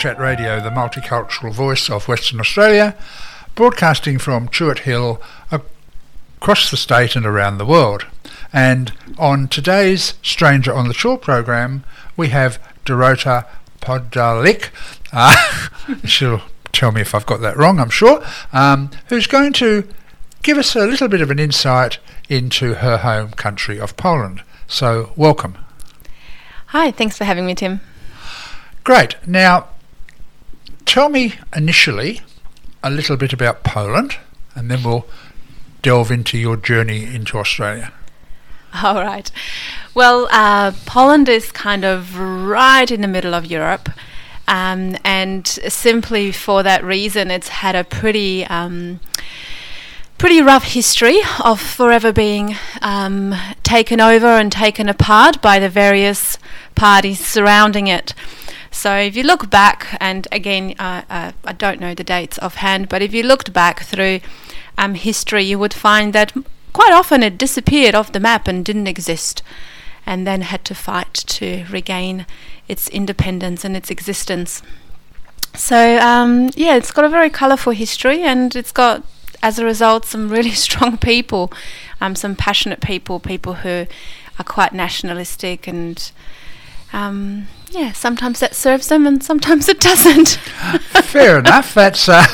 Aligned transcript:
Chat 0.00 0.18
Radio, 0.18 0.58
the 0.60 0.70
multicultural 0.70 1.52
voice 1.52 1.90
of 1.90 2.08
Western 2.08 2.40
Australia, 2.40 2.96
broadcasting 3.54 4.16
from 4.16 4.48
Chewett 4.48 4.78
Hill 4.78 5.20
across 5.50 6.70
the 6.70 6.78
state 6.78 7.16
and 7.16 7.26
around 7.26 7.58
the 7.58 7.66
world. 7.66 8.06
And 8.50 8.94
on 9.18 9.46
today's 9.46 10.14
Stranger 10.22 10.72
on 10.72 10.88
the 10.88 10.94
Shore 10.94 11.18
program, 11.18 11.84
we 12.16 12.28
have 12.28 12.58
Dorota 12.86 13.46
Podalik. 13.82 14.70
Uh, 15.12 15.36
she'll 16.06 16.40
tell 16.72 16.92
me 16.92 17.02
if 17.02 17.14
I've 17.14 17.26
got 17.26 17.42
that 17.42 17.58
wrong, 17.58 17.78
I'm 17.78 17.90
sure, 17.90 18.24
um, 18.54 18.90
who's 19.10 19.26
going 19.26 19.52
to 19.54 19.86
give 20.42 20.56
us 20.56 20.74
a 20.74 20.86
little 20.86 21.08
bit 21.08 21.20
of 21.20 21.30
an 21.30 21.38
insight 21.38 21.98
into 22.30 22.76
her 22.76 22.96
home 22.96 23.32
country 23.32 23.78
of 23.78 23.98
Poland. 23.98 24.42
So, 24.66 25.12
welcome. 25.14 25.58
Hi, 26.68 26.90
thanks 26.90 27.18
for 27.18 27.24
having 27.24 27.44
me, 27.44 27.54
Tim. 27.54 27.82
Great. 28.82 29.16
Now, 29.26 29.68
tell 30.90 31.08
me 31.08 31.34
initially 31.54 32.20
a 32.82 32.90
little 32.90 33.16
bit 33.16 33.32
about 33.32 33.62
Poland, 33.62 34.16
and 34.56 34.68
then 34.68 34.82
we'll 34.82 35.06
delve 35.82 36.10
into 36.10 36.36
your 36.36 36.56
journey 36.56 37.04
into 37.04 37.38
Australia. 37.38 37.92
All 38.82 38.96
right. 38.96 39.30
Well, 39.94 40.26
uh, 40.32 40.72
Poland 40.86 41.28
is 41.28 41.52
kind 41.52 41.84
of 41.84 42.18
right 42.18 42.90
in 42.90 43.02
the 43.02 43.08
middle 43.08 43.34
of 43.34 43.46
Europe. 43.46 43.88
Um, 44.48 44.96
and 45.04 45.46
simply 45.46 46.32
for 46.32 46.64
that 46.64 46.82
reason, 46.82 47.30
it's 47.30 47.48
had 47.48 47.76
a 47.76 47.84
pretty 47.84 48.44
um, 48.46 48.98
pretty 50.18 50.42
rough 50.42 50.64
history 50.64 51.20
of 51.44 51.60
forever 51.60 52.12
being 52.12 52.56
um, 52.82 53.32
taken 53.62 54.00
over 54.00 54.26
and 54.26 54.50
taken 54.50 54.88
apart 54.88 55.40
by 55.40 55.60
the 55.60 55.68
various 55.68 56.36
parties 56.74 57.24
surrounding 57.24 57.86
it. 57.86 58.12
So 58.70 58.96
if 58.96 59.16
you 59.16 59.24
look 59.24 59.50
back, 59.50 59.96
and 60.00 60.28
again, 60.30 60.74
uh, 60.78 61.02
uh, 61.10 61.32
I 61.44 61.52
don't 61.52 61.80
know 61.80 61.94
the 61.94 62.04
dates 62.04 62.38
offhand, 62.38 62.88
but 62.88 63.02
if 63.02 63.12
you 63.12 63.22
looked 63.22 63.52
back 63.52 63.82
through 63.82 64.20
um, 64.78 64.94
history, 64.94 65.44
you 65.44 65.58
would 65.58 65.74
find 65.74 66.12
that 66.12 66.32
quite 66.72 66.92
often 66.92 67.22
it 67.22 67.36
disappeared 67.36 67.94
off 67.94 68.12
the 68.12 68.20
map 68.20 68.46
and 68.46 68.64
didn't 68.64 68.86
exist, 68.86 69.42
and 70.06 70.26
then 70.26 70.42
had 70.42 70.64
to 70.66 70.74
fight 70.74 71.12
to 71.14 71.66
regain 71.70 72.26
its 72.68 72.88
independence 72.88 73.64
and 73.64 73.76
its 73.76 73.90
existence. 73.90 74.62
So 75.54 75.98
um, 75.98 76.50
yeah, 76.54 76.76
it's 76.76 76.92
got 76.92 77.04
a 77.04 77.08
very 77.08 77.28
colourful 77.28 77.72
history, 77.72 78.22
and 78.22 78.54
it's 78.54 78.72
got, 78.72 79.04
as 79.42 79.58
a 79.58 79.64
result, 79.64 80.04
some 80.04 80.28
really 80.28 80.52
strong 80.66 80.96
people, 80.96 81.52
um, 82.00 82.14
some 82.14 82.36
passionate 82.36 82.80
people, 82.80 83.18
people 83.18 83.54
who 83.54 83.86
are 84.38 84.44
quite 84.44 84.72
nationalistic 84.72 85.66
and 85.66 86.12
um, 86.92 87.48
yeah, 87.70 87.92
sometimes 87.92 88.40
that 88.40 88.54
serves 88.54 88.88
them 88.88 89.06
and 89.06 89.22
sometimes 89.22 89.68
it 89.68 89.80
doesn't. 89.80 90.28
Fair 91.04 91.38
enough. 91.38 91.72
That's 91.72 92.08
uh, 92.08 92.24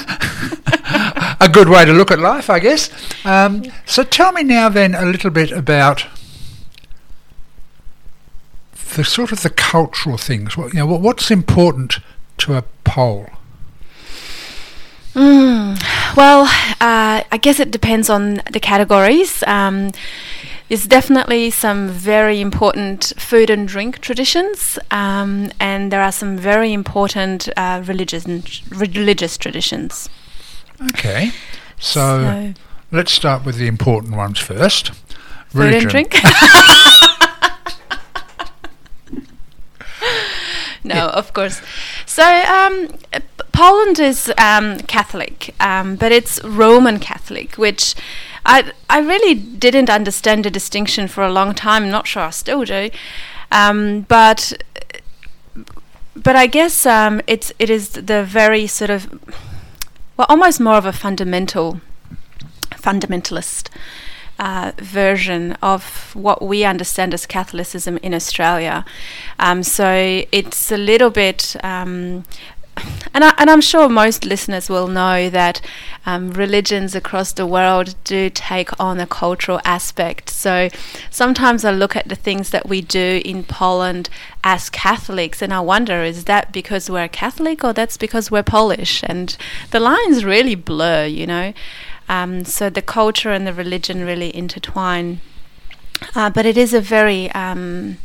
a 1.40 1.48
good 1.48 1.68
way 1.68 1.84
to 1.84 1.92
look 1.92 2.10
at 2.10 2.18
life, 2.18 2.48
I 2.48 2.58
guess. 2.58 2.90
Um, 3.24 3.64
so 3.84 4.02
tell 4.02 4.32
me 4.32 4.42
now 4.42 4.68
then 4.68 4.94
a 4.94 5.04
little 5.04 5.30
bit 5.30 5.52
about 5.52 6.06
the 8.96 9.04
sort 9.04 9.30
of 9.30 9.42
the 9.42 9.50
cultural 9.50 10.16
things. 10.16 10.56
What, 10.56 10.72
you 10.72 10.80
know, 10.80 10.86
what's 10.86 11.30
important 11.30 11.98
to 12.38 12.54
a 12.54 12.64
Pole? 12.84 13.28
Mm, 15.14 15.82
well, 16.16 16.44
uh, 16.80 17.22
I 17.30 17.38
guess 17.40 17.60
it 17.60 17.70
depends 17.70 18.10
on 18.10 18.42
the 18.50 18.60
categories. 18.60 19.42
Um, 19.46 19.92
there's 20.68 20.86
definitely 20.86 21.50
some 21.50 21.88
very 21.88 22.40
important 22.40 23.12
food 23.18 23.50
and 23.50 23.68
drink 23.68 24.00
traditions, 24.00 24.78
um, 24.90 25.50
and 25.60 25.92
there 25.92 26.02
are 26.02 26.12
some 26.12 26.36
very 26.36 26.72
important 26.72 27.48
uh, 27.56 27.82
religious 27.84 28.26
religious 28.70 29.36
traditions. 29.36 30.08
Okay, 30.90 31.30
so, 31.78 32.00
so, 32.00 32.54
let's 32.90 33.12
start 33.12 33.44
with 33.44 33.56
the 33.56 33.68
important 33.68 34.16
ones 34.16 34.38
first. 34.38 34.90
Food 35.48 35.60
Religion. 35.60 35.82
and 35.82 35.90
drink. 35.90 36.14
no, 40.84 40.94
yeah. 40.94 41.06
of 41.06 41.32
course. 41.32 41.62
So 42.04 42.24
um, 42.24 42.88
Poland 43.52 44.00
is 44.00 44.32
um, 44.36 44.80
Catholic, 44.80 45.54
um, 45.60 45.96
but 45.96 46.12
it's 46.12 46.42
Roman 46.44 46.98
Catholic, 46.98 47.54
which 47.54 47.94
I 48.46 48.72
I 48.88 49.00
really 49.00 49.34
didn't 49.34 49.90
understand 49.90 50.44
the 50.44 50.50
distinction 50.50 51.08
for 51.08 51.24
a 51.24 51.32
long 51.32 51.54
time. 51.54 51.84
I'm 51.84 51.90
not 51.90 52.06
sure 52.06 52.22
I 52.22 52.30
still 52.30 52.64
do, 52.64 52.90
um, 53.50 54.02
but 54.08 54.52
but 56.14 56.36
I 56.36 56.46
guess 56.46 56.86
um, 56.86 57.20
it's 57.26 57.52
it 57.58 57.70
is 57.70 57.90
the 57.90 58.24
very 58.24 58.66
sort 58.66 58.90
of 58.90 59.08
well 60.16 60.26
almost 60.28 60.60
more 60.60 60.76
of 60.76 60.86
a 60.86 60.92
fundamental 60.92 61.80
fundamentalist 62.70 63.68
uh, 64.38 64.72
version 64.78 65.56
of 65.62 66.14
what 66.14 66.42
we 66.42 66.64
understand 66.64 67.14
as 67.14 67.26
Catholicism 67.26 67.98
in 67.98 68.14
Australia. 68.14 68.84
Um, 69.38 69.62
so 69.62 70.24
it's 70.32 70.70
a 70.70 70.76
little 70.76 71.10
bit 71.10 71.56
um, 71.62 72.24
and, 73.14 73.24
I, 73.24 73.34
and 73.38 73.48
I'm 73.48 73.60
sure 73.60 73.88
most 73.88 74.24
listeners 74.24 74.68
will 74.68 74.88
know 74.88 75.30
that 75.30 75.60
um, 76.04 76.30
religions 76.32 76.94
across 76.94 77.32
the 77.32 77.46
world 77.46 77.94
do 78.04 78.28
take 78.30 78.78
on 78.78 79.00
a 79.00 79.06
cultural 79.06 79.60
aspect. 79.64 80.30
So 80.30 80.68
sometimes 81.10 81.64
I 81.64 81.70
look 81.70 81.96
at 81.96 82.08
the 82.08 82.14
things 82.14 82.50
that 82.50 82.68
we 82.68 82.80
do 82.82 83.22
in 83.24 83.44
Poland 83.44 84.08
as 84.44 84.68
Catholics 84.70 85.42
and 85.42 85.52
I 85.52 85.60
wonder 85.60 86.02
is 86.02 86.24
that 86.24 86.52
because 86.52 86.90
we're 86.90 87.08
Catholic 87.08 87.64
or 87.64 87.72
that's 87.72 87.96
because 87.96 88.30
we're 88.30 88.42
Polish? 88.42 89.02
And 89.04 89.36
the 89.70 89.80
lines 89.80 90.24
really 90.24 90.54
blur, 90.54 91.06
you 91.06 91.26
know. 91.26 91.52
Um, 92.08 92.44
so 92.44 92.70
the 92.70 92.82
culture 92.82 93.32
and 93.32 93.46
the 93.46 93.52
religion 93.52 94.04
really 94.04 94.34
intertwine. 94.36 95.20
Uh, 96.14 96.30
but 96.30 96.46
it 96.46 96.56
is 96.56 96.74
a 96.74 96.80
very 96.80 97.30
um, 97.32 97.96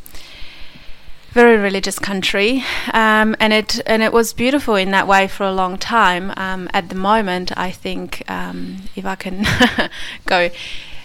very 1.32 1.58
religious 1.58 1.98
country, 1.98 2.64
um, 2.94 3.36
and 3.40 3.54
it 3.54 3.80
and 3.86 4.04
it 4.04 4.12
was 4.12 4.34
beautiful 4.34 4.76
in 4.76 4.92
that 4.92 5.08
way 5.08 5.28
for 5.28 5.46
a 5.46 5.54
long 5.54 5.78
time. 5.78 6.34
Um, 6.36 6.70
at 6.74 6.90
the 6.90 6.96
moment, 6.96 7.58
I 7.58 7.72
think 7.72 8.24
um, 8.30 8.78
if 8.96 9.06
I 9.06 9.16
can 9.16 9.46
go. 10.26 10.50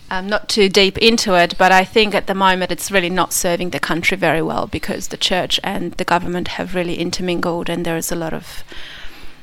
Um, 0.08 0.28
not 0.28 0.48
too 0.48 0.68
deep 0.68 0.96
into 0.98 1.34
it, 1.34 1.58
but 1.58 1.72
I 1.72 1.82
think 1.82 2.14
at 2.14 2.28
the 2.28 2.34
moment 2.34 2.70
it's 2.70 2.92
really 2.92 3.10
not 3.10 3.32
serving 3.32 3.70
the 3.70 3.80
country 3.80 4.16
very 4.16 4.40
well 4.40 4.68
because 4.68 5.08
the 5.08 5.16
church 5.16 5.58
and 5.64 5.94
the 5.94 6.04
government 6.04 6.46
have 6.46 6.76
really 6.76 6.94
intermingled, 6.94 7.68
and 7.68 7.84
there 7.84 7.96
is 7.96 8.12
a 8.12 8.14
lot 8.14 8.32
of 8.32 8.62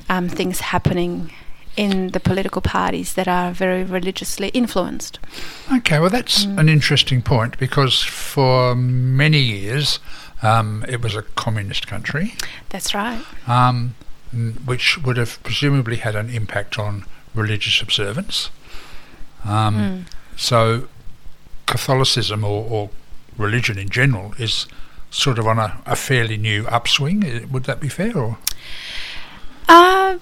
um, 0.07 0.29
things 0.29 0.61
happening 0.61 1.33
in 1.75 2.09
the 2.09 2.19
political 2.19 2.61
parties 2.61 3.15
that 3.15 3.27
are 3.27 3.51
very 3.51 3.83
religiously 3.83 4.49
influenced. 4.49 5.19
Okay, 5.71 5.99
well, 5.99 6.09
that's 6.09 6.45
mm. 6.45 6.57
an 6.57 6.69
interesting 6.69 7.21
point 7.21 7.57
because 7.57 8.01
for 8.01 8.73
many 8.73 9.39
years 9.39 9.99
um, 10.43 10.85
it 10.87 11.01
was 11.01 11.15
a 11.15 11.21
communist 11.21 11.87
country. 11.87 12.35
That's 12.69 12.93
right. 12.93 13.23
Um, 13.47 13.95
which 14.65 14.97
would 14.97 15.17
have 15.17 15.41
presumably 15.43 15.97
had 15.97 16.15
an 16.15 16.29
impact 16.29 16.77
on 16.77 17.05
religious 17.33 17.81
observance. 17.81 18.49
Um, 19.45 19.75
mm. 19.75 20.03
So, 20.35 20.87
Catholicism 21.65 22.43
or, 22.43 22.65
or, 22.69 22.89
religion 23.35 23.79
in 23.79 23.89
general 23.89 24.35
is 24.37 24.67
sort 25.09 25.39
of 25.39 25.47
on 25.47 25.57
a, 25.57 25.81
a, 25.87 25.95
fairly 25.95 26.37
new 26.37 26.67
upswing. 26.67 27.49
Would 27.51 27.63
that 27.63 27.79
be 27.79 27.89
fair? 27.89 28.15
Or? 28.15 28.37
Uh, 29.67 30.19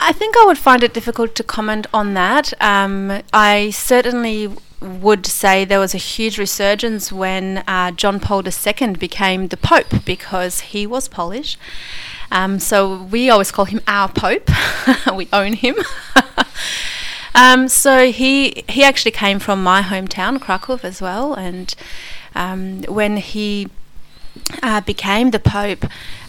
I 0.00 0.12
think 0.12 0.34
I 0.36 0.44
would 0.46 0.58
find 0.58 0.82
it 0.82 0.94
difficult 0.94 1.34
to 1.34 1.42
comment 1.42 1.86
on 1.92 2.14
that. 2.14 2.54
Um, 2.62 3.22
I 3.32 3.70
certainly 3.70 4.50
would 4.84 5.26
say 5.26 5.64
there 5.64 5.80
was 5.80 5.94
a 5.94 5.98
huge 5.98 6.38
resurgence 6.38 7.10
when 7.10 7.64
uh, 7.66 7.90
John 7.92 8.20
Paul 8.20 8.42
II 8.46 8.94
became 8.94 9.48
the 9.48 9.56
Pope 9.56 10.04
because 10.04 10.60
he 10.60 10.86
was 10.86 11.08
Polish. 11.08 11.56
Um, 12.30 12.58
so 12.58 13.02
we 13.02 13.30
always 13.30 13.50
call 13.50 13.64
him 13.64 13.80
our 13.86 14.08
Pope. 14.08 14.50
we 15.14 15.28
own 15.32 15.54
him. 15.54 15.76
um, 17.34 17.68
so 17.68 18.10
he 18.10 18.64
he 18.68 18.82
actually 18.82 19.12
came 19.12 19.38
from 19.38 19.62
my 19.62 19.82
hometown, 19.82 20.40
Krakow, 20.40 20.78
as 20.82 21.00
well. 21.00 21.34
And 21.34 21.74
um, 22.34 22.82
when 22.82 23.16
he 23.16 23.68
uh, 24.62 24.80
became 24.80 25.30
the 25.30 25.38
Pope, 25.38 25.86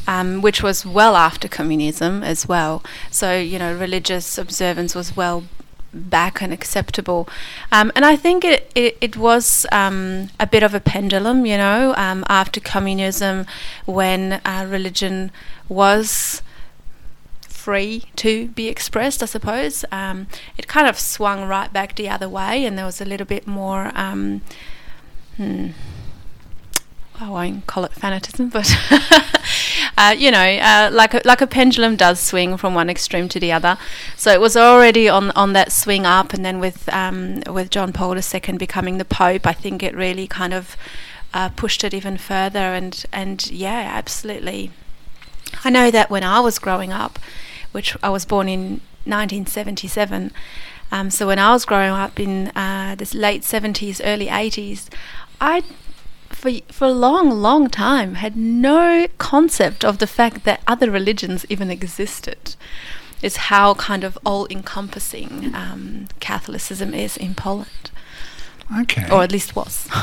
um, 0.07 0.42
which 0.42 0.62
was 0.62 0.86
well 0.86 1.16
after 1.16 1.48
communism 1.48 2.24
as 2.24 2.48
well. 2.48 2.84
So, 3.10 3.38
you 3.38 3.60
know, 3.60 3.75
religious 3.75 4.38
observance 4.38 4.94
was 4.94 5.16
well 5.16 5.46
back 5.95 6.42
and 6.42 6.53
acceptable. 6.53 7.27
Um, 7.71 7.92
and 7.95 8.06
I 8.06 8.15
think 8.15 8.44
it, 8.44 8.71
it, 8.75 8.97
it 9.01 9.18
was 9.18 9.65
um, 9.71 10.30
a 10.39 10.47
bit 10.47 10.63
of 10.63 10.74
a 10.74 10.80
pendulum, 10.80 11.45
you 11.45 11.57
know, 11.57 11.94
um, 11.97 12.24
after 12.30 12.59
communism 12.59 13.45
when 13.86 14.33
uh, 14.45 14.65
religion 14.69 15.31
was 15.68 16.42
free 17.65 18.03
to 18.15 18.50
be 18.50 18.68
expressed, 18.68 19.24
I 19.24 19.25
suppose. 19.25 19.83
Um, 19.92 20.27
it 20.57 20.68
kind 20.68 20.88
of 20.88 21.00
swung 21.00 21.47
right 21.47 21.74
back 21.74 21.95
the 21.95 22.09
other 22.09 22.30
way, 22.30 22.63
and 22.63 22.77
there 22.77 22.86
was 22.86 23.01
a 23.01 23.06
little 23.06 23.25
bit 23.25 23.47
more. 23.47 23.92
Um, 23.95 24.42
hmm, 25.38 25.69
I 27.19 27.30
won't 27.30 27.65
call 27.65 27.86
it 27.86 27.94
fanatism, 27.94 28.51
but 28.51 28.69
uh, 29.97 30.15
you 30.17 30.31
know, 30.31 30.39
uh, 30.39 30.89
like 30.91 31.13
a, 31.13 31.21
like 31.25 31.41
a 31.41 31.47
pendulum 31.47 31.95
does 31.95 32.19
swing 32.19 32.57
from 32.57 32.73
one 32.73 32.89
extreme 32.89 33.29
to 33.29 33.39
the 33.39 33.51
other. 33.51 33.77
So 34.15 34.31
it 34.31 34.41
was 34.41 34.55
already 34.57 35.09
on 35.09 35.31
on 35.31 35.53
that 35.53 35.71
swing 35.71 36.05
up, 36.05 36.33
and 36.33 36.43
then 36.45 36.59
with 36.59 36.87
um, 36.89 37.41
with 37.47 37.69
John 37.69 37.93
Paul 37.93 38.15
II 38.17 38.57
becoming 38.57 38.97
the 38.97 39.05
Pope, 39.05 39.45
I 39.45 39.53
think 39.53 39.83
it 39.83 39.95
really 39.95 40.27
kind 40.27 40.53
of 40.53 40.75
uh, 41.33 41.49
pushed 41.49 41.83
it 41.83 41.93
even 41.93 42.17
further. 42.17 42.73
And 42.73 43.05
and 43.11 43.49
yeah, 43.49 43.91
absolutely. 43.93 44.71
I 45.63 45.69
know 45.69 45.91
that 45.91 46.09
when 46.09 46.23
I 46.23 46.39
was 46.39 46.59
growing 46.59 46.91
up, 46.91 47.19
which 47.71 47.95
I 48.01 48.09
was 48.09 48.25
born 48.25 48.49
in 48.49 48.81
1977. 49.05 50.31
Um, 50.91 51.09
so 51.09 51.27
when 51.27 51.39
I 51.39 51.51
was 51.51 51.65
growing 51.65 51.91
up 51.91 52.19
in 52.19 52.49
uh, 52.55 52.95
the 52.95 53.09
late 53.17 53.41
70s, 53.41 54.01
early 54.03 54.27
80s, 54.27 54.87
I 55.41 55.63
for 56.30 56.51
for 56.72 56.86
a 56.86 56.92
long, 56.92 57.30
long 57.30 57.69
time 57.69 58.16
had 58.16 58.36
no 58.36 59.07
concept 59.18 59.83
of 59.83 59.98
the 59.98 60.07
fact 60.07 60.44
that 60.44 60.62
other 60.68 60.92
religions 60.92 61.45
even 61.50 61.72
existed. 61.72 62.56
Is 63.22 63.38
how 63.38 63.74
kind 63.75 64.04
of 64.04 64.19
all-encompassing 64.24 65.56
um, 65.56 66.07
Catholicism 66.19 66.94
is 66.94 67.18
in 67.18 67.33
Poland. 67.33 67.89
Okay. 68.81 69.10
Or 69.10 69.24
at 69.24 69.31
least 69.31 69.56
was. 69.56 69.88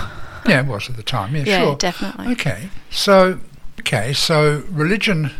yeah, 0.49 0.61
it 0.61 0.67
was 0.67 0.89
at 0.89 0.97
the 0.97 1.03
time. 1.03 1.37
Yeah, 1.37 1.45
yeah 1.45 1.61
sure. 1.61 1.77
definitely. 1.77 2.33
Okay. 2.33 2.71
So, 2.91 3.39
okay, 3.81 4.13
so 4.13 4.65
religion 4.71 5.31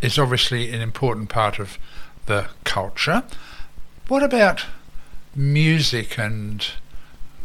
is 0.00 0.18
obviously 0.18 0.72
an 0.72 0.80
important 0.80 1.28
part 1.28 1.58
of 1.58 1.78
the 2.26 2.48
culture. 2.64 3.22
What 4.08 4.22
about 4.22 4.64
music 5.34 6.18
and 6.18 6.66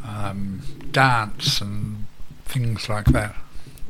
um, 0.04 0.62
dance 0.92 1.62
and 1.62 2.03
things 2.54 2.88
like 2.88 3.06
that? 3.08 3.36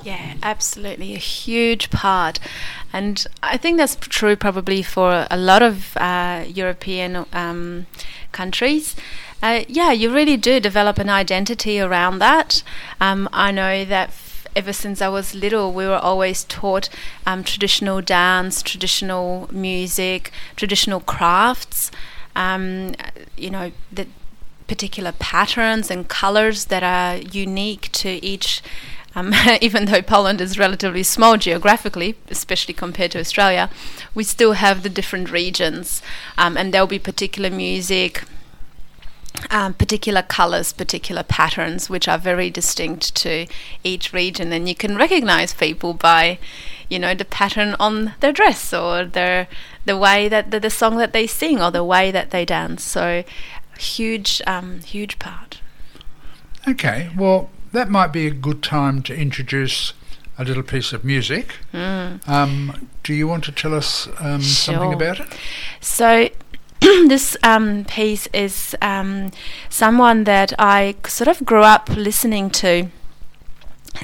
Yeah, 0.03 0.35
absolutely. 0.43 1.15
A 1.15 1.19
huge 1.19 1.89
part. 1.89 2.39
And 2.91 3.25
I 3.41 3.57
think 3.57 3.77
that's 3.77 3.95
true 3.95 4.35
probably 4.35 4.83
for 4.83 5.27
a 5.31 5.37
lot 5.37 5.61
of 5.61 5.95
uh, 5.97 6.43
European 6.47 7.25
um, 7.31 7.85
countries. 8.31 8.95
Uh, 9.41 9.63
yeah, 9.67 9.91
you 9.91 10.13
really 10.13 10.37
do 10.37 10.59
develop 10.59 10.97
an 10.97 11.09
identity 11.09 11.79
around 11.79 12.19
that. 12.19 12.63
Um, 12.99 13.29
I 13.31 13.51
know 13.51 13.85
that 13.85 14.09
f- 14.09 14.47
ever 14.55 14.73
since 14.73 15.01
I 15.01 15.09
was 15.09 15.35
little, 15.35 15.71
we 15.71 15.85
were 15.85 15.97
always 15.97 16.43
taught 16.45 16.89
um, 17.25 17.43
traditional 17.43 18.01
dance, 18.01 18.61
traditional 18.61 19.49
music, 19.51 20.31
traditional 20.55 20.99
crafts. 20.99 21.91
Um, 22.35 22.95
you 23.37 23.49
know, 23.49 23.71
the 23.91 24.07
particular 24.73 25.11
patterns 25.19 25.91
and 25.91 26.07
colors 26.07 26.65
that 26.65 26.81
are 26.81 27.17
unique 27.17 27.91
to 27.91 28.09
each. 28.25 28.63
Um, 29.15 29.31
even 29.61 29.85
though 29.85 30.01
Poland 30.01 30.41
is 30.41 30.57
relatively 30.57 31.03
small 31.03 31.37
geographically, 31.37 32.15
especially 32.31 32.73
compared 32.73 33.11
to 33.11 33.19
Australia, 33.19 33.69
we 34.15 34.23
still 34.23 34.53
have 34.53 34.81
the 34.81 34.89
different 34.89 35.29
regions, 35.29 36.01
um, 36.39 36.57
and 36.57 36.73
there'll 36.73 36.87
be 36.87 36.97
particular 36.97 37.51
music, 37.51 38.23
um, 39.51 39.75
particular 39.75 40.23
colors, 40.23 40.73
particular 40.73 41.21
patterns, 41.21 41.87
which 41.87 42.07
are 42.07 42.17
very 42.17 42.49
distinct 42.49 43.13
to 43.17 43.45
each 43.83 44.11
region. 44.11 44.51
And 44.51 44.67
you 44.67 44.73
can 44.73 44.95
recognize 44.95 45.53
people 45.53 45.93
by, 45.93 46.39
you 46.89 46.97
know, 46.97 47.13
the 47.13 47.25
pattern 47.25 47.75
on 47.79 48.15
their 48.21 48.31
dress 48.31 48.73
or 48.73 49.05
their 49.05 49.47
the 49.85 49.97
way 49.97 50.29
that 50.29 50.49
the, 50.51 50.59
the 50.59 50.69
song 50.69 50.97
that 50.97 51.13
they 51.13 51.27
sing 51.27 51.61
or 51.61 51.69
the 51.69 51.83
way 51.83 52.09
that 52.11 52.31
they 52.31 52.45
dance. 52.45 52.83
So, 52.83 53.23
huge, 53.77 54.41
um, 54.47 54.81
huge 54.81 55.19
part. 55.19 55.59
Okay, 56.67 57.09
well, 57.17 57.49
that 57.71 57.89
might 57.89 58.13
be 58.13 58.27
a 58.27 58.31
good 58.31 58.63
time 58.63 59.01
to 59.03 59.15
introduce 59.15 59.93
a 60.37 60.43
little 60.43 60.63
piece 60.63 60.93
of 60.93 61.03
music. 61.03 61.55
Mm. 61.73 62.27
Um, 62.27 62.89
do 63.03 63.13
you 63.13 63.27
want 63.27 63.43
to 63.45 63.51
tell 63.51 63.73
us 63.73 64.07
um, 64.19 64.41
something 64.41 64.93
about 64.93 65.19
it? 65.19 65.27
So 65.81 66.29
this 66.79 67.37
um, 67.43 67.85
piece 67.85 68.27
is 68.27 68.75
um, 68.81 69.31
someone 69.69 70.23
that 70.23 70.53
I 70.57 70.95
sort 71.07 71.27
of 71.27 71.45
grew 71.45 71.63
up 71.63 71.89
listening 71.89 72.49
to. 72.51 72.89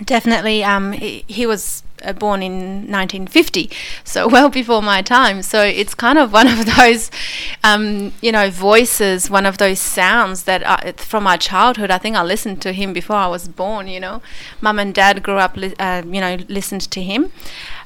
Definitely, 0.05 0.63
um, 0.63 0.91
he, 0.93 1.45
was 1.45 1.83
uh, 2.03 2.13
born 2.13 2.43
in 2.43 2.89
1950, 2.91 3.69
so 4.03 4.27
well 4.35 4.49
before 4.49 4.81
my 4.81 5.01
time. 5.01 5.41
So 5.41 5.63
it's 5.63 5.95
kind 5.95 6.17
of 6.17 6.31
one 6.31 6.47
of 6.47 6.65
those, 6.77 7.09
um, 7.63 8.13
you 8.21 8.31
know, 8.31 8.49
voices, 8.49 9.29
one 9.29 9.45
of 9.45 9.57
those 9.57 9.79
sounds 9.79 10.43
that 10.43 10.65
I, 10.65 10.91
from 10.93 11.23
my 11.23 11.37
childhood. 11.37 11.91
I 11.91 11.97
think 11.97 12.15
I 12.15 12.23
listened 12.23 12.61
to 12.61 12.71
him 12.71 12.93
before 12.93 13.15
I 13.15 13.27
was 13.27 13.47
born. 13.47 13.87
You 13.87 13.99
know, 13.99 14.21
mum 14.61 14.79
and 14.79 14.93
dad 14.93 15.23
grew 15.23 15.37
up, 15.37 15.57
li- 15.57 15.75
uh, 15.79 16.03
you 16.05 16.21
know, 16.21 16.37
listened 16.47 16.89
to 16.91 17.01
him. 17.01 17.31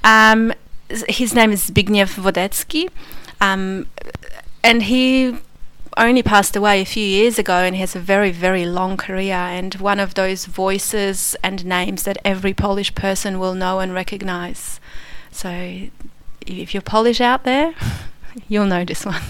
Um, 0.04 0.54
his 0.90 1.34
name 1.34 1.52
is 1.52 1.70
Zbigniew 1.72 2.08
Wodecki. 2.22 2.90
Um, 3.42 3.88
and 4.64 4.84
he 4.84 5.38
only 5.98 6.24
passed 6.24 6.56
away 6.56 6.82
a 6.82 6.86
few 6.86 7.06
years 7.06 7.38
ago 7.38 7.58
and 7.58 7.76
has 7.76 7.96
a 7.96 8.00
very 8.00 8.32
very 8.32 8.66
long 8.66 8.98
career 8.98 9.36
and 9.36 9.76
one 9.76 10.00
of 10.00 10.14
those 10.14 10.46
voices 10.46 11.36
and 11.44 11.66
names 11.66 12.04
that 12.04 12.18
every 12.24 12.54
Polish 12.54 12.94
person 12.96 13.40
will 13.40 13.54
know 13.54 13.80
and 13.80 13.94
recognize. 13.94 14.80
So 15.32 15.88
if 16.46 16.74
you're 16.74 16.82
Polish 16.82 17.22
out 17.22 17.44
there 17.44 17.74
you'll 18.48 18.68
know 18.68 18.86
this 18.86 19.06
one 19.06 19.22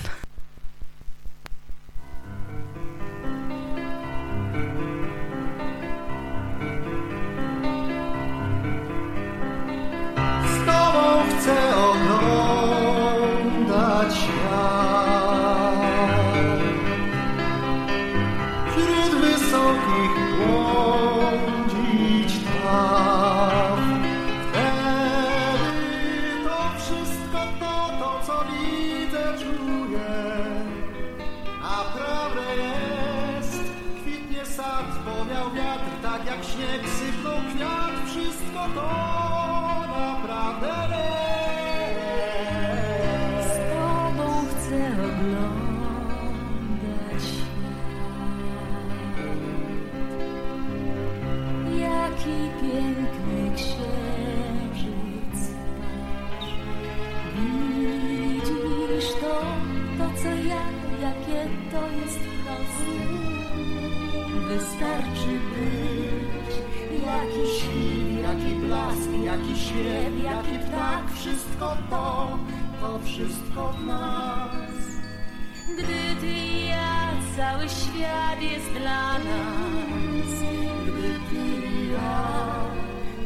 śnieg 36.44 36.82
sypnął 36.90 37.40
kwiat, 37.56 37.96
wszystko 38.10 38.62
to 38.76 38.90
naprawdę 40.00 40.74
Z 43.42 43.48
jest. 43.48 43.60
tobą 43.74 44.28
chcę 44.50 44.80
oglądać 45.08 46.44
świat. 47.24 47.74
Jaki 51.80 52.38
piękny 52.62 53.42
księżyc. 53.56 55.38
Widzisz 57.36 59.10
to, 59.22 59.36
to 59.98 60.06
co 60.22 60.30
ja, 60.30 60.64
jakie 61.02 61.42
to 61.72 61.82
jest 62.02 62.20
proste. 62.44 62.94
Wystarczy 64.48 65.32
jaki 69.34 69.60
śpiew, 69.60 70.24
jaki 70.24 70.60
ptak, 70.60 71.12
wszystko 71.16 71.78
to, 71.90 72.40
to 72.82 73.00
wszystko 73.06 73.74
w 73.74 73.86
nas. 73.86 74.84
Gdy 75.78 76.22
ty 76.22 76.28
i 76.28 76.68
ja, 76.68 77.12
cały 77.38 77.70
świat 77.70 78.42
jest 78.42 78.72
dla 78.72 79.14
nas. 79.14 80.32
Gdy 80.88 81.20
ty 81.30 81.68
i 81.68 81.92
ja, 81.92 82.30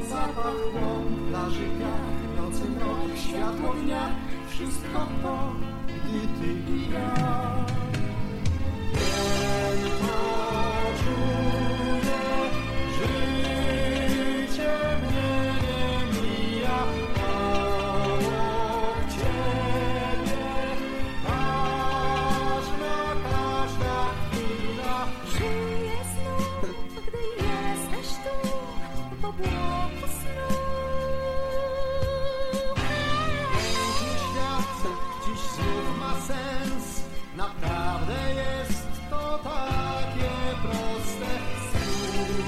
zapach 0.10 0.62
łąk, 0.74 1.30
plaży 1.30 1.68
wiatr, 1.80 2.42
nocy 2.42 2.70
mrok, 2.70 3.18
światło 3.28 3.74
dnia, 3.74 4.10
wszystko 4.50 5.08
to, 5.24 5.54
gdy 6.06 6.20
ty 6.20 6.72
i 6.72 6.94
ja. 6.94 7.14
Piękno 8.94 10.47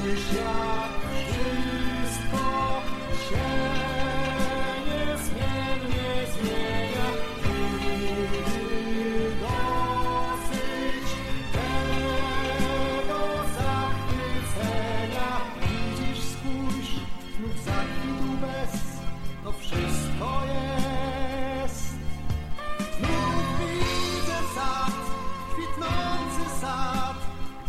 Spójrz 0.10 0.34
jak 0.34 0.93
wszystko 2.10 2.46
się 3.29 3.99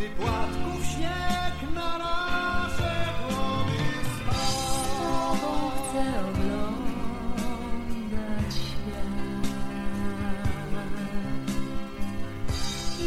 Gdy 0.01 0.09
płatków 0.09 0.87
śnieg 0.87 1.75
na 1.75 1.99
nasze 1.99 2.95
głowy 3.29 3.83
spadł. 4.15 4.61
Z 4.73 4.89
tobą 4.99 5.71
chcę 5.71 6.05
oglądać 6.31 7.31
świat. 8.55 9.15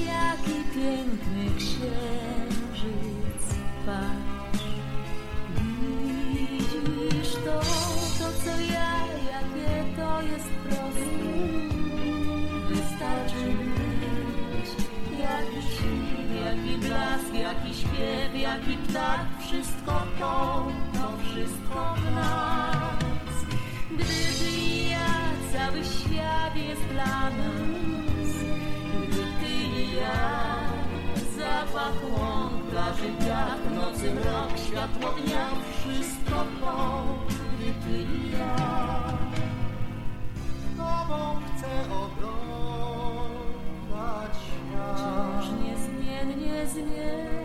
Jaki 0.05 0.57
piękny 0.73 1.45
księżyc 1.57 3.45
patrz. 3.85 4.65
Widzisz 5.55 7.33
to, 7.33 7.59
to 8.19 8.27
co 8.45 8.53
jest. 8.59 8.72
Śpiew, 18.53 18.67
jak 18.67 18.67
i 18.67 18.77
ptak, 18.77 19.25
wszystko 19.39 20.01
to, 20.19 20.67
to 20.93 21.17
wszystko 21.23 21.95
w 21.97 22.15
nas. 22.15 23.45
Gdy 23.91 24.03
ty 24.03 24.49
i 24.59 24.89
ja, 24.89 25.31
cały 25.53 25.83
świat 25.83 26.55
jest 26.55 26.81
dla 26.91 27.29
nas. 27.29 28.29
Gdy 29.07 29.23
ty 29.39 29.53
i 29.79 29.95
ja, 29.95 30.59
zapach 31.37 31.97
łąk, 32.19 32.63
plaży, 32.71 33.11
wiatr, 33.19 33.71
nocy, 33.75 34.13
mrok, 34.13 34.57
światło 34.67 35.09
dnia, 35.11 35.47
wszystko 35.79 36.45
to, 36.61 37.05
gdy 37.57 37.73
ty 37.73 37.97
i 38.01 38.31
ja. 38.31 38.55
Tobą 40.77 41.19
chcę 41.45 41.71
oglądać 41.93 43.33
świat. 44.37 44.97
Wciąż 44.97 45.45
niezmiennie 45.61 46.67
zmień. 46.67 47.42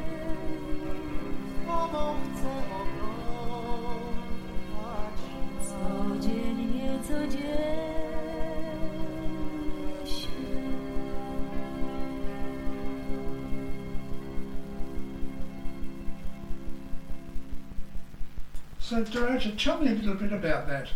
So, 18.88 19.04
Dorota, 19.04 19.54
tell 19.62 19.78
me 19.78 19.88
a 19.88 19.94
little 19.94 20.14
bit 20.14 20.32
about 20.32 20.66
that 20.68 20.88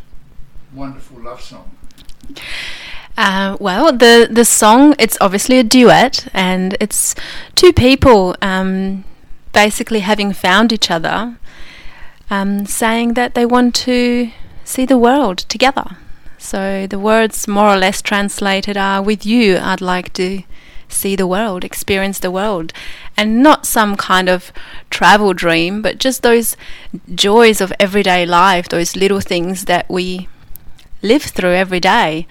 wonderful 0.75 1.21
love 1.21 1.43
song. 1.43 1.77
Uh, 3.19 3.59
well, 3.61 3.93
the 3.93 4.27
the 4.31 4.47
song 4.47 4.95
it's 4.99 5.19
obviously 5.21 5.59
a 5.59 5.63
duet, 5.63 6.27
and 6.33 6.75
it's 6.81 7.15
two 7.55 7.71
people 7.71 8.35
um, 8.41 9.05
basically 9.53 10.01
having 10.01 10.33
found 10.33 10.73
each 10.73 10.91
other, 10.91 11.37
um, 12.31 12.65
saying 12.65 13.13
that 13.13 13.35
they 13.35 13.45
want 13.45 13.75
to 13.75 14.31
see 14.65 14.87
the 14.87 14.97
world 14.97 15.37
together. 15.51 15.99
So 16.39 16.87
the 16.87 16.99
words, 16.99 17.47
more 17.47 17.75
or 17.75 17.77
less 17.77 18.01
translated, 18.01 18.79
are 18.79 19.03
"With 19.03 19.27
you, 19.27 19.59
I'd 19.59 19.83
like 19.83 20.15
to 20.15 20.45
see 20.93 21.17
the 21.17 21.27
world, 21.27 21.65
experience 21.65 22.19
the 22.19 22.31
world," 22.31 22.73
and 23.17 23.43
not 23.43 23.67
some 23.67 23.97
kind 23.97 24.29
of 24.29 24.53
travel 24.91 25.33
dream, 25.33 25.83
but 25.83 25.99
just 25.99 26.23
those 26.23 26.57
joys 27.15 27.61
of 27.61 27.73
everyday 27.81 28.27
life, 28.27 28.69
those 28.69 28.97
little 28.97 29.21
things 29.21 29.65
that 29.65 29.89
we 29.89 30.29
live 31.03 31.23
through 31.23 31.55
every 31.55 31.81
day 31.81 32.27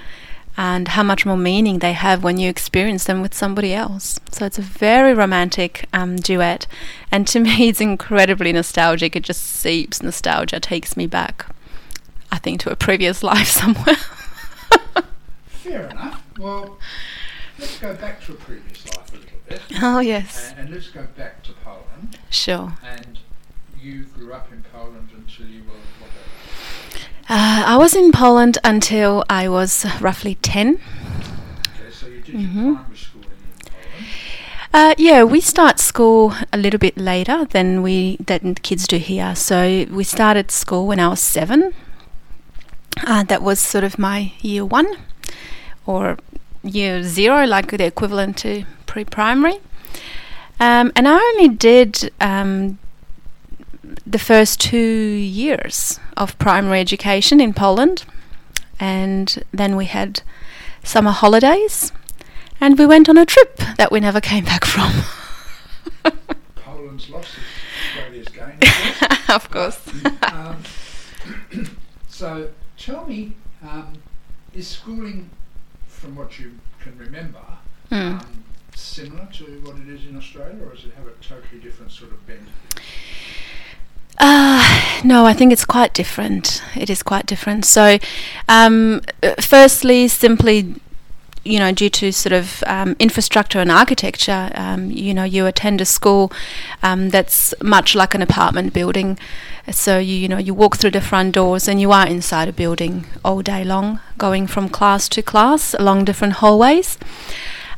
and 0.58 0.90
how 0.90 1.04
much 1.04 1.26
more 1.26 1.38
meaning 1.38 1.80
they 1.80 1.94
have 1.94 2.24
when 2.24 2.38
you 2.38 2.50
experience 2.50 3.06
them 3.06 3.22
with 3.22 3.34
somebody 3.34 3.74
else. 3.74 4.20
So 4.32 4.46
it's 4.46 4.60
a 4.60 4.62
very 4.62 5.14
romantic 5.14 5.88
um, 5.94 6.18
duet, 6.18 6.68
and 7.12 7.26
to 7.28 7.40
me, 7.48 7.70
it's 7.70 7.82
incredibly 7.82 8.52
nostalgic. 8.52 9.16
It 9.16 9.24
just 9.24 9.42
seeps 9.42 10.04
nostalgia, 10.04 10.60
takes 10.60 10.98
me 10.98 11.08
back, 11.08 11.46
I 12.32 12.38
think, 12.38 12.60
to 12.62 12.72
a 12.72 12.76
previous 12.76 13.24
life 13.32 13.48
somewhere. 13.48 13.98
Fair 15.46 15.88
enough. 15.88 16.24
Well, 16.38 16.78
let's 17.62 17.80
go 17.80 17.94
back 17.96 18.22
to 18.26 18.34
a 18.34 18.36
previous 18.36 18.86
life 18.88 19.14
a 19.14 19.16
little 19.18 19.40
bit. 19.48 19.62
oh, 19.82 20.00
yes, 20.00 20.50
And, 20.52 20.60
and 20.62 20.70
let's 20.72 20.90
go 20.90 21.08
back 21.18 21.44
to 21.44 21.52
Poland. 21.64 22.18
sure. 22.30 22.74
And 22.84 23.20
you 23.80 24.04
grew 24.06 24.34
up 24.34 24.52
in 24.52 24.64
Poland 24.72 25.10
until 25.16 25.46
you 25.48 25.64
were 25.64 25.70
what? 26.00 26.10
Uh, 27.30 27.64
I 27.66 27.78
was 27.78 27.96
in 27.96 28.12
Poland 28.12 28.58
until 28.64 29.24
I 29.30 29.48
was 29.48 29.86
roughly 30.02 30.36
10. 30.36 30.76
Okay, 30.76 31.92
so 31.92 32.08
you 32.08 32.22
did 32.22 32.36
Mhm. 32.36 32.76
primary 32.76 32.98
Poland. 33.14 34.08
Uh, 34.74 34.94
yeah, 34.98 35.24
we 35.24 35.42
start 35.42 35.80
school 35.80 36.34
a 36.54 36.58
little 36.58 36.78
bit 36.80 36.98
later 36.98 37.46
than 37.46 37.82
we 37.82 38.18
than 38.26 38.56
kids 38.56 38.88
do 38.88 38.98
here. 38.98 39.36
So 39.36 39.86
we 39.92 40.04
started 40.04 40.50
school 40.52 40.88
when 40.88 41.00
I 41.00 41.08
was 41.10 41.20
seven. 41.20 41.74
Uh, 43.06 43.24
that 43.24 43.42
was 43.42 43.60
sort 43.60 43.84
of 43.84 43.98
my 44.00 44.32
year 44.42 44.64
one, 44.66 44.88
or 45.86 46.18
year 46.64 47.04
zero, 47.04 47.46
like 47.46 47.72
the 47.72 47.86
equivalent 47.86 48.38
to 48.38 48.66
pre-primary. 48.86 49.60
Um, 50.60 50.92
and 50.96 51.08
I 51.08 51.18
only 51.18 51.50
did 51.50 52.12
um, 52.22 52.78
the 54.06 54.20
first 54.20 54.60
two 54.62 54.78
years 54.78 56.00
of 56.16 56.38
primary 56.38 56.80
education 56.80 57.42
in 57.42 57.54
Poland, 57.54 58.06
and 58.80 59.44
then 59.52 59.76
we 59.76 59.86
had 59.86 60.22
summer 60.84 61.12
holidays 61.12 61.92
and 62.60 62.78
we 62.78 62.86
went 62.86 63.10
on 63.10 63.18
a 63.18 63.26
trip 63.26 63.58
that 63.78 63.92
we 63.92 64.00
never 64.00 64.22
came 64.22 64.46
back 64.46 64.64
from. 64.66 64.92
Poland's 66.56 67.10
lost, 67.10 67.30
Australia's 67.90 68.28
gained. 68.28 68.64
of 68.64 69.30
of 69.30 69.50
course. 69.50 69.80
course. 69.80 70.16
um, 70.24 70.64
so 72.08 72.50
tell 72.78 73.06
me, 73.08 73.34
um, 73.64 73.94
is 74.54 74.68
schooling, 74.68 75.30
from 76.02 76.16
what 76.16 76.40
you 76.40 76.58
can 76.84 76.98
remember, 76.98 77.44
Hmm. 77.90 77.96
um, 78.18 78.44
similar 78.76 79.28
to 79.34 79.44
what 79.64 79.78
it 79.78 79.88
is 79.88 80.08
in 80.08 80.18
Australia, 80.18 80.58
or 80.66 80.74
does 80.74 80.86
it 80.86 80.94
have 80.98 81.06
a 81.06 81.12
totally 81.22 81.62
different 81.62 81.92
sort 81.92 82.12
of 82.12 82.26
bend? 82.26 82.48
Uh, 84.18 84.62
no, 85.04 85.26
I 85.26 85.34
think 85.34 85.54
it's 85.54 85.66
quite 85.66 85.94
different. 85.94 86.62
It 86.76 86.90
is 86.90 87.04
quite 87.04 87.26
different. 87.26 87.66
So, 87.66 88.00
um, 88.50 89.02
firstly, 89.40 90.08
simply, 90.08 90.76
you 91.44 91.58
know, 91.60 91.72
due 91.72 91.90
to 91.90 92.12
sort 92.12 92.34
of 92.34 92.64
um, 92.68 92.96
infrastructure 93.00 93.60
and 93.60 93.72
architecture, 93.72 94.52
um, 94.56 94.92
you 94.92 95.14
know, 95.14 95.24
you 95.24 95.46
attend 95.46 95.82
a 95.82 95.86
school 95.86 96.32
um, 96.84 97.10
that's 97.10 97.54
much 97.62 97.96
like 97.96 98.14
an 98.14 98.22
apartment 98.22 98.74
building. 98.74 99.18
So 99.72 99.98
you, 99.98 100.16
you 100.16 100.28
know, 100.28 100.38
you 100.38 100.54
walk 100.54 100.78
through 100.78 100.92
the 100.92 101.02
front 101.02 101.34
doors 101.34 101.68
and 101.68 101.82
you 101.82 101.92
are 101.92 102.06
inside 102.08 102.48
a 102.48 102.54
building 102.54 103.06
all 103.26 103.42
day 103.42 103.64
long, 103.64 104.00
going 104.18 104.48
from 104.48 104.70
class 104.70 105.10
to 105.10 105.22
class 105.22 105.74
along 105.74 106.06
different 106.06 106.34
hallways. 106.34 106.98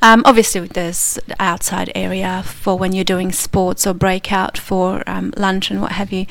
Um, 0.01 0.21
obviously, 0.25 0.67
there's 0.67 1.17
the 1.27 1.35
outside 1.39 1.89
area 1.95 2.43
for 2.43 2.77
when 2.77 2.91
you're 2.91 3.05
doing 3.05 3.31
sports 3.31 3.87
or 3.87 3.93
breakout 3.93 4.57
for 4.57 5.01
um, 5.07 5.33
lunch 5.37 5.71
and 5.71 5.81
what 5.81 5.93
have 5.93 6.11
you. 6.11 6.25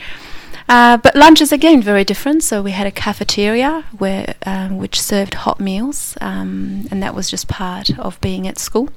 Uh, 0.69 0.97
but 0.97 1.15
lunch 1.15 1.41
is 1.41 1.53
again 1.53 1.83
very 1.83 2.05
different. 2.05 2.43
So 2.43 2.63
we 2.63 2.71
had 2.71 2.87
a 2.87 2.91
cafeteria 2.91 3.85
where 3.99 4.35
um, 4.47 4.79
which 4.79 5.01
served 5.01 5.35
hot 5.35 5.61
meals, 5.61 6.17
um, 6.21 6.87
and 6.91 7.03
that 7.03 7.15
was 7.15 7.31
just 7.31 7.49
part 7.49 7.99
of 7.99 8.21
being 8.21 8.47
at 8.49 8.59
school. 8.59 8.89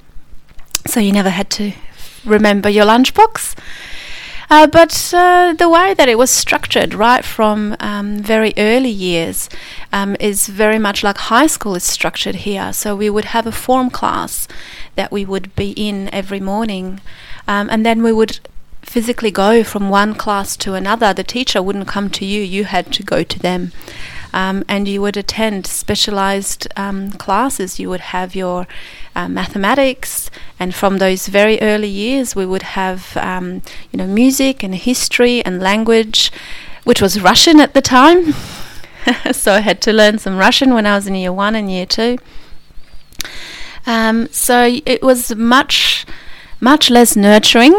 So 0.86 1.00
you 1.00 1.12
never 1.12 1.30
had 1.30 1.50
to 1.50 1.72
remember 2.24 2.68
your 2.68 2.86
lunchbox. 2.86 3.56
Uh, 4.48 4.66
but 4.66 5.12
uh, 5.12 5.54
the 5.54 5.68
way 5.68 5.92
that 5.94 6.08
it 6.08 6.16
was 6.16 6.30
structured 6.30 6.94
right 6.94 7.24
from 7.24 7.76
um, 7.80 8.18
very 8.18 8.52
early 8.56 8.90
years 8.90 9.48
um, 9.92 10.16
is 10.20 10.46
very 10.46 10.78
much 10.78 11.02
like 11.02 11.18
high 11.18 11.48
school 11.48 11.74
is 11.74 11.82
structured 11.82 12.36
here. 12.36 12.72
So 12.72 12.94
we 12.94 13.10
would 13.10 13.26
have 13.26 13.46
a 13.46 13.52
form 13.52 13.90
class 13.90 14.46
that 14.94 15.10
we 15.10 15.24
would 15.24 15.54
be 15.56 15.72
in 15.72 16.08
every 16.14 16.38
morning, 16.38 17.00
um, 17.48 17.68
and 17.70 17.84
then 17.84 18.02
we 18.04 18.12
would 18.12 18.38
physically 18.86 19.32
go 19.32 19.64
from 19.64 19.90
one 19.90 20.14
class 20.14 20.56
to 20.56 20.74
another. 20.74 21.12
The 21.12 21.24
teacher 21.24 21.60
wouldn't 21.60 21.88
come 21.88 22.08
to 22.10 22.24
you, 22.24 22.40
you 22.40 22.64
had 22.64 22.92
to 22.92 23.02
go 23.02 23.22
to 23.22 23.38
them. 23.38 23.72
Um, 24.32 24.64
and 24.68 24.86
you 24.86 25.00
would 25.02 25.16
attend 25.16 25.66
specialized 25.66 26.68
um, 26.76 27.10
classes. 27.12 27.80
You 27.80 27.88
would 27.88 28.00
have 28.00 28.34
your 28.34 28.66
uh, 29.14 29.28
mathematics, 29.28 30.30
and 30.60 30.74
from 30.74 30.98
those 30.98 31.26
very 31.26 31.60
early 31.62 31.88
years, 31.88 32.36
we 32.36 32.44
would 32.44 32.62
have 32.62 33.16
um, 33.16 33.62
you 33.90 33.96
know 33.96 34.06
music 34.06 34.62
and 34.62 34.74
history 34.74 35.42
and 35.44 35.62
language, 35.62 36.30
which 36.84 37.00
was 37.00 37.20
Russian 37.20 37.60
at 37.60 37.72
the 37.72 37.80
time. 37.80 38.34
so 39.32 39.54
I 39.54 39.60
had 39.60 39.80
to 39.82 39.92
learn 39.92 40.18
some 40.18 40.36
Russian 40.36 40.74
when 40.74 40.86
I 40.86 40.96
was 40.96 41.06
in 41.06 41.14
year 41.14 41.32
one 41.32 41.54
and 41.54 41.70
year 41.70 41.86
two. 41.86 42.18
Um, 43.86 44.28
so 44.32 44.80
it 44.84 45.02
was 45.02 45.34
much 45.34 46.04
much 46.60 46.90
less 46.90 47.16
nurturing. 47.16 47.78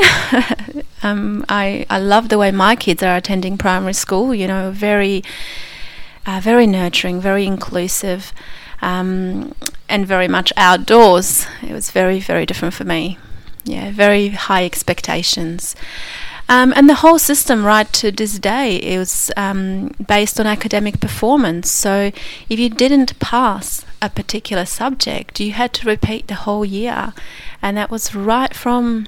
um, 1.04 1.46
I 1.50 1.86
I 1.90 2.00
love 2.00 2.30
the 2.30 2.38
way 2.38 2.52
my 2.52 2.76
kids 2.76 3.04
are 3.04 3.16
attending 3.16 3.58
primary 3.58 3.94
school. 3.94 4.34
You 4.34 4.48
know, 4.48 4.72
very 4.72 5.24
uh, 6.26 6.40
very 6.44 6.68
nurturing, 6.68 7.22
very 7.22 7.46
inclusive, 7.46 8.34
um, 8.82 9.54
and 9.90 10.06
very 10.06 10.28
much 10.28 10.52
outdoors. 10.58 11.48
It 11.62 11.72
was 11.72 11.92
very 11.92 12.20
very 12.20 12.46
different 12.46 12.74
for 12.74 12.84
me. 12.84 13.18
Yeah, 13.64 13.92
very 13.92 14.30
high 14.30 14.66
expectations. 14.66 15.76
Um, 16.50 16.72
and 16.78 16.90
the 16.90 16.96
whole 16.96 17.20
system, 17.20 17.66
right 17.66 17.92
to 17.94 18.10
this 18.10 18.40
day, 18.40 18.98
was 18.98 19.32
um, 19.36 19.90
based 20.08 20.40
on 20.40 20.48
academic 20.48 21.02
performance. 21.02 21.70
So 21.70 22.12
if 22.50 22.58
you 22.58 22.70
didn't 22.70 23.20
pass 23.20 23.86
a 24.02 24.10
particular 24.10 24.66
subject, 24.66 25.40
you 25.42 25.52
had 25.52 25.74
to 25.74 25.88
repeat 25.88 26.28
the 26.28 26.36
whole 26.36 26.64
year, 26.64 27.14
and 27.62 27.78
that 27.78 27.90
was 27.90 28.14
right 28.16 28.54
from 28.54 29.08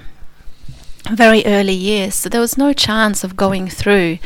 very 1.10 1.44
early 1.46 1.74
years. 1.74 2.14
So 2.14 2.28
there 2.28 2.40
was 2.40 2.58
no 2.58 2.72
chance 2.72 3.24
of 3.24 3.36
going 3.36 3.68
through 3.68 4.18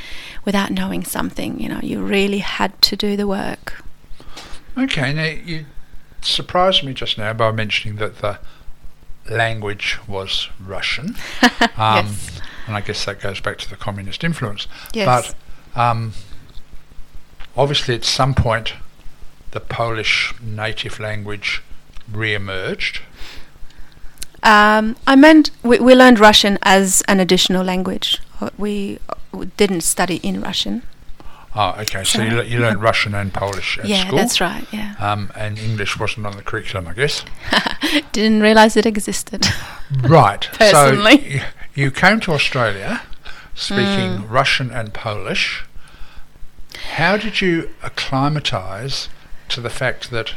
without 0.45 0.71
knowing 0.71 1.04
something. 1.04 1.61
You 1.61 1.69
know, 1.69 1.81
you 1.83 2.02
really 2.02 2.38
had 2.38 2.81
to 2.83 2.97
do 2.97 3.16
the 3.16 3.26
work. 3.26 3.83
Okay, 4.76 5.12
now 5.12 5.25
you 5.25 5.66
surprised 6.21 6.83
me 6.83 6.95
just 6.95 7.19
now 7.19 7.33
by 7.33 7.52
mentioning 7.52 7.97
that 7.99 8.19
the 8.19 8.38
language 9.28 9.99
was 10.07 10.49
Russian. 10.61 11.16
Um, 11.76 12.07
yes. 12.07 12.40
and 12.69 12.76
I 12.76 12.81
guess 12.83 13.04
that 13.04 13.21
goes 13.21 13.40
back 13.40 13.59
to 13.59 13.69
the 13.69 13.75
communist 13.75 14.23
influence. 14.23 14.69
Yes. 14.93 15.35
But 15.75 15.81
um, 15.81 16.12
obviously, 17.57 17.97
at 17.97 18.04
some 18.04 18.33
point, 18.33 18.75
the 19.50 19.59
Polish 19.59 20.33
native 20.40 21.00
language 21.00 21.62
re-emerged. 22.11 23.01
Um, 24.44 24.96
I 25.07 25.16
meant 25.16 25.50
we, 25.62 25.78
we 25.78 25.94
learned 25.94 26.18
Russian 26.20 26.59
as 26.62 27.02
an 27.09 27.18
additional 27.20 27.64
language. 27.64 28.20
Uh, 28.40 28.50
We, 28.59 28.98
uh, 29.09 29.46
didn't 29.57 29.80
study 29.83 30.16
in 30.16 30.40
Russian. 30.40 30.83
Oh, 31.57 31.70
okay. 31.80 32.04
So 32.04 32.20
you, 32.22 32.30
So- 32.30 32.37
le- 32.37 32.44
you 32.44 32.59
learned 32.59 32.83
Russian 32.83 33.14
and 33.14 33.33
Polish 33.33 33.78
at 33.78 33.87
yeah, 33.87 34.07
school. 34.07 34.18
that's 34.18 34.40
right. 34.40 34.66
Yeah, 34.72 34.94
Um, 34.98 35.30
and 35.37 35.59
English 35.59 35.98
wasn't 35.98 36.26
on 36.26 36.37
the 36.37 36.42
curriculum, 36.42 36.88
I 36.88 36.94
guess. 36.94 37.24
didn't 38.12 38.42
realize 38.42 38.76
it 38.76 38.87
existed. 38.87 39.46
Right. 40.02 40.48
Personally. 40.52 41.18
So 41.18 41.38
y- 41.38 41.44
you 41.74 41.90
came 41.90 42.18
to 42.20 42.33
Australia 42.33 43.02
speaking 43.54 44.18
Mm. 44.18 44.30
Russian 44.30 44.70
and 44.70 44.92
Polish. 44.92 45.64
How 46.96 47.16
did 47.16 47.40
you 47.40 47.70
acclimatise 47.83 49.09
to 49.50 49.61
the 49.61 49.70
fact 49.70 50.11
that 50.11 50.35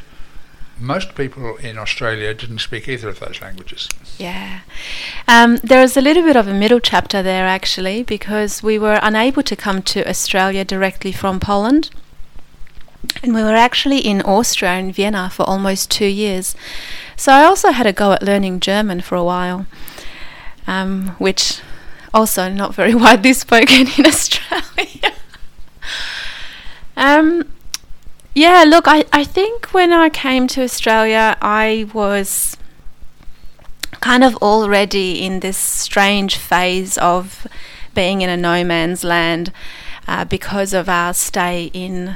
most 0.80 1.16
people 1.16 1.58
in 1.58 1.78
Australia 1.78 2.34
didn't 2.34 2.60
speak 2.60 2.88
either 2.88 3.10
of 3.10 3.20
those 3.20 3.42
languages? 3.42 3.90
Yeah. 4.18 4.62
Um, 5.28 5.58
there 5.58 5.82
is 5.82 5.98
a 5.98 6.02
little 6.02 6.24
bit 6.24 6.36
of 6.36 6.48
a 6.48 6.54
middle 6.54 6.80
chapter 6.80 7.24
there 7.24 7.46
actually 7.46 8.04
because 8.04 8.62
we 8.62 8.78
were 8.78 9.00
unable 9.02 9.44
to 9.44 9.56
come 9.56 9.82
to 9.84 10.08
Australia 10.08 10.64
directly 10.64 11.12
from 11.12 11.40
Poland. 11.40 11.90
And 13.24 13.34
we 13.34 13.44
were 13.44 13.56
actually 13.56 14.00
in 14.00 14.22
Austria 14.22 14.74
in 14.74 14.92
Vienna 14.92 15.30
for 15.30 15.44
almost 15.44 15.90
two 15.90 16.06
years. 16.06 16.56
So 17.16 17.32
I 17.32 17.44
also 17.44 17.72
had 17.72 17.88
a 17.88 17.94
go 17.94 18.12
at 18.12 18.24
learning 18.24 18.60
German 18.60 19.02
for 19.02 19.16
a 19.16 19.24
while, 19.24 19.66
um, 20.68 21.16
which 21.18 21.62
also 22.14 22.50
not 22.50 22.76
very 22.76 22.94
widely 23.06 23.34
spoken 23.34 23.88
in 23.98 24.06
Australia. 24.06 25.14
um, 26.98 27.46
yeah, 28.38 28.64
look, 28.68 28.88
I, 28.88 29.04
I 29.12 29.24
think 29.24 29.74
when 29.74 29.92
I 29.92 30.10
came 30.10 30.46
to 30.50 30.62
Australia, 30.62 31.36
I 31.42 31.90
was 31.92 32.56
kind 34.00 34.24
of 34.24 34.36
already 34.36 35.26
in 35.26 35.40
this 35.40 35.58
strange 35.58 36.38
phase 36.38 37.00
of 37.00 37.48
being 37.96 38.22
in 38.22 38.30
a 38.30 38.38
no 38.38 38.64
man's 38.64 39.04
land 39.04 39.52
uh, 40.08 40.24
because 40.24 40.72
of 40.76 40.88
our 40.88 41.16
stay 41.16 41.72
in 41.74 42.16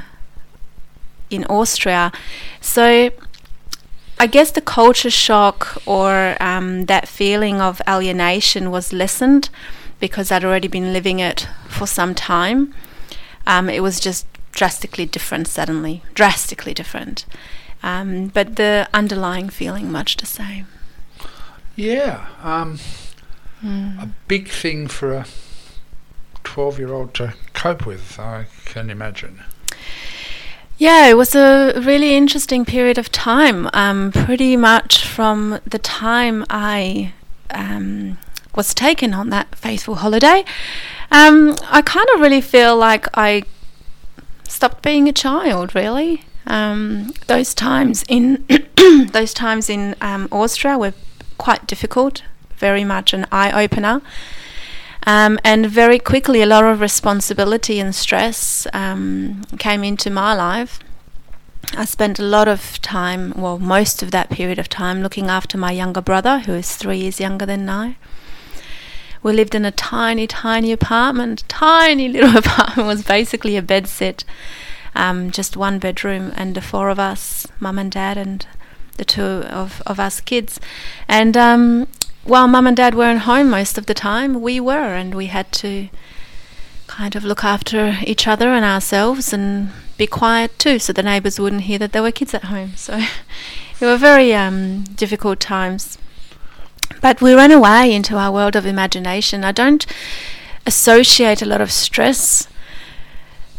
in 1.28 1.44
Austria. 1.46 2.12
So 2.60 3.10
I 4.20 4.28
guess 4.28 4.52
the 4.52 4.60
culture 4.60 5.10
shock 5.10 5.82
or 5.86 6.36
um, 6.38 6.86
that 6.86 7.08
feeling 7.08 7.60
of 7.60 7.82
alienation 7.88 8.70
was 8.70 8.92
lessened 8.92 9.50
because 9.98 10.30
I'd 10.30 10.44
already 10.44 10.68
been 10.68 10.92
living 10.92 11.18
it 11.18 11.48
for 11.66 11.88
some 11.88 12.14
time. 12.14 12.72
Um, 13.44 13.68
it 13.68 13.80
was 13.80 13.98
just 13.98 14.24
drastically 14.52 15.06
different 15.06 15.48
suddenly, 15.48 16.02
drastically 16.14 16.72
different. 16.74 17.26
Um, 17.82 18.28
but 18.28 18.56
the 18.56 18.88
underlying 18.94 19.48
feeling 19.48 19.90
much 19.90 20.18
the 20.18 20.26
same. 20.26 20.66
Yeah. 21.74 22.26
Um, 22.42 22.78
Hmm. 23.62 23.96
A 24.00 24.08
big 24.26 24.48
thing 24.48 24.88
for 24.88 25.12
a 25.12 25.26
12 26.42 26.80
year 26.80 26.92
old 26.92 27.14
to 27.14 27.34
cope 27.54 27.86
with, 27.86 28.18
I 28.18 28.46
can 28.64 28.90
imagine. 28.90 29.40
Yeah, 30.78 31.06
it 31.06 31.14
was 31.16 31.36
a 31.36 31.72
really 31.80 32.16
interesting 32.16 32.64
period 32.64 32.98
of 32.98 33.12
time. 33.12 33.70
Um, 33.72 34.10
pretty 34.10 34.56
much 34.56 35.06
from 35.06 35.60
the 35.64 35.78
time 35.78 36.44
I 36.50 37.12
um, 37.50 38.18
was 38.56 38.74
taken 38.74 39.14
on 39.14 39.30
that 39.30 39.54
faithful 39.54 39.94
holiday, 39.94 40.44
um, 41.12 41.54
I 41.70 41.82
kind 41.82 42.08
of 42.14 42.20
really 42.20 42.40
feel 42.40 42.76
like 42.76 43.06
I 43.16 43.44
stopped 44.48 44.82
being 44.82 45.08
a 45.08 45.12
child. 45.12 45.74
Really, 45.74 46.24
um, 46.46 47.12
those 47.26 47.54
times 47.54 48.04
in 48.08 48.44
those 49.12 49.32
times 49.34 49.68
in 49.70 49.94
um, 50.00 50.28
Austria 50.30 50.78
were 50.78 50.94
quite 51.38 51.66
difficult. 51.66 52.22
Very 52.56 52.84
much 52.84 53.12
an 53.12 53.26
eye 53.32 53.64
opener. 53.64 54.02
Um, 55.04 55.38
and 55.42 55.66
very 55.66 55.98
quickly, 55.98 56.42
a 56.42 56.46
lot 56.46 56.64
of 56.64 56.80
responsibility 56.80 57.80
and 57.80 57.92
stress 57.92 58.68
um, 58.72 59.42
came 59.58 59.82
into 59.82 60.10
my 60.10 60.32
life. 60.32 60.78
I 61.76 61.84
spent 61.86 62.18
a 62.18 62.22
lot 62.22 62.48
of 62.48 62.80
time, 62.82 63.32
well, 63.36 63.58
most 63.58 64.02
of 64.02 64.10
that 64.10 64.30
period 64.30 64.58
of 64.58 64.68
time, 64.68 65.02
looking 65.02 65.28
after 65.28 65.58
my 65.58 65.72
younger 65.72 66.00
brother, 66.00 66.40
who 66.40 66.52
is 66.52 66.76
three 66.76 66.98
years 66.98 67.18
younger 67.18 67.46
than 67.46 67.68
I. 67.68 67.96
We 69.22 69.32
lived 69.32 69.54
in 69.54 69.64
a 69.64 69.70
tiny, 69.70 70.26
tiny 70.26 70.72
apartment. 70.72 71.44
Tiny 71.48 72.08
little 72.08 72.36
apartment 72.44 72.86
was 72.86 73.04
basically 73.04 73.56
a 73.56 73.62
bed 73.62 73.86
set, 73.86 74.24
um, 74.94 75.30
just 75.30 75.56
one 75.56 75.78
bedroom, 75.78 76.32
and 76.36 76.54
the 76.54 76.60
four 76.60 76.88
of 76.88 76.98
us, 76.98 77.46
mum 77.60 77.78
and 77.78 77.90
dad, 77.90 78.18
and 78.18 78.46
the 78.96 79.04
two 79.04 79.22
of, 79.22 79.82
of 79.86 80.00
us 80.00 80.20
kids. 80.20 80.60
And 81.08 81.36
um, 81.36 81.88
while 82.24 82.48
mum 82.48 82.66
and 82.66 82.76
dad 82.76 82.94
weren't 82.94 83.20
home 83.20 83.50
most 83.50 83.78
of 83.78 83.86
the 83.86 83.94
time, 83.94 84.40
we 84.40 84.60
were, 84.60 84.94
and 84.94 85.14
we 85.14 85.26
had 85.26 85.50
to 85.52 85.88
kind 86.86 87.16
of 87.16 87.24
look 87.24 87.42
after 87.42 87.98
each 88.04 88.26
other 88.26 88.50
and 88.50 88.64
ourselves 88.64 89.32
and 89.32 89.70
be 89.96 90.06
quiet 90.06 90.58
too, 90.58 90.78
so 90.78 90.92
the 90.92 91.02
neighbours 91.02 91.38
wouldn't 91.40 91.62
hear 91.62 91.78
that 91.78 91.92
there 91.92 92.02
were 92.02 92.12
kids 92.12 92.34
at 92.34 92.44
home. 92.44 92.72
So 92.76 92.94
it 93.80 93.86
were 93.86 93.96
very 93.96 94.34
um, 94.34 94.84
difficult 94.84 95.40
times. 95.40 95.96
But 97.00 97.20
we 97.20 97.34
ran 97.34 97.50
away 97.50 97.92
into 97.94 98.16
our 98.16 98.32
world 98.32 98.56
of 98.56 98.66
imagination. 98.66 99.44
I 99.44 99.52
don't 99.52 99.86
associate 100.66 101.42
a 101.42 101.46
lot 101.46 101.60
of 101.60 101.72
stress 101.72 102.48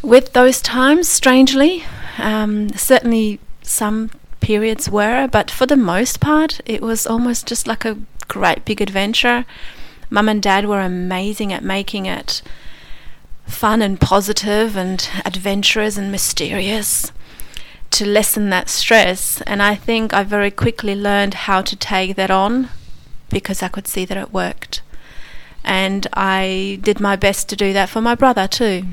with 0.02 0.34
those 0.34 0.62
times, 0.62 1.08
strangely. 1.08 1.86
Um, 2.18 2.70
certainly, 2.70 3.40
some 3.62 4.12
periods 4.40 4.90
were, 4.90 5.28
but 5.28 5.50
for 5.50 5.66
the 5.66 5.78
most 5.78 6.20
part, 6.20 6.60
it 6.66 6.82
was 6.82 7.08
almost 7.08 7.48
just 7.48 7.68
like 7.68 7.86
a 7.86 7.98
great 8.28 8.66
big 8.66 8.82
adventure. 8.82 9.46
Mum 10.10 10.30
and 10.30 10.44
dad 10.44 10.68
were 10.68 10.82
amazing 10.82 11.52
at 11.54 11.64
making 11.64 12.06
it 12.06 12.42
fun 13.46 13.82
and 13.82 14.00
positive 14.00 14.78
and 14.78 15.10
adventurous 15.26 15.98
and 15.98 16.12
mysterious 16.12 17.12
to 17.92 18.06
lessen 18.06 18.50
that 18.50 18.70
stress. 18.70 19.42
And 19.42 19.62
I 19.62 19.76
think 19.76 20.14
I 20.14 20.24
very 20.24 20.52
quickly 20.52 20.96
learned 20.96 21.34
how 21.34 21.62
to 21.62 21.76
take 21.76 22.16
that 22.16 22.32
on 22.32 22.70
because 23.34 23.62
I 23.62 23.68
could 23.68 23.88
see 23.88 24.06
that 24.06 24.18
it 24.18 24.32
worked. 24.32 24.82
And 25.64 26.08
I 26.14 26.80
did 26.82 27.00
my 27.00 27.16
best 27.16 27.50
to 27.50 27.56
do 27.56 27.74
that 27.74 27.90
for 27.90 28.02
my 28.02 28.16
brother 28.16 28.48
too. 28.48 28.84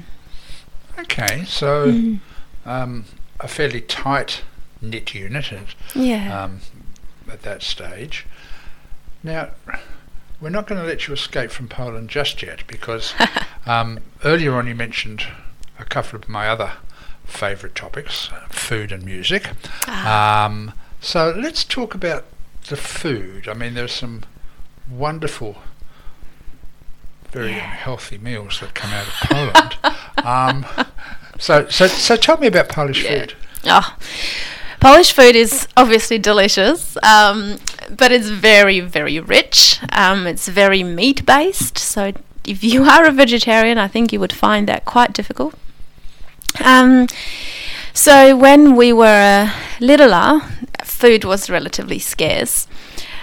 Okay, 0.98 1.44
so 1.46 1.86
Mm. 1.92 2.20
um, 2.66 3.04
a 3.38 3.48
fairly 3.48 3.80
tight 3.80 4.42
knit 4.80 5.14
unit 5.14 5.52
at, 5.52 5.74
Yeah. 5.94 6.44
um, 6.44 6.60
at 7.30 7.42
that 7.42 7.62
stage. 7.62 8.26
Now, 9.22 9.50
we're 10.40 10.50
not 10.50 10.66
going 10.66 10.80
to 10.80 10.86
let 10.86 11.06
you 11.06 11.14
escape 11.14 11.50
from 11.50 11.68
Poland 11.68 12.08
just 12.08 12.42
yet 12.42 12.66
because 12.66 13.14
um, 13.66 13.98
earlier 14.24 14.54
on 14.54 14.66
you 14.66 14.74
mentioned 14.74 15.24
a 15.78 15.84
couple 15.84 16.18
of 16.18 16.28
my 16.28 16.48
other 16.48 16.72
favourite 17.24 17.74
topics, 17.74 18.28
food 18.50 18.92
and 18.92 19.04
music. 19.04 19.50
Ah. 19.86 20.44
Um, 20.46 20.72
so 21.00 21.34
let's 21.36 21.64
talk 21.64 21.94
about 21.94 22.24
the 22.70 22.76
food. 22.76 23.48
I 23.48 23.54
mean, 23.54 23.74
there's 23.74 23.92
some 23.92 24.22
wonderful, 24.88 25.56
very 27.30 27.52
Yeah. 27.52 27.58
healthy 27.60 28.16
meals 28.18 28.60
that 28.60 28.74
come 28.74 28.90
out 28.92 29.06
of 29.06 29.14
Poland. 29.28 29.76
um, 30.24 30.66
so, 31.38 31.68
so, 31.68 31.86
so 31.86 32.16
tell 32.16 32.38
me 32.38 32.46
about 32.46 32.68
Polish 32.68 33.04
Yeah. 33.04 33.10
food. 33.20 33.34
Oh, 33.66 33.96
Polish 34.80 35.12
food 35.12 35.36
is 35.36 35.68
obviously 35.76 36.18
delicious, 36.18 36.96
um, 37.02 37.58
but 37.90 38.10
it's 38.12 38.28
very, 38.28 38.80
very 38.80 39.20
rich. 39.20 39.78
Um, 39.92 40.26
it's 40.26 40.48
very 40.48 40.82
meat 40.82 41.26
based. 41.26 41.76
So 41.78 42.12
if 42.46 42.64
you 42.64 42.84
are 42.92 43.04
a 43.04 43.10
vegetarian, 43.12 43.76
I 43.78 43.88
think 43.88 44.12
you 44.12 44.20
would 44.20 44.32
find 44.32 44.66
that 44.68 44.84
quite 44.86 45.12
difficult. 45.12 45.54
Um, 46.64 47.08
so 47.92 48.36
when 48.36 48.76
we 48.76 48.92
were 48.92 49.06
uh, 49.48 49.52
littler, 49.80 50.40
food 51.00 51.24
was 51.24 51.50
relatively 51.50 51.98
scarce. 51.98 52.66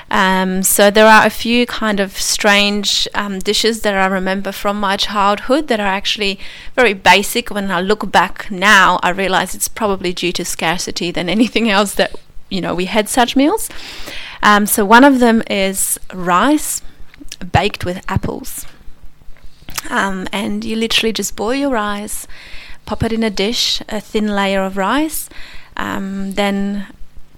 Um, 0.10 0.64
so 0.64 0.90
there 0.90 1.06
are 1.06 1.26
a 1.26 1.30
few 1.30 1.66
kind 1.66 2.00
of 2.00 2.18
strange 2.18 3.08
um, 3.14 3.40
dishes 3.40 3.82
that 3.82 3.94
I 3.94 4.06
remember 4.08 4.52
from 4.52 4.80
my 4.80 4.96
childhood 4.96 5.68
that 5.68 5.80
are 5.80 5.88
actually 6.00 6.40
very 6.76 6.94
basic. 6.94 7.50
When 7.50 7.70
I 7.70 7.82
look 7.82 8.10
back 8.12 8.50
now, 8.50 9.00
I 9.04 9.10
realize 9.10 9.54
it's 9.54 9.68
probably 9.68 10.14
due 10.14 10.32
to 10.34 10.46
scarcity 10.46 11.12
than 11.12 11.30
anything 11.30 11.70
else 11.70 11.94
that 11.96 12.16
you 12.50 12.62
know 12.62 12.74
we 12.74 12.86
had 12.86 13.10
such 13.10 13.36
meals. 13.36 13.70
Um, 14.42 14.66
so 14.66 14.86
one 14.86 15.04
of 15.04 15.20
them 15.20 15.44
is 15.50 16.00
rice 16.14 16.82
baked 17.52 17.84
with 17.84 18.04
apples, 18.08 18.66
um, 19.90 20.28
and 20.32 20.64
you 20.64 20.78
literally 20.78 21.12
just 21.12 21.36
boil 21.36 21.56
your 21.56 21.72
rice, 21.72 22.28
pop 22.86 23.04
it 23.04 23.12
in 23.12 23.24
a 23.24 23.30
dish, 23.30 23.82
a 23.90 24.00
thin 24.00 24.28
layer 24.28 24.64
of 24.64 24.78
rice, 24.78 25.30
um, 25.76 26.32
then 26.34 26.88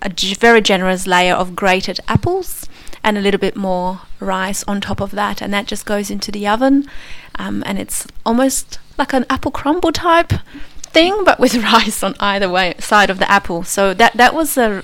a 0.01 0.09
very 0.09 0.61
generous 0.61 1.07
layer 1.07 1.33
of 1.33 1.55
grated 1.55 1.99
apples, 2.07 2.67
and 3.03 3.17
a 3.17 3.21
little 3.21 3.39
bit 3.39 3.55
more 3.55 4.01
rice 4.19 4.63
on 4.67 4.81
top 4.81 5.01
of 5.01 5.11
that, 5.11 5.41
and 5.41 5.53
that 5.53 5.67
just 5.67 5.85
goes 5.85 6.09
into 6.11 6.31
the 6.31 6.47
oven, 6.47 6.87
um, 7.35 7.63
and 7.65 7.79
it's 7.79 8.07
almost 8.25 8.79
like 8.97 9.13
an 9.13 9.25
apple 9.29 9.51
crumble 9.51 9.91
type 9.91 10.33
thing, 10.81 11.23
but 11.23 11.39
with 11.39 11.55
rice 11.73 12.03
on 12.03 12.15
either 12.19 12.49
way 12.49 12.75
side 12.79 13.09
of 13.09 13.19
the 13.19 13.29
apple. 13.31 13.63
So 13.63 13.93
that 13.93 14.13
that 14.13 14.33
was 14.33 14.57
a 14.57 14.83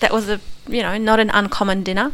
that 0.00 0.12
was 0.12 0.28
a 0.28 0.40
you 0.68 0.82
know 0.82 0.96
not 0.98 1.20
an 1.20 1.30
uncommon 1.30 1.82
dinner. 1.82 2.12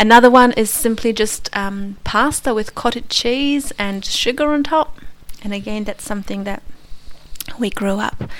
Another 0.00 0.30
one 0.30 0.52
is 0.52 0.70
simply 0.70 1.12
just 1.12 1.54
um, 1.56 1.96
pasta 2.04 2.54
with 2.54 2.76
cottage 2.76 3.08
cheese 3.08 3.72
and 3.78 4.04
sugar 4.04 4.52
on 4.52 4.62
top, 4.62 4.98
and 5.42 5.52
again 5.52 5.84
that's 5.84 6.04
something 6.04 6.44
that 6.44 6.62
we 7.58 7.70
grew 7.70 7.98
up 7.98 8.30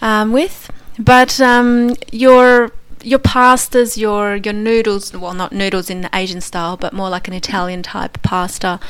um, 0.00 0.32
with. 0.32 0.70
But 0.98 1.40
um, 1.40 1.96
your 2.12 2.70
your 3.02 3.18
pastas, 3.18 3.96
your 3.96 4.36
your 4.36 4.54
noodles, 4.54 5.12
well, 5.12 5.34
not 5.34 5.52
noodles 5.52 5.90
in 5.90 6.02
the 6.02 6.10
Asian 6.12 6.40
style, 6.40 6.76
but 6.76 6.92
more 6.92 7.10
like 7.10 7.28
an 7.28 7.34
Italian 7.34 7.82
type 7.82 8.22
pasta, 8.22 8.80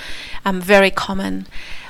um, 0.44 0.60
very 0.60 0.90
common. 0.90 1.46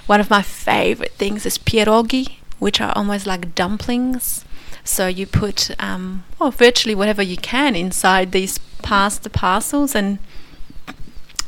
One 0.07 0.21
of 0.21 0.31
my 0.31 0.43
favorite 0.43 1.13
things 1.13 1.47
is 1.47 1.59
pierogi, 1.59 2.37
which 2.59 2.81
are 2.81 2.93
almost 2.95 3.27
like 3.27 3.55
dumplings. 3.55 4.45
So 4.85 5.07
you 5.07 5.27
put, 5.27 5.71
um, 5.79 6.25
well, 6.39 6.51
virtually 6.51 6.95
whatever 6.95 7.23
you 7.23 7.39
can 7.39 7.75
inside 7.75 8.33
these 8.33 8.59
pasta 8.83 9.31
parcels, 9.31 9.95
and 9.95 10.19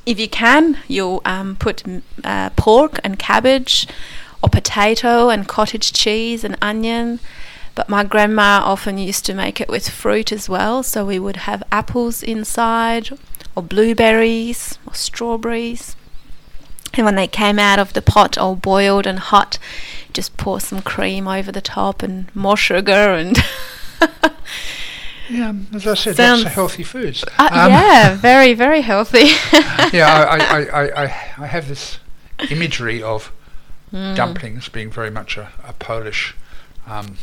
if 0.07 0.19
you 0.19 0.29
can, 0.29 0.79
you'll 0.89 1.21
um, 1.25 1.57
put 1.57 1.83
uh, 2.25 2.51
pork 2.57 2.99
and 3.05 3.19
cabbage, 3.19 3.87
or 4.43 4.49
potato 4.49 5.29
and 5.29 5.47
cottage 5.47 5.93
cheese 5.93 6.45
and 6.45 6.57
onion. 6.63 7.21
But 7.77 7.89
my 7.89 8.03
grandma 8.03 8.61
often 8.65 8.99
used 8.99 9.25
to 9.27 9.35
make 9.35 9.61
it 9.61 9.69
with 9.69 9.89
fruit 9.89 10.33
as 10.33 10.49
well. 10.49 10.83
So 10.83 11.05
we 11.07 11.19
would 11.21 11.37
have 11.37 11.63
apples 11.71 12.23
inside, 12.25 13.11
or 13.55 13.63
blueberries, 13.63 14.79
or 14.87 14.95
strawberries. 14.95 15.95
And 16.95 17.05
when 17.05 17.15
they 17.17 17.29
came 17.29 17.59
out 17.59 17.79
of 17.79 17.93
the 17.93 18.01
pot 18.03 18.37
all 18.39 18.57
boiled 18.57 19.07
and 19.07 19.19
hot, 19.19 19.59
just 20.15 20.37
pour 20.39 20.59
some 20.61 20.81
cream 20.83 21.29
over 21.29 21.53
the 21.53 21.61
top 21.61 22.03
and 22.03 22.35
more 22.35 22.57
sugar 22.57 23.15
and. 23.15 23.39
Yeah, 25.29 25.55
as 25.75 25.85
I 25.89 25.95
said, 25.95 26.15
Sounds- 26.17 26.45
lots 26.45 26.53
of 26.53 26.55
healthy 26.55 26.85
foods. 26.85 27.25
Uh, 27.37 27.49
Um, 27.51 27.73
yeah, 27.73 28.15
very, 28.15 28.55
very 28.55 28.81
healthy. 28.81 29.25
yeah, 29.93 30.07
I, 30.09 30.39
I, 30.39 30.63
I, 30.65 31.05
I, 31.05 31.05
I 31.39 31.47
have 31.47 31.69
this 31.69 31.99
imagery 32.51 33.03
of 33.03 33.33
Mm. 33.93 34.17
dumplings 34.17 34.69
being 34.69 34.91
very 34.91 35.11
much 35.11 35.37
a, 35.37 35.49
a 35.65 35.73
Polish 35.75 36.35
um, 36.89 37.17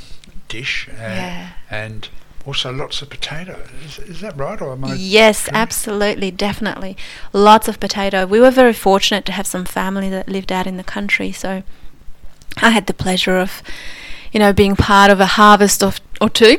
dish, 0.57 0.87
uh, 0.89 1.01
Yeah. 1.01 1.47
and 1.83 1.99
also 2.45 2.71
lots 2.71 3.01
of 3.01 3.09
potato. 3.09 3.55
Is, 3.85 3.99
is 4.13 4.19
that 4.21 4.35
right, 4.37 4.59
or 4.61 4.73
am 4.73 4.83
I? 4.85 4.93
Yes, 4.95 5.49
absolutely, 5.53 6.29
definitely. 6.31 6.93
Lots 7.31 7.67
of 7.67 7.79
potato. 7.79 8.25
We 8.25 8.39
were 8.39 8.51
very 8.51 8.73
fortunate 8.73 9.25
to 9.25 9.31
have 9.31 9.47
some 9.47 9.65
family 9.65 10.09
that 10.09 10.27
lived 10.27 10.51
out 10.51 10.67
in 10.67 10.77
the 10.77 10.83
country, 10.83 11.31
so 11.31 11.63
I 12.67 12.69
had 12.69 12.85
the 12.87 12.93
pleasure 13.05 13.37
of, 13.45 13.51
you 14.33 14.39
know, 14.39 14.53
being 14.53 14.75
part 14.75 15.09
of 15.11 15.19
a 15.19 15.25
harvest 15.41 15.83
of 15.83 15.99
or 16.19 16.29
two 16.29 16.55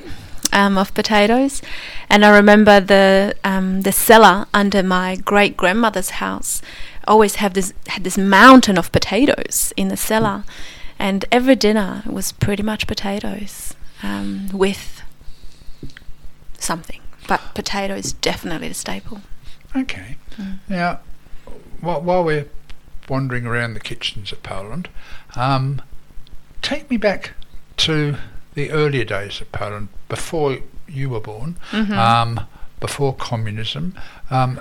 um, 0.53 0.79
of 0.79 0.95
potatoes. 0.95 1.63
And 2.09 2.25
I 2.25 2.31
remember 2.41 2.81
the 2.81 3.35
um, 3.45 3.83
the 3.83 3.93
cellar 3.93 4.47
under 4.55 4.83
my 4.83 5.17
great 5.17 5.57
grandmother's 5.57 6.11
house 6.11 6.63
always 7.07 7.35
have 7.37 7.53
this 7.53 7.73
had 7.89 8.05
this 8.05 8.19
mountain 8.19 8.79
of 8.79 8.91
potatoes 8.91 9.73
in 9.77 9.89
the 9.89 9.97
cellar, 9.97 10.45
and 10.99 11.25
every 11.31 11.57
dinner 11.57 12.03
was 12.07 12.33
pretty 12.33 12.63
much 12.63 12.87
potatoes 12.87 13.75
um, 14.05 14.49
with 14.53 15.03
something. 16.59 17.01
But 17.27 17.41
potato 17.55 17.95
is 17.95 18.13
definitely 18.13 18.69
the 18.69 18.75
staple. 18.75 19.21
Okay. 19.75 20.17
Mm. 20.37 20.59
Now, 20.69 21.01
while, 21.81 22.01
while 22.03 22.25
we're 22.25 22.47
wandering 23.09 23.47
around 23.47 23.75
the 23.75 23.81
kitchens 23.81 24.31
of 24.33 24.43
Poland, 24.43 24.89
um, 25.37 25.81
take 26.63 26.91
me 26.91 26.97
back 26.97 27.33
to 27.79 28.17
the 28.55 28.71
earlier 28.71 29.05
days 29.05 29.41
of 29.41 29.51
Poland 29.53 29.89
before 30.09 30.59
you 30.87 31.09
were 31.11 31.21
born, 31.21 31.57
Mhm. 31.73 31.97
um, 31.97 32.47
before 32.81 33.15
communism, 33.15 33.95
um, 34.31 34.61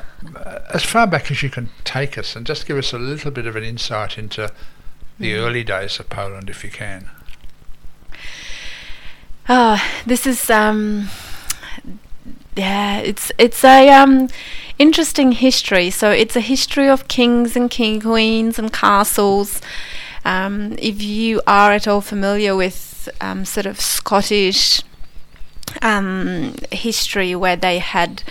as 0.73 0.83
far 0.83 1.05
back 1.05 1.29
as 1.29 1.43
you 1.43 1.49
can 1.49 1.69
take 1.83 2.17
us, 2.17 2.35
and 2.35 2.47
just 2.47 2.65
give 2.65 2.77
us 2.77 2.93
a 2.93 2.97
little 2.97 3.29
bit 3.31 3.45
of 3.45 3.55
an 3.55 3.63
insight 3.63 4.17
into 4.17 4.49
the 5.19 5.33
Mm. 5.33 5.37
early 5.39 5.63
days 5.63 5.99
of 5.99 6.09
Poland, 6.09 6.49
if 6.49 6.63
you 6.63 6.71
can. 6.71 7.09
Ah, 9.49 9.83
this 10.05 10.25
is 10.25 10.49
um, 10.49 11.09
yeah, 12.55 12.99
it's 12.99 13.31
it's 13.37 13.63
a 13.65 13.89
um, 13.89 14.29
interesting 14.79 15.33
history. 15.33 15.89
So 15.89 16.11
it's 16.11 16.35
a 16.35 16.41
history 16.41 16.87
of 16.87 17.07
kings 17.07 17.55
and 17.55 17.69
king 17.69 17.99
queens 17.99 18.57
and 18.57 18.71
castles. 18.71 19.61
Um, 20.23 20.77
if 20.79 21.01
you 21.01 21.41
are 21.45 21.73
at 21.73 21.87
all 21.87 21.99
familiar 21.99 22.55
with 22.55 23.09
um, 23.19 23.43
sort 23.43 23.65
of 23.65 23.81
Scottish 23.81 24.81
um, 25.81 26.55
history, 26.71 27.35
where 27.35 27.57
they 27.57 27.79
had 27.79 28.23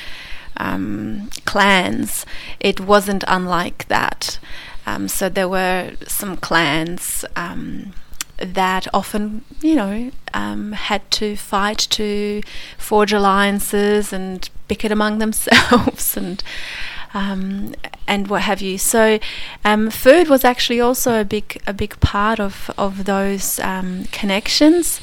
um, 0.57 1.29
clans, 1.45 2.25
it 2.59 2.81
wasn't 2.81 3.25
unlike 3.29 3.87
that. 3.89 4.39
Um, 4.87 5.09
so 5.09 5.29
there 5.29 5.49
were 5.49 5.93
some 6.09 6.39
clans 6.39 7.25
um, 7.37 7.93
that 8.43 8.87
often, 8.93 9.45
you 9.61 9.75
know, 9.75 10.11
um, 10.35 10.73
had 10.73 11.09
to 11.13 11.37
fight 11.37 11.79
to 11.91 12.43
forge 12.79 13.13
alliances 13.13 14.13
and 14.13 14.49
bicker 14.69 14.93
among 14.93 15.19
themselves 15.25 16.17
and 16.17 16.43
um, 17.15 17.75
and 18.07 18.29
what 18.29 18.43
have 18.43 18.61
you. 18.63 18.79
So 18.79 19.19
um, 19.65 19.91
food 19.91 20.29
was 20.29 20.45
actually 20.45 20.81
also 20.81 21.21
a 21.21 21.25
big 21.25 21.61
a 21.67 21.73
big 21.73 21.99
part 22.01 22.41
of 22.41 22.71
of 22.79 23.05
those 23.05 23.59
um, 23.61 24.05
connections. 24.13 25.01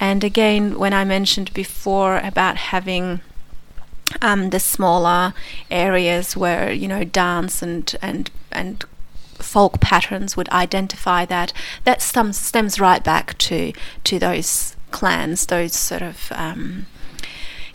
And 0.00 0.24
again, 0.24 0.78
when 0.78 0.92
I 0.92 1.04
mentioned 1.04 1.52
before 1.54 2.18
about 2.18 2.56
having 2.56 3.20
um, 4.20 4.50
the 4.50 4.60
smaller 4.60 5.34
areas 5.70 6.36
where 6.36 6.72
you 6.72 6.88
know 6.88 7.04
dance 7.04 7.62
and 7.62 7.94
and 8.02 8.30
and 8.50 8.84
folk 9.42 9.80
patterns 9.80 10.36
would 10.36 10.48
identify 10.50 11.24
that 11.26 11.52
that 11.84 12.00
stems 12.02 12.38
stems 12.38 12.78
right 12.80 13.02
back 13.02 13.36
to 13.38 13.72
to 14.04 14.18
those 14.18 14.76
clans, 14.90 15.46
those 15.46 15.74
sort 15.74 16.02
of 16.02 16.30
um, 16.32 16.86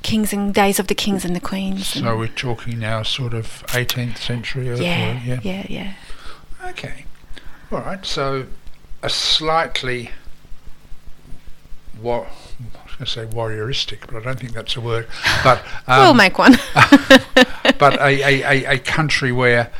kings 0.03 0.31
and 0.31 0.53
days 0.53 0.79
of 0.79 0.87
the 0.87 0.95
kings 0.95 1.25
and 1.25 1.35
the 1.35 1.39
queens. 1.39 1.87
So 1.87 2.17
we're 2.17 2.27
talking 2.27 2.79
now 2.79 3.03
sort 3.03 3.33
of 3.33 3.63
18th 3.67 4.17
century. 4.17 4.67
Yeah, 4.67 5.35
or- 5.35 5.39
yeah, 5.43 5.65
yeah, 5.67 5.93
Okay. 6.69 7.05
All 7.71 7.79
right. 7.79 8.05
So 8.05 8.45
a 9.03 9.09
slightly 9.09 10.11
war. 12.01 12.27
I 12.27 12.83
was 12.85 12.95
going 12.95 13.05
to 13.05 13.05
say 13.05 13.25
warrioristic, 13.25 14.07
but 14.07 14.15
I 14.15 14.19
don't 14.21 14.39
think 14.39 14.53
that's 14.53 14.75
a 14.75 14.81
word. 14.81 15.07
But 15.43 15.63
um, 15.87 16.01
we'll 16.01 16.13
make 16.13 16.37
one. 16.37 16.57
but 17.77 17.99
a, 17.99 18.21
a, 18.23 18.43
a, 18.43 18.73
a 18.75 18.79
country 18.79 19.31
where 19.31 19.71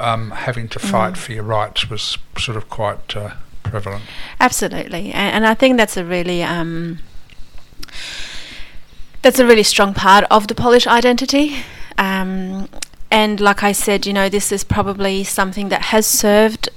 um, 0.00 0.30
having 0.32 0.68
to 0.68 0.78
fight 0.78 1.14
Mm. 1.14 1.16
for 1.16 1.32
your 1.32 1.42
rights 1.44 1.88
was 1.90 2.18
sort 2.38 2.56
of 2.56 2.68
quite 2.68 3.16
uh, 3.16 3.30
prevalent. 3.62 4.02
Absolutely, 4.38 5.12
and, 5.12 5.34
and 5.36 5.46
I 5.46 5.54
think 5.54 5.76
that's 5.76 5.96
a 5.96 6.04
really 6.04 6.42
um, 6.42 6.98
that's 9.22 9.38
a 9.38 9.46
really 9.46 9.62
strong 9.62 9.94
part 9.94 10.24
of 10.30 10.48
the 10.48 10.54
Polish 10.54 10.86
identity. 10.86 11.56
Um, 11.98 12.68
and 13.10 13.40
like 13.40 13.62
I 13.62 13.72
said, 13.72 14.06
you 14.06 14.12
know, 14.12 14.28
this 14.28 14.52
is 14.52 14.64
probably 14.64 15.24
something 15.24 15.68
that 15.68 15.82
has 15.82 16.06
served 16.06 16.68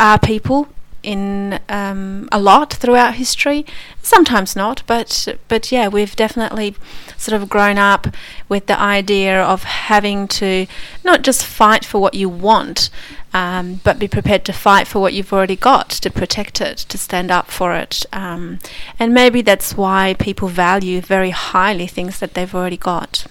our 0.00 0.18
people 0.18 0.68
in 1.06 1.60
um, 1.68 2.28
a 2.32 2.40
lot 2.40 2.74
throughout 2.74 3.14
history. 3.14 3.64
Sometimes 4.02 4.56
not, 4.56 4.82
but 4.86 5.28
but 5.48 5.70
yeah, 5.70 5.88
we've 5.88 6.16
definitely 6.16 6.74
sort 7.16 7.40
of 7.40 7.48
grown 7.48 7.78
up 7.78 8.08
with 8.48 8.66
the 8.66 8.78
idea 8.78 9.42
of 9.42 9.62
having 9.62 10.28
to 10.28 10.66
not 11.04 11.22
just 11.22 11.46
fight 11.46 11.84
for 11.84 12.00
what 12.00 12.14
you 12.14 12.28
want, 12.28 12.90
um, 13.32 13.80
but 13.84 13.98
be 13.98 14.08
prepared 14.08 14.44
to 14.46 14.52
fight 14.52 14.86
for 14.88 14.98
what 15.00 15.14
you've 15.14 15.32
already 15.32 15.56
got, 15.56 15.88
to 15.90 16.10
protect 16.10 16.60
it, 16.60 16.78
to 16.78 16.98
stand 16.98 17.30
up 17.30 17.50
for 17.50 17.74
it. 17.74 18.04
Um, 18.12 18.58
and 18.98 19.14
maybe 19.14 19.42
that's 19.42 19.76
why 19.76 20.14
people 20.18 20.48
value 20.48 21.00
very 21.00 21.30
highly 21.30 21.86
things 21.86 22.18
that 22.18 22.34
they've 22.34 22.54
already 22.54 22.76
got. 22.76 23.26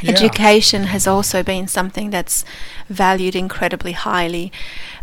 Yeah. 0.00 0.12
Education 0.12 0.84
has 0.84 1.06
also 1.06 1.42
been 1.42 1.66
something 1.66 2.10
that's 2.10 2.44
valued 2.88 3.34
incredibly 3.34 3.92
highly, 3.92 4.52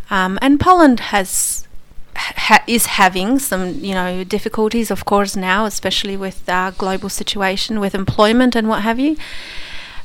um, 0.09 0.37
and 0.41 0.59
Poland 0.59 0.99
has 1.11 1.67
ha- 2.15 2.63
is 2.67 2.85
having 2.85 3.39
some 3.39 3.75
you 3.83 3.93
know 3.93 4.23
difficulties, 4.23 4.91
of 4.91 5.05
course, 5.05 5.35
now, 5.35 5.65
especially 5.65 6.17
with 6.17 6.47
our 6.49 6.71
global 6.71 7.09
situation 7.09 7.79
with 7.79 7.95
employment 7.95 8.55
and 8.55 8.67
what 8.67 8.81
have 8.81 8.99
you. 8.99 9.17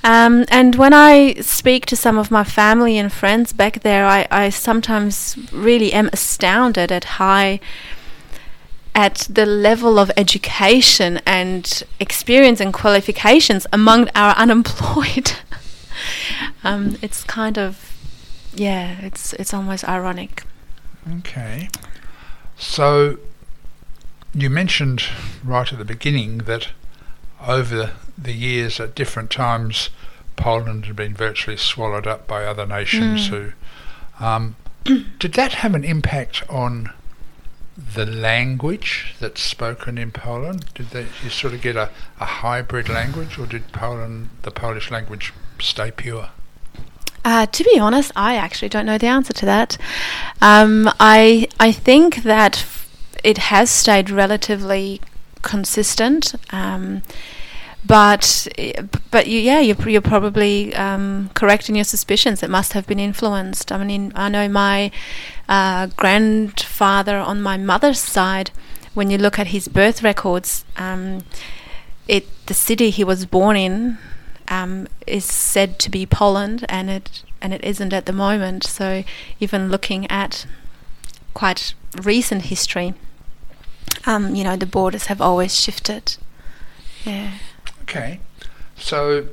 Um, 0.03 0.47
and 0.49 0.77
when 0.77 0.95
I 0.95 1.35
speak 1.43 1.85
to 1.87 1.97
some 1.97 2.17
of 2.17 2.31
my 2.31 2.43
family 2.43 2.97
and 2.97 3.13
friends 3.13 3.53
back 3.53 3.81
there, 3.83 4.07
I, 4.07 4.27
I 4.31 4.49
sometimes 4.49 5.37
really 5.53 5.93
am 5.93 6.09
astounded 6.13 6.91
at 6.91 7.05
how 7.05 7.59
at 8.95 9.29
the 9.31 9.47
level 9.47 9.99
of 9.99 10.11
education 10.17 11.21
and 11.27 11.83
experience 12.01 12.61
and 12.61 12.73
qualifications 12.73 13.67
among 13.73 14.09
our 14.15 14.35
unemployed, 14.37 15.33
um, 16.65 16.97
it's 17.03 17.23
kind 17.25 17.59
of, 17.59 17.90
yeah, 18.55 18.99
it's 19.01 19.33
it's 19.35 19.55
almost 19.55 19.89
ironic. 19.89 20.45
Okay. 21.19 21.69
So 22.57 23.19
you 24.35 24.51
mentioned 24.51 25.05
right 25.43 25.73
at 25.73 25.79
the 25.79 25.85
beginning 25.85 26.39
that 26.39 26.69
over 27.47 27.93
the 28.17 28.33
years 28.33 28.79
at 28.79 28.95
different 28.95 29.31
times 29.31 29.91
Poland 30.37 30.87
had 30.87 30.97
been 30.97 31.15
virtually 31.15 31.57
swallowed 31.57 32.07
up 32.07 32.27
by 32.27 32.45
other 32.45 32.67
nations 32.67 33.29
who 33.29 33.53
um, 34.21 34.57
did 35.19 35.35
that 35.35 35.55
have 35.55 35.75
an 35.75 35.85
impact 35.85 36.43
on 36.49 36.91
the 37.95 38.07
language 38.07 39.15
that's 39.21 39.41
spoken 39.41 39.97
in 39.97 40.11
Poland? 40.11 40.67
Did 40.75 40.91
they, 40.91 41.07
you 41.23 41.31
sort 41.31 41.55
of 41.55 41.63
get 41.63 41.77
a, 41.77 41.91
a 42.21 42.27
hybrid 42.27 42.89
language 42.89 43.39
or 43.39 43.47
did 43.47 43.73
Poland 43.73 44.29
the 44.43 44.51
Polish 44.51 44.91
language 44.91 45.33
stay 45.59 45.91
pure? 45.91 46.31
Uh, 47.25 47.47
to 47.47 47.65
be 47.65 47.79
honest, 47.79 48.13
I 48.17 48.37
actually 48.37 48.69
don't 48.69 48.87
know 48.87 48.99
the 48.99 49.07
answer 49.07 49.33
to 49.33 49.47
that. 49.47 49.77
Um, 50.41 50.89
I 50.99 51.49
I 51.59 51.73
think 51.73 52.23
that 52.23 52.59
f- 52.59 52.89
it 53.23 53.39
has 53.39 53.71
stayed 53.71 54.09
relatively 54.11 55.01
consistent, 55.43 56.35
um, 56.51 57.03
but 57.85 58.49
but 59.11 59.27
you, 59.27 59.39
yeah, 59.39 59.61
you're, 59.61 59.89
you're 59.89 60.01
probably 60.01 60.75
um, 60.75 61.31
correct 61.35 61.69
in 61.69 61.75
your 61.75 61.85
suspicions. 61.85 62.43
It 62.43 62.51
must 62.51 62.73
have 62.73 62.87
been 62.87 62.99
influenced. 62.99 63.71
I 63.71 63.85
mean, 63.85 64.13
I 64.15 64.29
know 64.29 64.49
my 64.49 64.91
uh, 65.49 65.89
grandfather 65.97 67.17
on 67.19 67.43
my 67.43 67.57
mother's 67.57 68.01
side. 68.01 68.51
When 68.93 69.09
you 69.09 69.19
look 69.19 69.39
at 69.39 69.49
his 69.49 69.69
birth 69.69 70.03
records, 70.03 70.65
um, 70.77 71.25
it 72.09 72.27
the 72.47 72.55
city 72.55 72.91
he 72.91 73.05
was 73.05 73.25
born 73.25 73.57
in 73.57 73.99
um, 74.51 74.89
is 75.07 75.25
said 75.25 75.79
to 75.79 75.91
be 75.91 76.05
Poland, 76.05 76.67
and 76.69 76.91
it 76.91 77.23
and 77.41 77.55
it 77.55 77.65
isn't 77.65 77.93
at 77.93 78.07
the 78.07 78.13
moment. 78.13 78.65
So 78.65 79.05
even 79.39 79.71
looking 79.71 80.11
at 80.11 80.45
quite 81.33 81.75
recent 82.03 82.43
history, 82.43 82.95
um, 84.07 84.35
you 84.35 84.45
know, 84.45 84.57
the 84.57 84.67
borders 84.67 85.07
have 85.07 85.21
always 85.21 85.59
shifted. 85.59 86.17
Yeah. 87.05 87.33
Okay. 87.83 88.21
So 88.77 89.27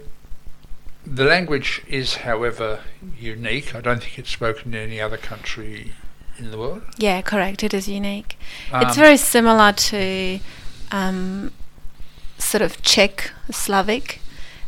the 1.05 1.25
language 1.25 1.81
is, 1.87 2.15
however, 2.15 2.81
unique. 3.19 3.73
I 3.75 3.81
don't 3.81 4.01
think 4.01 4.19
it's 4.19 4.29
spoken 4.29 4.73
in 4.73 4.79
any 4.81 5.01
other 5.01 5.17
country 5.17 5.93
in 6.37 6.51
the 6.51 6.57
world. 6.57 6.83
Yeah, 6.97 7.21
correct. 7.21 7.63
It 7.63 7.73
is 7.73 7.87
unique. 7.87 8.37
it's 8.73 8.97
Um, 8.97 9.03
very 9.03 9.17
similar 9.17 9.71
to 9.71 10.39
um, 10.91 11.51
sort 12.37 12.61
of 12.61 12.81
Czech, 12.81 13.31
Slavic, 13.51 14.19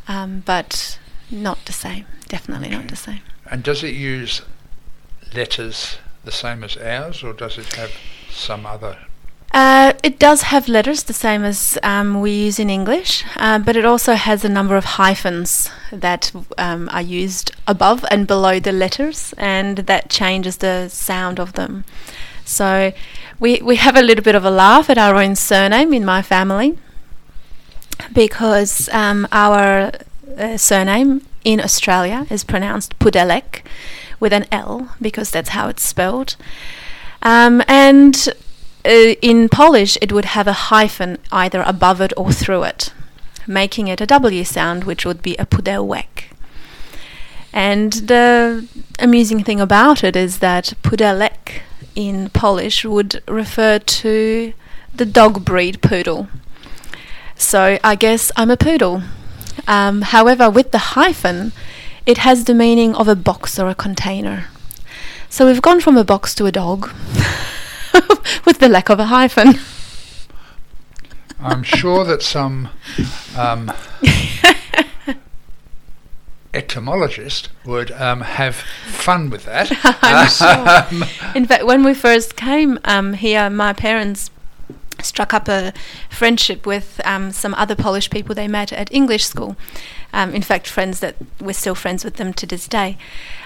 um, 0.10 0.44
but 0.46 1.00
not 1.32 1.66
the 1.66 1.72
same. 1.72 2.06
Definitely 2.28 2.70
not 2.70 2.90
the 2.90 2.96
same. 2.98 3.22
And 3.50 3.64
does 3.64 3.84
it 3.84 3.94
use 3.94 4.42
letters 5.34 5.98
the 6.26 6.32
same 6.32 6.64
as 6.64 6.76
ours, 6.76 7.24
or 7.24 7.32
does 7.32 7.58
it 7.58 7.74
have 7.76 7.92
some 8.30 8.66
other? 8.66 8.98
Uh, 9.52 9.94
it 10.04 10.20
does 10.20 10.44
have 10.44 10.68
letters 10.68 11.04
the 11.04 11.14
same 11.14 11.44
as 11.44 11.78
um, 11.82 12.22
we 12.22 12.32
use 12.32 12.60
in 12.60 12.70
English, 12.70 13.24
uh, 13.38 13.58
but 13.58 13.76
it 13.76 13.86
also 13.86 14.14
has 14.14 14.46
a 14.46 14.50
number 14.50 14.76
of 14.76 14.86
hyphens 14.86 15.72
that 15.92 16.32
um, 16.58 16.88
are 16.92 17.02
used 17.02 17.52
above 17.66 18.06
and 18.12 18.28
below 18.28 18.60
the 18.60 18.72
letters, 18.72 19.34
and 19.38 19.78
that 19.78 20.10
changes 20.10 20.58
the 20.58 20.88
sound 20.90 21.40
of 21.40 21.54
them. 21.54 21.84
So 22.46 22.94
we 23.40 23.60
we 23.64 23.78
have 23.78 23.96
a 23.96 24.02
little 24.02 24.24
bit 24.24 24.36
of 24.36 24.46
a 24.46 24.52
laugh 24.52 24.90
at 24.90 24.98
our 24.98 25.16
own 25.16 25.36
surname 25.36 25.94
in 25.94 26.06
my 26.06 26.22
family 26.22 26.78
because 28.14 28.90
um, 28.90 29.28
our 29.32 29.92
uh, 30.38 30.58
surname 30.58 31.26
in 31.44 31.60
Australia 31.60 32.26
is 32.30 32.44
pronounced 32.44 32.98
Pudelek 33.00 33.62
with 34.20 34.34
an 34.34 34.46
L 34.52 34.90
because 35.02 35.32
that's 35.32 35.50
how 35.50 35.70
it's 35.70 35.84
spelled. 35.84 36.36
Um, 37.22 37.62
and 37.68 38.30
uh, 38.86 39.16
in 39.22 39.50
Polish, 39.50 39.98
it 40.02 40.12
would 40.12 40.26
have 40.26 40.48
a 40.48 40.70
hyphen 40.70 41.18
either 41.32 41.62
above 41.62 42.02
it 42.02 42.14
or 42.16 42.32
through 42.32 42.64
it, 42.64 42.94
making 43.48 43.88
it 43.88 44.02
a 44.02 44.06
W 44.06 44.44
sound, 44.44 44.84
which 44.84 45.06
would 45.06 45.22
be 45.22 45.36
a 45.36 45.46
pudełek. 45.46 46.26
And 47.52 47.94
the 47.94 48.68
amusing 49.00 49.44
thing 49.44 49.60
about 49.60 50.04
it 50.04 50.16
is 50.16 50.40
that 50.40 50.74
pudelek 50.84 51.62
in 51.96 52.30
Polish 52.30 52.86
would 52.86 53.22
refer 53.28 53.80
to 53.80 54.54
the 54.94 55.06
dog 55.06 55.44
breed 55.44 55.82
poodle. 55.82 56.28
So 57.40 57.80
I 57.84 57.96
guess 57.96 58.32
I'm 58.36 58.52
a 58.52 58.58
poodle. 58.58 59.02
Um, 59.66 60.02
however, 60.02 60.50
with 60.50 60.72
the 60.72 60.78
hyphen, 60.78 61.54
it 62.06 62.20
has 62.20 62.44
the 62.44 62.54
meaning 62.54 62.94
of 62.94 63.08
a 63.08 63.16
box 63.16 63.58
or 63.58 63.70
a 63.70 63.76
container. 63.76 64.48
So 65.30 65.48
we've 65.48 65.62
gone 65.62 65.80
from 65.80 65.96
a 65.96 66.04
box 66.04 66.36
to 66.36 66.46
a 66.46 66.52
dog 66.52 66.84
with 68.46 68.60
the 68.60 68.68
lack 68.70 68.90
of 68.90 69.00
a 69.00 69.06
hyphen. 69.06 69.56
I'm 71.40 71.64
sure 71.64 72.04
that 72.04 72.22
some 72.22 72.70
um, 73.38 73.72
etymologist 76.54 77.50
would 77.66 77.92
um, 77.92 78.22
have 78.22 78.56
fun 78.56 79.30
with 79.30 79.46
that. 79.46 79.72
I'm 80.02 80.28
sure. 80.28 81.36
In 81.36 81.46
fact, 81.46 81.66
when 81.66 81.86
we 81.86 81.94
first 81.94 82.36
came 82.36 82.80
um, 82.84 83.14
here, 83.14 83.50
my 83.50 83.72
parents 83.72 84.30
struck 85.06 85.34
up 85.34 85.48
a 85.48 85.74
friendship 86.10 86.66
with 86.66 87.02
um, 87.06 87.32
some 87.32 87.54
other 87.56 87.76
Polish 87.76 88.10
people 88.10 88.36
they 88.36 88.48
met 88.48 88.72
at 88.72 88.92
English 88.92 89.26
school. 89.26 89.56
Um, 90.14 90.34
in 90.34 90.42
fact, 90.42 90.68
friends 90.68 91.00
that 91.00 91.16
we're 91.40 91.54
still 91.54 91.76
friends 91.76 92.04
with 92.04 92.16
them 92.16 92.34
to 92.34 92.46
this 92.46 92.68
day. 92.68 92.98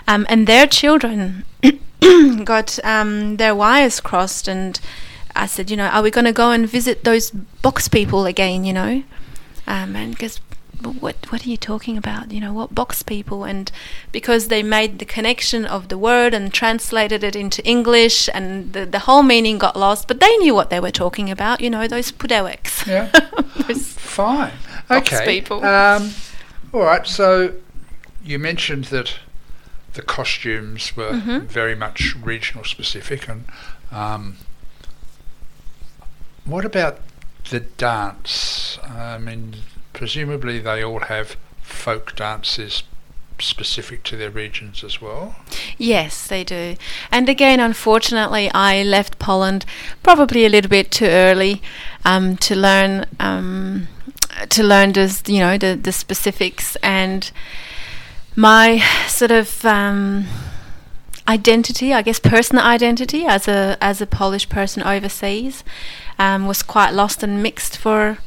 Um, 0.08 0.26
and 0.30 0.48
their 0.48 0.68
children 0.68 1.46
got 2.44 2.80
um, 2.84 3.38
their 3.38 3.56
wires 3.56 4.00
crossed, 4.00 4.48
and 4.48 4.80
I 5.36 5.46
said, 5.46 5.70
you 5.70 5.78
know, 5.78 5.88
are 5.88 6.04
we 6.04 6.12
going 6.12 6.26
to 6.26 6.34
go 6.34 6.52
and 6.52 6.68
visit 6.68 7.04
those 7.04 7.32
box 7.32 7.88
people 7.88 8.26
again? 8.26 8.64
You 8.64 8.74
know, 8.74 9.04
um, 9.68 9.96
and 9.96 10.12
because 10.12 10.40
what 10.92 11.16
what 11.32 11.46
are 11.46 11.50
you 11.50 11.58
talking 11.58 11.98
about? 11.98 12.32
You 12.32 12.42
know, 12.42 12.54
what 12.54 12.76
box 12.76 13.04
people? 13.04 13.44
And 13.44 13.72
because 14.12 14.48
they 14.50 14.62
made 14.64 15.00
the 15.00 15.06
connection 15.06 15.66
of 15.66 15.88
the 15.88 15.98
word 15.98 16.34
and 16.34 16.54
translated 16.54 17.24
it 17.24 17.36
into 17.36 17.64
English, 17.66 18.30
and 18.34 18.74
the 18.74 18.86
the 18.86 19.00
whole 19.00 19.24
meaning 19.24 19.58
got 19.58 19.76
lost. 19.76 20.08
But 20.08 20.20
they 20.20 20.36
knew 20.38 20.54
what 20.54 20.70
they 20.70 20.80
were 20.80 20.92
talking 20.92 21.30
about. 21.32 21.62
You 21.62 21.70
know, 21.70 21.88
those 21.88 22.12
pudełeks. 22.12 22.86
Yeah. 22.88 23.10
Those- 23.68 23.88
Fine. 23.94 24.54
Box 24.90 25.14
Okay. 25.14 25.26
people. 25.26 25.64
Um, 25.66 26.12
all 26.74 26.82
right. 26.84 27.08
So 27.08 27.54
you 28.24 28.38
mentioned 28.40 28.86
that 28.86 29.16
the 29.94 30.02
costumes 30.02 30.96
were 30.96 31.12
Mhm. 31.14 31.48
very 31.48 31.76
much 31.76 32.16
regional 32.24 32.64
specific, 32.66 33.28
and 33.28 33.46
um, 33.92 34.38
what 36.46 36.66
about 36.66 37.00
the 37.50 37.60
dance? 37.62 38.78
I 38.84 39.18
mean, 39.18 39.56
presumably 39.94 40.60
they 40.60 40.84
all 40.84 41.02
have 41.02 41.38
folk 41.62 42.16
dances 42.16 42.84
specific 43.40 44.04
to 44.04 44.16
their 44.18 44.30
regions 44.30 44.84
as 44.84 45.02
well. 45.02 45.36
Yes, 45.78 46.28
they 46.28 46.44
do. 46.44 46.76
And 47.12 47.30
again, 47.30 47.60
unfortunately, 47.60 48.50
I 48.54 48.84
left 48.84 49.20
Poland 49.20 49.66
probably 50.02 50.46
a 50.46 50.50
little 50.50 50.70
bit 50.70 50.92
too 50.92 51.06
early 51.06 51.62
um, 52.06 52.38
to 52.38 52.56
learn 52.56 53.06
um, 53.20 53.88
to 54.50 54.64
learn 54.64 54.94
this, 54.94 55.24
you 55.28 55.40
know, 55.40 55.58
the 55.58 55.80
the 55.82 55.92
specifics 55.92 56.76
and 56.78 57.32
my 58.36 58.84
sort 59.08 59.32
of 59.32 59.64
um, 59.66 60.26
identity, 61.28 61.94
I 61.94 62.02
guess, 62.02 62.20
personal 62.20 62.64
identity 62.64 63.26
as 63.26 63.48
a 63.48 63.78
as 63.82 64.02
a 64.02 64.08
Polish 64.08 64.50
person 64.50 64.84
overseas 64.84 65.64
um, 66.20 66.48
was 66.48 66.64
quite 66.64 66.92
lost 66.94 67.24
and 67.24 67.44
mixed 67.44 67.78
for 67.78 68.18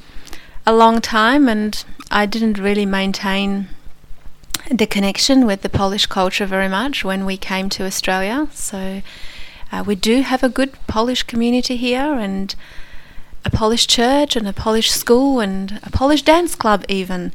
a 0.67 0.75
long 0.75 1.01
time, 1.01 1.49
and 1.49 1.85
I 2.11 2.27
didn't 2.27 2.59
really 2.59 2.87
maintain 2.87 3.69
the 4.71 4.87
connection 4.87 5.47
with 5.47 5.63
the 5.63 5.69
Polish 5.69 6.07
culture 6.07 6.47
very 6.47 6.69
much 6.69 7.05
when 7.05 7.25
we 7.25 7.37
came 7.37 7.69
to 7.71 7.85
Australia. 7.85 8.49
So 8.53 9.03
uh, 9.71 9.85
we 9.87 9.95
do 9.95 10.23
have 10.23 10.43
a 10.43 10.49
good 10.49 10.73
Polish 10.87 11.23
community 11.23 11.77
here, 11.77 12.15
and 12.15 12.55
a 13.45 13.51
Polish 13.51 13.87
church, 13.87 14.35
and 14.35 14.49
a 14.49 14.53
Polish 14.53 14.91
school, 14.91 15.41
and 15.41 15.81
a 15.83 15.91
Polish 15.91 16.23
dance 16.23 16.55
club, 16.55 16.85
even. 16.89 17.33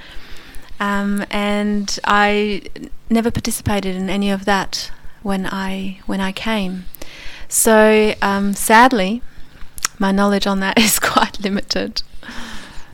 Um, 0.79 1.25
and 1.29 1.99
I 2.03 2.63
never 3.09 3.29
participated 3.31 3.95
in 3.95 4.09
any 4.09 4.31
of 4.31 4.45
that 4.45 4.91
when 5.21 5.45
I 5.45 5.99
when 6.05 6.19
I 6.19 6.31
came. 6.31 6.85
So 7.47 8.15
um, 8.21 8.53
sadly, 8.53 9.21
my 9.99 10.11
knowledge 10.11 10.47
on 10.47 10.59
that 10.61 10.79
is 10.87 10.99
quite 10.99 11.39
limited. 11.39 12.01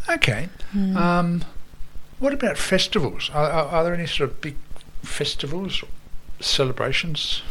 Okay. 0.10 0.50
Hmm. 0.72 0.98
Um, 0.98 1.46
what 2.20 2.34
about 2.34 2.58
festivals? 2.58 3.30
Are, 3.34 3.50
are, 3.50 3.68
are 3.68 3.84
there 3.84 3.94
any 3.94 4.08
sort 4.08 4.30
of 4.30 4.42
big 4.42 4.56
festivals 5.04 5.84
celebrations? 6.40 7.42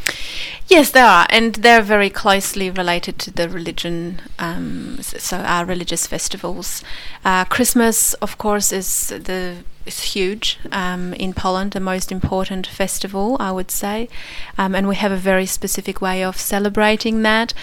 Yes, 0.67 0.91
there 0.91 1.05
are, 1.05 1.25
and 1.29 1.55
they're 1.55 1.81
very 1.81 2.09
closely 2.09 2.69
related 2.69 3.19
to 3.19 3.31
the 3.31 3.49
religion. 3.49 4.21
Um, 4.39 4.99
so 5.01 5.37
our 5.37 5.65
religious 5.65 6.07
festivals, 6.07 6.83
uh, 7.23 7.45
Christmas, 7.45 8.13
of 8.15 8.37
course, 8.37 8.71
is 8.71 9.07
the 9.07 9.57
is 9.87 10.13
huge 10.13 10.59
um, 10.71 11.13
in 11.13 11.33
Poland, 11.33 11.71
the 11.71 11.79
most 11.79 12.11
important 12.11 12.67
festival, 12.67 13.37
I 13.39 13.51
would 13.51 13.71
say, 13.71 14.09
um, 14.57 14.75
and 14.75 14.87
we 14.87 14.95
have 14.95 15.11
a 15.11 15.17
very 15.17 15.45
specific 15.45 16.01
way 16.01 16.23
of 16.23 16.37
celebrating 16.37 17.21
that. 17.23 17.53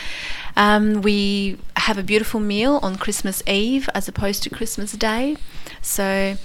Um, 0.56 1.02
we 1.02 1.58
have 1.76 1.98
a 1.98 2.02
beautiful 2.02 2.40
meal 2.40 2.80
on 2.82 2.96
Christmas 2.96 3.42
Eve 3.46 3.88
as 3.94 4.08
opposed 4.08 4.42
to 4.44 4.50
Christmas 4.50 4.92
Day, 4.92 5.37
so 5.82 6.37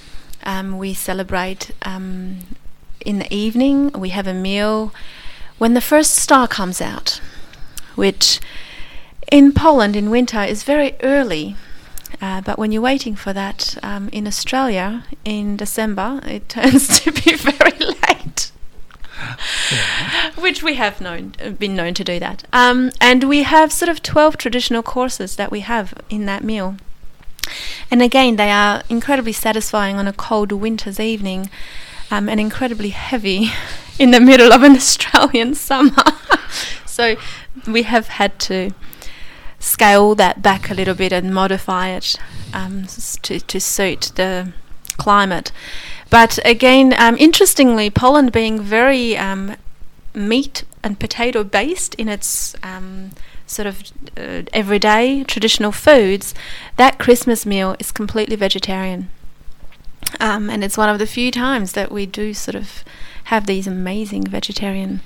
um, 0.44 0.78
we 0.78 0.94
celebrate 0.94 1.72
um, 1.84 2.40
in 3.06 3.20
the 3.20 3.34
evening. 3.34 3.92
We 3.92 4.10
have 4.10 4.28
a 4.28 4.34
meal 4.34 4.94
when 5.58 5.74
the 5.74 5.82
first 5.82 6.16
star 6.16 6.48
comes 6.48 6.82
out, 6.82 7.22
which 7.96 8.40
in 9.32 9.52
Poland 9.52 9.96
in 9.96 10.10
winter 10.10 10.42
is 10.42 10.64
very 10.64 10.96
early. 11.04 11.56
Uh, 12.22 12.42
but 12.42 12.60
when 12.60 12.72
you're 12.72 12.82
waiting 12.82 13.16
for 13.16 13.32
that 13.34 13.78
um, 13.82 14.10
in 14.10 14.28
Australia 14.28 15.06
in 15.24 15.56
December, 15.56 16.20
it 16.26 16.50
turns 16.58 17.00
to 17.00 17.12
be 17.12 17.36
very 17.36 17.78
late. 17.80 18.52
Which 20.38 20.64
we 20.64 20.76
have 20.76 21.02
known, 21.02 21.34
been 21.58 21.76
known 21.76 21.94
to 21.96 22.04
do 22.04 22.20
that. 22.20 22.44
Um, 22.52 22.92
and 23.00 23.26
we 23.26 23.44
have 23.44 23.72
sort 23.72 23.90
of 23.90 24.02
12 24.02 24.38
traditional 24.38 24.84
courses 24.84 25.36
that 25.36 25.52
we 25.52 25.62
have 25.62 25.94
in 26.10 26.26
that 26.26 26.44
meal. 26.44 26.78
And 27.92 28.02
again, 28.02 28.36
they 28.36 28.52
are 28.52 28.84
incredibly 28.90 29.34
satisfying 29.34 29.98
on 29.98 30.08
a 30.08 30.14
cold 30.14 30.52
winter's 30.52 31.00
evening 31.00 31.50
um, 32.12 32.30
and 32.30 32.40
incredibly 32.40 32.90
heavy 32.90 33.52
in 34.00 34.12
the 34.12 34.20
middle 34.20 34.54
of 34.54 34.64
an 34.64 34.72
Australian 34.76 35.56
summer. 35.56 36.04
so 36.86 37.16
we 37.68 37.84
have 37.84 38.08
had 38.08 38.40
to 38.40 38.72
scale 39.60 40.16
that 40.16 40.42
back 40.42 40.70
a 40.70 40.74
little 40.74 40.96
bit 40.96 41.12
and 41.12 41.34
modify 41.34 41.90
it 41.90 42.16
um, 42.54 42.86
to, 43.22 43.40
to 43.40 43.60
suit 43.60 44.12
the 44.16 44.54
climate. 44.98 45.52
But 46.10 46.40
again, 46.46 46.94
um, 46.98 47.16
interestingly, 47.18 47.90
Poland 47.90 48.32
being 48.32 48.62
very 48.62 49.18
um, 49.18 49.56
meat 50.14 50.64
and 50.84 51.00
potato 51.00 51.44
based 51.44 51.94
in 51.96 52.08
its 52.08 52.56
um, 52.64 53.12
sort 53.46 53.68
of 53.68 53.84
uh, 54.18 54.44
everyday 54.54 55.24
traditional 55.24 55.72
foods, 55.72 56.34
that 56.78 57.00
Christmas 57.00 57.46
meal 57.46 57.76
is 57.80 57.92
completely 57.92 58.36
vegetarian. 58.36 59.10
Um, 60.20 60.50
and 60.50 60.64
it's 60.64 60.78
one 60.78 60.90
of 60.90 61.00
the 61.00 61.08
few 61.08 61.32
times 61.32 61.74
that 61.74 61.92
we 61.92 62.06
do 62.06 62.34
sort 62.34 62.56
of 62.56 62.84
have 63.26 63.46
these 63.46 63.68
amazing 63.68 64.26
vegetarian 64.26 65.02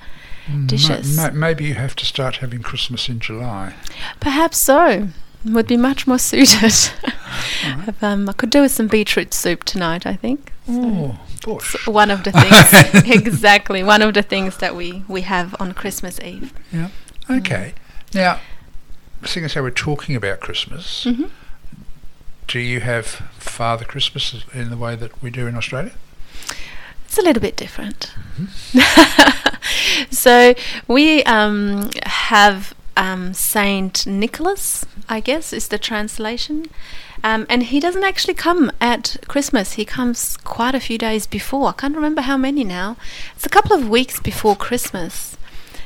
dishes. 0.66 1.16
ma- 1.16 1.30
maybe 1.30 1.64
you 1.64 1.74
have 1.74 1.94
to 1.96 2.04
start 2.04 2.36
having 2.36 2.62
Christmas 2.62 3.08
in 3.08 3.18
July. 3.20 3.74
Perhaps 4.20 4.58
so. 4.58 5.08
Would 5.44 5.66
be 5.66 5.76
much 5.76 6.06
more 6.06 6.18
suited. 6.30 6.62
If, 6.64 8.02
um, 8.02 8.28
I 8.28 8.32
could 8.32 8.48
do 8.50 8.62
with 8.62 8.72
some 8.72 8.88
beetroot 8.88 9.34
soup 9.34 9.64
tonight, 9.64 10.06
I 10.06 10.14
think. 10.16 10.52
Oh, 10.66 11.18
bush. 11.44 11.76
So 11.84 11.92
one 11.92 12.10
of 12.10 12.24
the 12.24 12.32
things, 12.94 13.10
exactly, 13.14 13.82
one 13.82 14.00
of 14.00 14.14
the 14.14 14.22
things 14.22 14.56
that 14.58 14.74
we, 14.74 15.04
we 15.06 15.20
have 15.22 15.54
on 15.60 15.72
Christmas 15.72 16.18
Eve. 16.20 16.52
Yeah. 16.72 16.88
Okay. 17.28 17.74
Now, 18.14 18.40
seeing 19.26 19.44
as 19.44 19.52
how 19.54 19.60
we're 19.62 19.70
talking 19.70 20.16
about 20.16 20.40
Christmas, 20.40 21.04
Mhm. 21.04 21.28
do 22.46 22.58
you 22.58 22.80
have 22.80 23.06
Father 23.38 23.84
Christmas 23.84 24.34
in 24.54 24.70
the 24.70 24.76
way 24.78 24.96
that 24.96 25.22
we 25.22 25.28
do 25.30 25.46
in 25.46 25.56
Australia? 25.56 25.92
It's 27.14 27.20
a 27.20 27.26
little 27.26 27.42
bit 27.42 27.54
different. 27.54 28.12
so 30.10 30.52
we 30.88 31.22
um, 31.22 31.88
have 32.02 32.74
um, 32.96 33.32
Saint 33.32 34.04
Nicholas, 34.04 34.84
I 35.08 35.20
guess, 35.20 35.52
is 35.52 35.68
the 35.68 35.78
translation. 35.78 36.66
Um, 37.22 37.46
and 37.48 37.62
he 37.62 37.78
doesn't 37.78 38.02
actually 38.02 38.34
come 38.34 38.72
at 38.80 39.18
Christmas. 39.28 39.74
He 39.74 39.84
comes 39.84 40.36
quite 40.38 40.74
a 40.74 40.80
few 40.80 40.98
days 40.98 41.28
before. 41.28 41.68
I 41.68 41.72
can't 41.74 41.94
remember 41.94 42.22
how 42.22 42.36
many 42.36 42.64
now. 42.64 42.96
It's 43.36 43.46
a 43.46 43.48
couple 43.48 43.76
of 43.76 43.88
weeks 43.88 44.18
before 44.18 44.56
Christmas. 44.56 45.36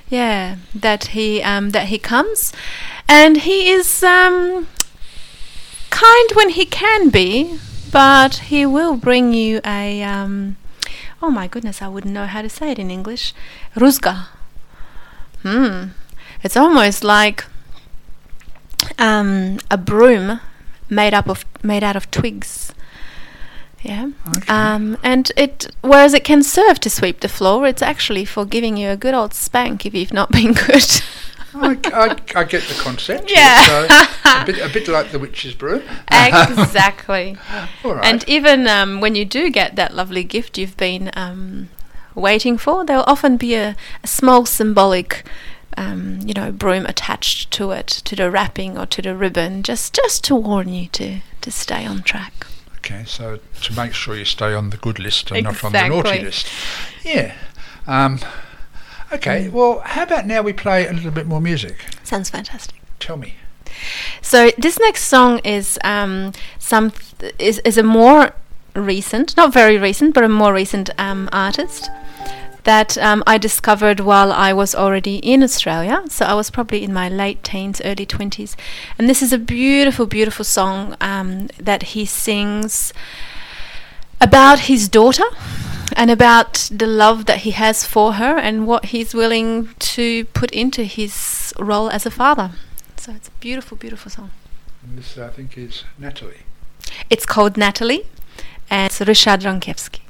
Yeah, 0.08 0.56
that 0.74 1.08
he 1.08 1.42
um, 1.42 1.72
that 1.72 1.88
he 1.88 1.98
comes, 1.98 2.54
and 3.06 3.42
he 3.42 3.70
is 3.70 4.02
um, 4.02 4.66
kind 5.90 6.30
when 6.32 6.48
he 6.48 6.64
can 6.64 7.10
be, 7.10 7.58
but 7.92 8.36
he 8.48 8.64
will 8.64 8.96
bring 8.96 9.34
you 9.34 9.60
a 9.66 10.02
um, 10.02 10.56
oh 11.22 11.30
my 11.30 11.46
goodness, 11.46 11.82
I 11.82 11.88
wouldn't 11.88 12.14
know 12.14 12.26
how 12.26 12.42
to 12.42 12.48
say 12.48 12.70
it 12.72 12.78
in 12.78 12.90
English. 12.90 13.34
Rózga. 13.74 14.26
Hmm. 15.42 15.88
It's 16.42 16.56
almost 16.56 17.04
like 17.04 17.44
um, 18.98 19.58
a 19.70 19.76
broom 19.76 20.40
made 20.88 21.14
up 21.14 21.28
of 21.28 21.44
made 21.62 21.82
out 21.82 21.96
of 21.96 22.10
twigs. 22.10 22.72
Yeah. 23.82 24.10
Okay. 24.34 24.52
Um, 24.52 24.98
and 25.02 25.30
it, 25.36 25.68
whereas 25.82 26.12
it 26.12 26.24
can 26.24 26.42
serve 26.42 26.80
to 26.80 26.90
sweep 26.90 27.20
the 27.20 27.28
floor, 27.28 27.66
it's 27.66 27.82
actually 27.82 28.24
for 28.24 28.44
giving 28.44 28.76
you 28.76 28.90
a 28.90 28.96
good 28.96 29.14
old 29.14 29.34
spank 29.34 29.86
if 29.86 29.94
you've 29.94 30.12
not 30.12 30.32
been 30.32 30.52
good. 30.66 31.02
I, 31.62 31.76
I, 31.92 32.40
I 32.40 32.44
get 32.44 32.62
the 32.64 32.78
concept. 32.80 33.30
Yeah. 33.30 33.66
So 33.66 33.86
a, 34.24 34.44
bit, 34.46 34.58
a 34.58 34.72
bit 34.72 34.88
like 34.88 35.10
the 35.10 35.18
witch's 35.18 35.54
brew. 35.54 35.82
exactly. 36.10 37.36
All 37.84 37.94
right. 37.94 38.04
And 38.04 38.28
even 38.28 38.66
um, 38.66 39.00
when 39.00 39.14
you 39.14 39.24
do 39.24 39.50
get 39.50 39.76
that 39.76 39.94
lovely 39.94 40.24
gift 40.24 40.58
you've 40.58 40.76
been 40.76 41.10
um, 41.14 41.68
waiting 42.14 42.58
for, 42.58 42.84
there'll 42.84 43.04
often 43.06 43.36
be 43.36 43.54
a, 43.54 43.76
a 44.02 44.06
small 44.06 44.44
symbolic, 44.46 45.24
um, 45.76 46.20
you 46.24 46.34
know, 46.34 46.50
broom 46.52 46.86
attached 46.86 47.50
to 47.52 47.70
it, 47.72 47.86
to 47.88 48.16
the 48.16 48.30
wrapping 48.30 48.76
or 48.78 48.86
to 48.86 49.02
the 49.02 49.14
ribbon, 49.16 49.62
just 49.62 49.94
just 49.94 50.24
to 50.24 50.34
warn 50.36 50.68
you 50.68 50.88
to 50.88 51.20
to 51.40 51.50
stay 51.50 51.86
on 51.86 52.02
track. 52.02 52.46
okay, 52.78 53.04
so 53.06 53.38
to 53.62 53.72
make 53.74 53.92
sure 53.94 54.16
you 54.16 54.24
stay 54.24 54.54
on 54.54 54.70
the 54.70 54.76
good 54.76 54.98
list 54.98 55.30
and 55.30 55.44
not 55.44 55.62
on 55.64 55.72
the 55.72 55.88
naughty 55.88 56.08
Exactly. 56.10 56.24
list. 56.24 56.46
Yeah. 57.04 57.34
Okay, 59.10 59.48
well, 59.48 59.80
how 59.80 60.02
about 60.02 60.26
now 60.26 60.42
we 60.42 60.52
play 60.52 60.86
a 60.86 60.92
little 60.92 61.10
bit 61.10 61.26
more 61.26 61.40
music? 61.40 61.76
Sounds 62.04 62.28
fantastic. 62.28 62.80
Tell 63.00 63.16
me. 63.16 63.34
So 64.20 64.50
this 64.58 64.78
next 64.78 65.04
song 65.04 65.38
is 65.44 65.78
um, 65.84 66.32
some 66.58 66.92
is 67.38 67.58
is 67.64 67.78
a 67.78 67.82
more 67.82 68.32
recent, 68.74 69.36
not 69.36 69.52
very 69.52 69.78
recent, 69.78 70.14
but 70.14 70.24
a 70.24 70.28
more 70.28 70.52
recent 70.52 70.90
um, 70.98 71.28
artist 71.32 71.88
that 72.64 72.98
um, 72.98 73.22
I 73.26 73.38
discovered 73.38 74.00
while 74.00 74.30
I 74.30 74.52
was 74.52 74.74
already 74.74 75.16
in 75.18 75.42
Australia. 75.42 76.02
So 76.08 76.26
I 76.26 76.34
was 76.34 76.50
probably 76.50 76.84
in 76.84 76.92
my 76.92 77.08
late 77.08 77.42
teens, 77.42 77.80
early 77.84 78.04
twenties, 78.04 78.56
and 78.98 79.08
this 79.08 79.22
is 79.22 79.32
a 79.32 79.38
beautiful, 79.38 80.06
beautiful 80.06 80.44
song 80.44 80.96
um, 81.00 81.48
that 81.58 81.82
he 81.94 82.04
sings 82.04 82.92
about 84.20 84.60
his 84.60 84.88
daughter 84.88 85.24
and 85.96 86.10
about 86.10 86.68
the 86.72 86.86
love 86.86 87.26
that 87.26 87.38
he 87.38 87.52
has 87.52 87.84
for 87.84 88.14
her 88.14 88.38
and 88.38 88.66
what 88.66 88.86
he's 88.86 89.14
willing 89.14 89.70
to 89.78 90.24
put 90.26 90.50
into 90.50 90.84
his 90.84 91.52
role 91.58 91.90
as 91.90 92.06
a 92.06 92.10
father. 92.10 92.52
So 92.96 93.12
it's 93.12 93.28
a 93.28 93.32
beautiful, 93.40 93.76
beautiful 93.76 94.10
song. 94.10 94.30
And 94.82 94.98
this, 94.98 95.18
I 95.18 95.28
think, 95.28 95.56
is 95.56 95.84
Natalie. 95.98 96.42
It's 97.10 97.26
called 97.26 97.56
Natalie, 97.56 98.06
and 98.70 98.86
it's 98.86 99.00
Ryszard 99.00 99.42
Rynkowski. 99.42 100.00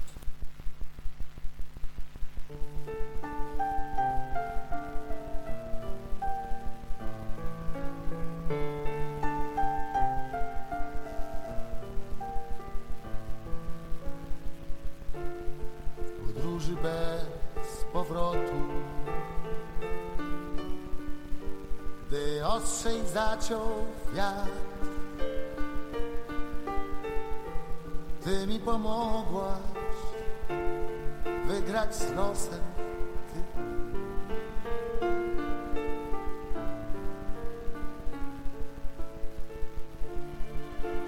Ostrzej 22.59 23.07
zaciął 23.07 23.69
wiatr, 24.15 24.51
Ty 28.25 28.47
mi 28.47 28.61
pomogłaś 28.61 29.59
wygrać 31.47 31.95
z 31.95 32.13
losem. 32.13 32.61
Ty. 33.33 33.41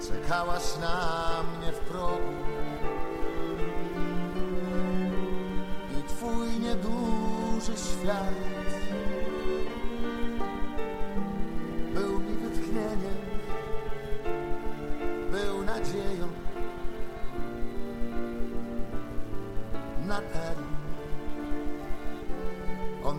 Czekałaś 0.07 0.63
na 0.81 1.43
mnie 1.43 1.71
w 1.71 1.79
progu 1.79 2.33
i 5.99 6.03
twój 6.03 6.47
nieduży 6.59 7.73
świat 7.77 8.80
Natalii. 20.21 20.81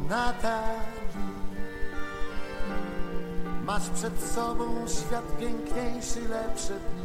Natalii 0.09 0.93
Masz 3.65 3.91
przed 3.91 4.21
sobą 4.21 4.65
świat 4.89 5.37
piękniejszy, 5.41 6.21
lepsze 6.29 6.75
dni 6.75 7.05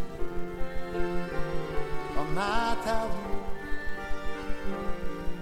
O 2.20 2.34
Natalii 2.36 3.38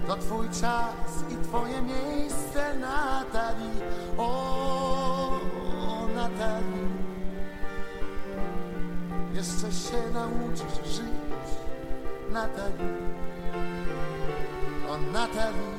To 0.07 0.15
twój 0.15 0.49
czas 0.49 1.23
i 1.29 1.43
twoje 1.43 1.81
miejsce 1.81 2.75
Natalii 2.79 3.81
O 4.17 5.39
Natalii 6.15 6.89
Jeszcze 9.33 9.71
się 9.71 9.97
nauczysz 10.13 10.91
żyć 10.95 11.49
Natalii 12.31 13.15
O 14.95 14.97
Natalii 14.97 15.75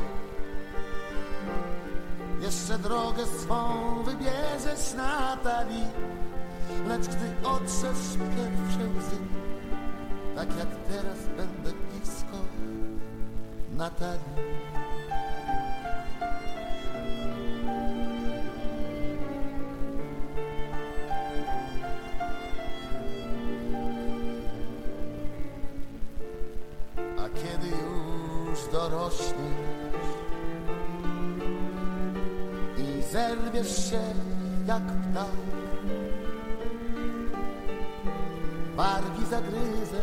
jeszcze 2.41 2.79
drogę 2.79 3.27
swą 3.27 3.57
wybierzesz 4.03 4.95
Natalii 4.97 5.87
Lecz 6.89 7.07
gdy 7.07 7.49
otrzesz 7.49 8.17
pierwsze 8.19 8.89
łzy 8.99 9.17
Tak 10.37 10.49
jak 10.59 10.69
teraz 10.89 11.19
będę 11.37 11.73
blisko 11.91 12.37
Natalii 13.73 14.37
dorośniesz 28.91 30.07
i 32.79 33.03
zerwiesz 33.13 33.91
się 33.91 34.01
jak 34.67 34.83
ptak. 34.83 35.27
Wargi 38.77 39.27
zagryzę, 39.31 40.03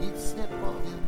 nic 0.00 0.34
nie 0.36 0.44
powiem. 0.44 1.00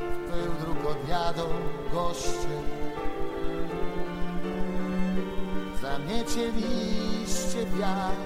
W 0.00 0.30
pył 0.30 0.52
dróg 0.60 0.96
odjadą 0.96 1.42
goście, 1.92 2.56
zamiecie 5.82 6.52
liście 7.56 7.78
wiatr. 7.78 8.16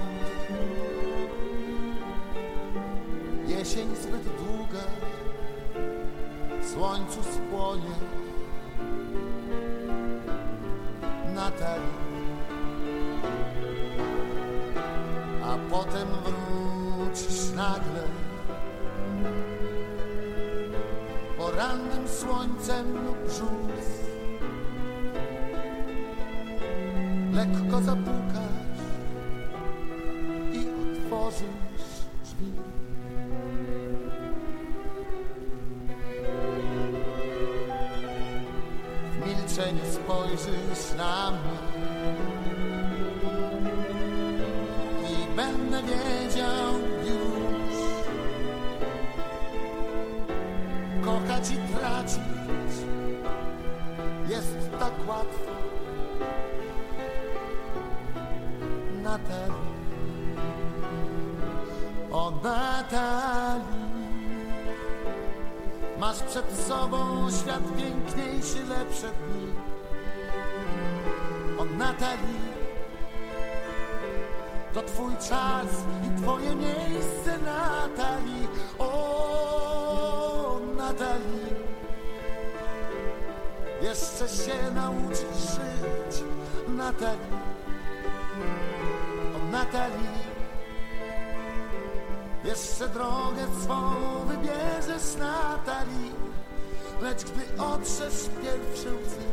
Jesień 3.47 3.95
zbyt 3.95 4.23
długa, 4.23 4.83
słońcu 6.73 7.23
spłonie 7.23 7.95
Natalii. 11.35 12.11
A 15.43 15.57
potem 15.71 16.07
wrócisz 16.23 17.51
nagle 17.55 18.03
porannym 21.37 22.07
słońcem 22.07 23.05
lub 23.05 23.17
brzus. 23.17 24.01
Lekko 27.33 27.81
zapukasz 27.81 28.20
Natalii 62.91 63.81
Masz 65.99 66.19
przed 66.19 66.45
sobą 66.67 67.27
świat 67.31 67.63
piękniejszy, 67.77 68.65
lepsze 68.65 69.07
dni. 69.07 69.53
O 71.59 71.65
Natalii, 71.65 72.51
to 74.73 74.81
twój 74.81 75.13
czas 75.13 75.67
i 76.07 76.21
twoje 76.21 76.55
miejsce, 76.55 77.37
Natalii. 77.45 78.47
O 78.79 80.59
Natalii, 80.77 81.55
jeszcze 83.81 84.27
się 84.29 84.71
nauczysz 84.75 85.41
żyć, 85.51 86.23
Natalii. 86.67 87.37
O 89.35 89.51
Natalii. 89.51 90.30
Jeszcze 92.51 92.87
drogę 92.87 93.47
swą 93.63 93.91
wybierzesz 94.27 95.15
Natalii 95.19 96.11
Lecz 97.01 97.23
gdy 97.23 97.63
otrzesz 97.63 98.29
pierwsze 98.41 98.95
łzy 98.95 99.25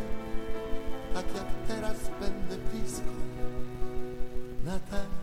Tak 1.14 1.24
jak 1.34 1.46
teraz 1.68 1.96
będę 2.20 2.56
blisko 2.56 3.10
Natalii 4.64 5.17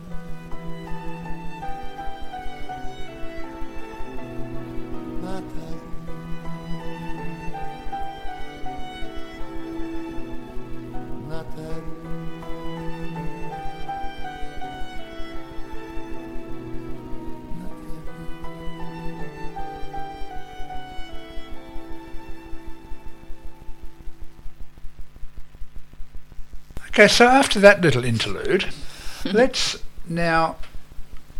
Okay, 26.96 27.08
so 27.08 27.26
after 27.26 27.60
that 27.60 27.82
little 27.82 28.06
interlude, 28.06 28.72
let's 29.26 29.82
now. 30.08 30.56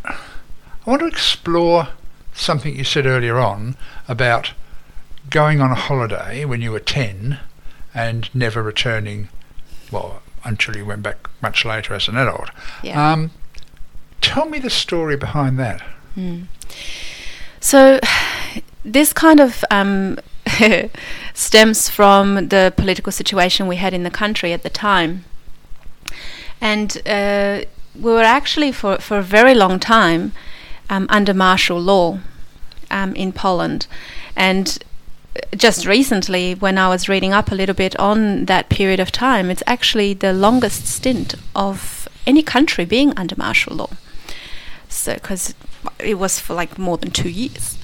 I 0.05 0.15
want 0.85 1.01
to 1.01 1.07
explore 1.07 1.89
something 2.35 2.77
you 2.77 2.85
said 2.85 3.07
earlier 3.07 3.39
on 3.39 3.75
about 4.07 4.53
going 5.31 5.63
on 5.63 5.71
a 5.71 5.75
holiday 5.75 6.45
when 6.45 6.61
you 6.61 6.73
were 6.73 6.79
10 6.79 7.39
and 7.95 8.29
never 8.35 8.63
returning, 8.63 9.31
well, 9.91 10.21
until 10.45 10.77
you 10.77 10.85
went 10.85 11.03
back 11.03 11.27
much 11.41 11.65
later 11.65 11.95
as 11.95 12.07
an 12.07 12.19
adult. 12.19 12.51
Yeah. 12.83 13.13
Um, 13.13 13.31
tell 14.21 14.45
me 14.45 14.59
the 14.59 14.69
story 14.69 15.17
behind 15.17 15.59
that. 15.59 15.83
So, 17.61 17.99
this 18.85 19.15
kind 19.15 19.41
of 19.41 19.65
um, 19.71 20.19
stems 21.33 21.89
from 21.89 22.49
the 22.49 22.75
political 22.77 23.11
situation 23.11 23.67
we 23.67 23.77
had 23.77 23.95
in 23.95 24.03
the 24.03 24.11
country 24.11 24.53
at 24.53 24.63
the 24.63 24.69
time. 24.69 25.25
And 26.61 27.03
uh, 27.07 27.63
we 27.95 28.11
were 28.11 28.23
actually, 28.23 28.73
for, 28.73 28.99
for 28.99 29.19
a 29.19 29.23
very 29.23 29.55
long 29.55 29.79
time, 29.79 30.33
um, 30.89 31.07
under 31.09 31.35
martial 31.35 31.81
law 31.81 32.19
um, 32.91 33.15
in 33.15 33.33
Poland. 33.33 33.87
And 34.35 34.79
just 35.57 35.87
recently, 35.87 36.55
when 36.55 36.79
I 36.79 36.89
was 36.89 37.09
reading 37.09 37.33
up 37.33 37.51
a 37.51 37.55
little 37.55 37.75
bit 37.75 37.97
on 37.99 38.47
that 38.47 38.69
period 38.69 39.01
of 39.01 39.13
time, 39.13 39.51
it's 39.51 39.63
actually 39.67 40.15
the 40.15 40.33
longest 40.33 40.87
stint 40.87 41.35
of 41.55 42.09
any 42.27 42.43
country 42.43 42.85
being 42.85 43.13
under 43.17 43.35
martial 43.37 43.77
law. 43.77 43.91
So, 44.89 45.15
because 45.15 45.55
it 45.99 46.19
was 46.19 46.41
for 46.41 46.55
like 46.55 46.79
more 46.79 46.97
than 46.97 47.11
two 47.11 47.29
years. 47.29 47.79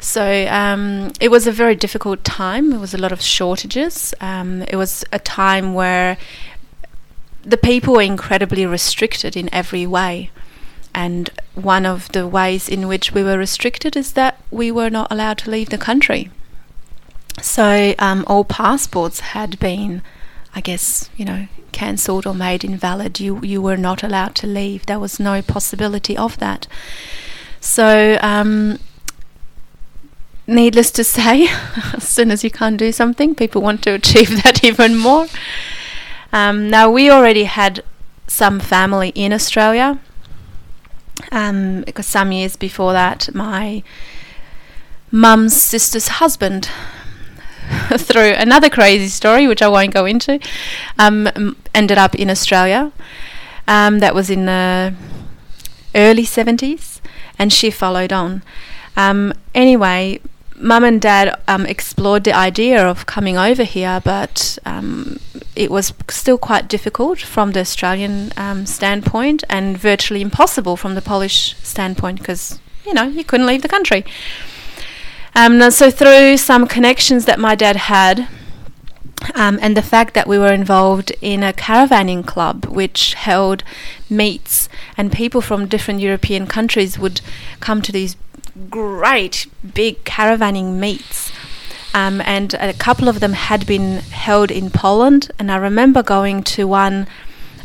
So 0.00 0.46
um, 0.48 1.12
it 1.20 1.28
was 1.28 1.46
a 1.46 1.52
very 1.52 1.74
difficult 1.74 2.22
time. 2.24 2.70
There 2.70 2.78
was 2.78 2.94
a 2.94 2.98
lot 2.98 3.12
of 3.12 3.20
shortages. 3.20 4.14
Um, 4.20 4.62
it 4.62 4.76
was 4.76 5.04
a 5.12 5.18
time 5.18 5.74
where 5.74 6.16
the 7.48 7.56
people 7.56 7.94
were 7.94 8.02
incredibly 8.02 8.66
restricted 8.66 9.34
in 9.34 9.52
every 9.54 9.86
way. 9.86 10.30
And 10.94 11.30
one 11.54 11.86
of 11.86 12.12
the 12.12 12.28
ways 12.28 12.68
in 12.68 12.86
which 12.88 13.12
we 13.12 13.22
were 13.22 13.38
restricted 13.38 13.96
is 13.96 14.12
that 14.12 14.38
we 14.50 14.70
were 14.70 14.90
not 14.90 15.10
allowed 15.10 15.38
to 15.38 15.50
leave 15.50 15.70
the 15.70 15.78
country. 15.78 16.30
So 17.40 17.94
um, 17.98 18.24
all 18.26 18.44
passports 18.44 19.20
had 19.20 19.58
been, 19.58 20.02
I 20.54 20.60
guess, 20.60 21.08
you 21.16 21.24
know, 21.24 21.48
cancelled 21.72 22.26
or 22.26 22.34
made 22.34 22.64
invalid. 22.64 23.18
You 23.20 23.40
you 23.42 23.62
were 23.62 23.76
not 23.76 24.02
allowed 24.02 24.34
to 24.36 24.46
leave. 24.46 24.84
There 24.86 24.98
was 24.98 25.18
no 25.18 25.40
possibility 25.40 26.16
of 26.16 26.38
that. 26.38 26.66
So, 27.60 28.18
um, 28.20 28.78
needless 30.46 30.90
to 30.92 31.04
say, 31.16 31.48
as 31.94 32.06
soon 32.06 32.30
as 32.30 32.44
you 32.44 32.50
can't 32.50 32.76
do 32.76 32.92
something, 32.92 33.34
people 33.34 33.62
want 33.62 33.82
to 33.82 33.94
achieve 33.94 34.42
that 34.42 34.64
even 34.64 34.96
more. 34.96 35.26
Um, 36.32 36.68
now, 36.68 36.90
we 36.90 37.10
already 37.10 37.44
had 37.44 37.82
some 38.26 38.60
family 38.60 39.10
in 39.14 39.32
Australia 39.32 39.98
um, 41.32 41.82
because 41.82 42.06
some 42.06 42.32
years 42.32 42.56
before 42.56 42.92
that, 42.92 43.34
my 43.34 43.82
mum's 45.10 45.60
sister's 45.60 46.08
husband, 46.08 46.68
through 47.96 48.32
another 48.32 48.70
crazy 48.70 49.08
story, 49.08 49.46
which 49.46 49.62
I 49.62 49.68
won't 49.68 49.92
go 49.92 50.04
into, 50.06 50.40
um, 50.98 51.56
ended 51.74 51.98
up 51.98 52.14
in 52.14 52.30
Australia. 52.30 52.92
Um, 53.66 53.98
that 53.98 54.14
was 54.14 54.30
in 54.30 54.46
the 54.46 54.94
early 55.94 56.24
70s, 56.24 57.00
and 57.38 57.52
she 57.52 57.70
followed 57.70 58.12
on. 58.12 58.42
Um, 58.96 59.34
anyway, 59.54 60.20
mum 60.56 60.84
and 60.84 61.00
dad 61.00 61.38
um, 61.46 61.66
explored 61.66 62.24
the 62.24 62.32
idea 62.32 62.86
of 62.86 63.04
coming 63.04 63.36
over 63.36 63.64
here, 63.64 64.00
but 64.02 64.58
um, 64.64 65.20
it 65.58 65.72
was 65.72 65.92
still 66.08 66.38
quite 66.38 66.68
difficult 66.68 67.18
from 67.18 67.50
the 67.50 67.60
Australian 67.60 68.32
um, 68.36 68.64
standpoint 68.64 69.42
and 69.50 69.76
virtually 69.76 70.22
impossible 70.22 70.76
from 70.76 70.94
the 70.94 71.02
Polish 71.02 71.56
standpoint 71.56 72.20
because, 72.20 72.60
you 72.86 72.94
know, 72.94 73.02
you 73.02 73.24
couldn't 73.24 73.46
leave 73.46 73.62
the 73.62 73.68
country. 73.68 74.04
Um, 75.34 75.70
so 75.72 75.90
through 75.90 76.36
some 76.36 76.68
connections 76.68 77.24
that 77.24 77.40
my 77.40 77.56
dad 77.56 77.76
had, 77.76 78.28
um, 79.34 79.58
and 79.60 79.76
the 79.76 79.82
fact 79.82 80.14
that 80.14 80.28
we 80.28 80.38
were 80.38 80.52
involved 80.52 81.10
in 81.20 81.42
a 81.42 81.52
caravanning 81.52 82.24
club 82.24 82.66
which 82.66 83.14
held 83.14 83.64
meets, 84.08 84.68
and 84.96 85.12
people 85.12 85.40
from 85.40 85.66
different 85.66 85.98
European 86.00 86.46
countries 86.46 87.00
would 87.00 87.20
come 87.58 87.82
to 87.82 87.90
these 87.90 88.14
great 88.70 89.48
big 89.74 90.04
caravanning 90.04 90.74
meets. 90.74 91.32
Um, 91.94 92.20
and 92.20 92.54
a 92.54 92.72
couple 92.74 93.08
of 93.08 93.20
them 93.20 93.32
had 93.32 93.66
been 93.66 93.98
held 93.98 94.50
in 94.50 94.70
Poland, 94.70 95.30
and 95.38 95.50
I 95.50 95.56
remember 95.56 96.02
going 96.02 96.42
to 96.44 96.68
one. 96.68 97.06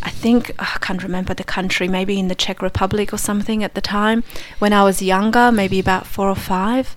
I 0.02 0.10
think 0.10 0.52
I 0.60 0.78
can't 0.82 1.04
remember 1.04 1.34
the 1.34 1.44
country, 1.44 1.88
maybe 1.88 2.20
in 2.20 2.28
the 2.28 2.36
Czech 2.36 2.62
Republic 2.62 3.14
or 3.14 3.18
something 3.18 3.64
at 3.64 3.74
the 3.74 3.82
time 3.82 4.24
when 4.60 4.74
I 4.74 4.84
was 4.84 5.02
younger, 5.02 5.52
maybe 5.52 5.80
about 5.80 6.08
four 6.08 6.30
or 6.30 6.36
five, 6.36 6.96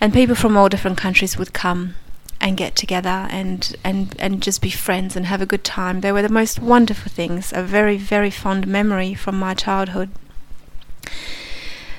and 0.00 0.12
people 0.12 0.34
from 0.34 0.56
all 0.56 0.68
different 0.68 0.98
countries 0.98 1.36
would 1.38 1.52
come 1.52 1.94
and 2.40 2.56
get 2.56 2.74
together 2.74 3.28
and 3.30 3.76
and 3.84 4.16
and 4.18 4.42
just 4.42 4.60
be 4.60 4.70
friends 4.70 5.16
and 5.16 5.26
have 5.26 5.40
a 5.40 5.46
good 5.46 5.62
time. 5.64 6.00
They 6.00 6.10
were 6.10 6.22
the 6.22 6.28
most 6.28 6.58
wonderful 6.58 7.10
things. 7.10 7.52
A 7.52 7.62
very 7.62 7.96
very 7.96 8.30
fond 8.30 8.66
memory 8.66 9.14
from 9.14 9.38
my 9.38 9.54
childhood. 9.54 10.10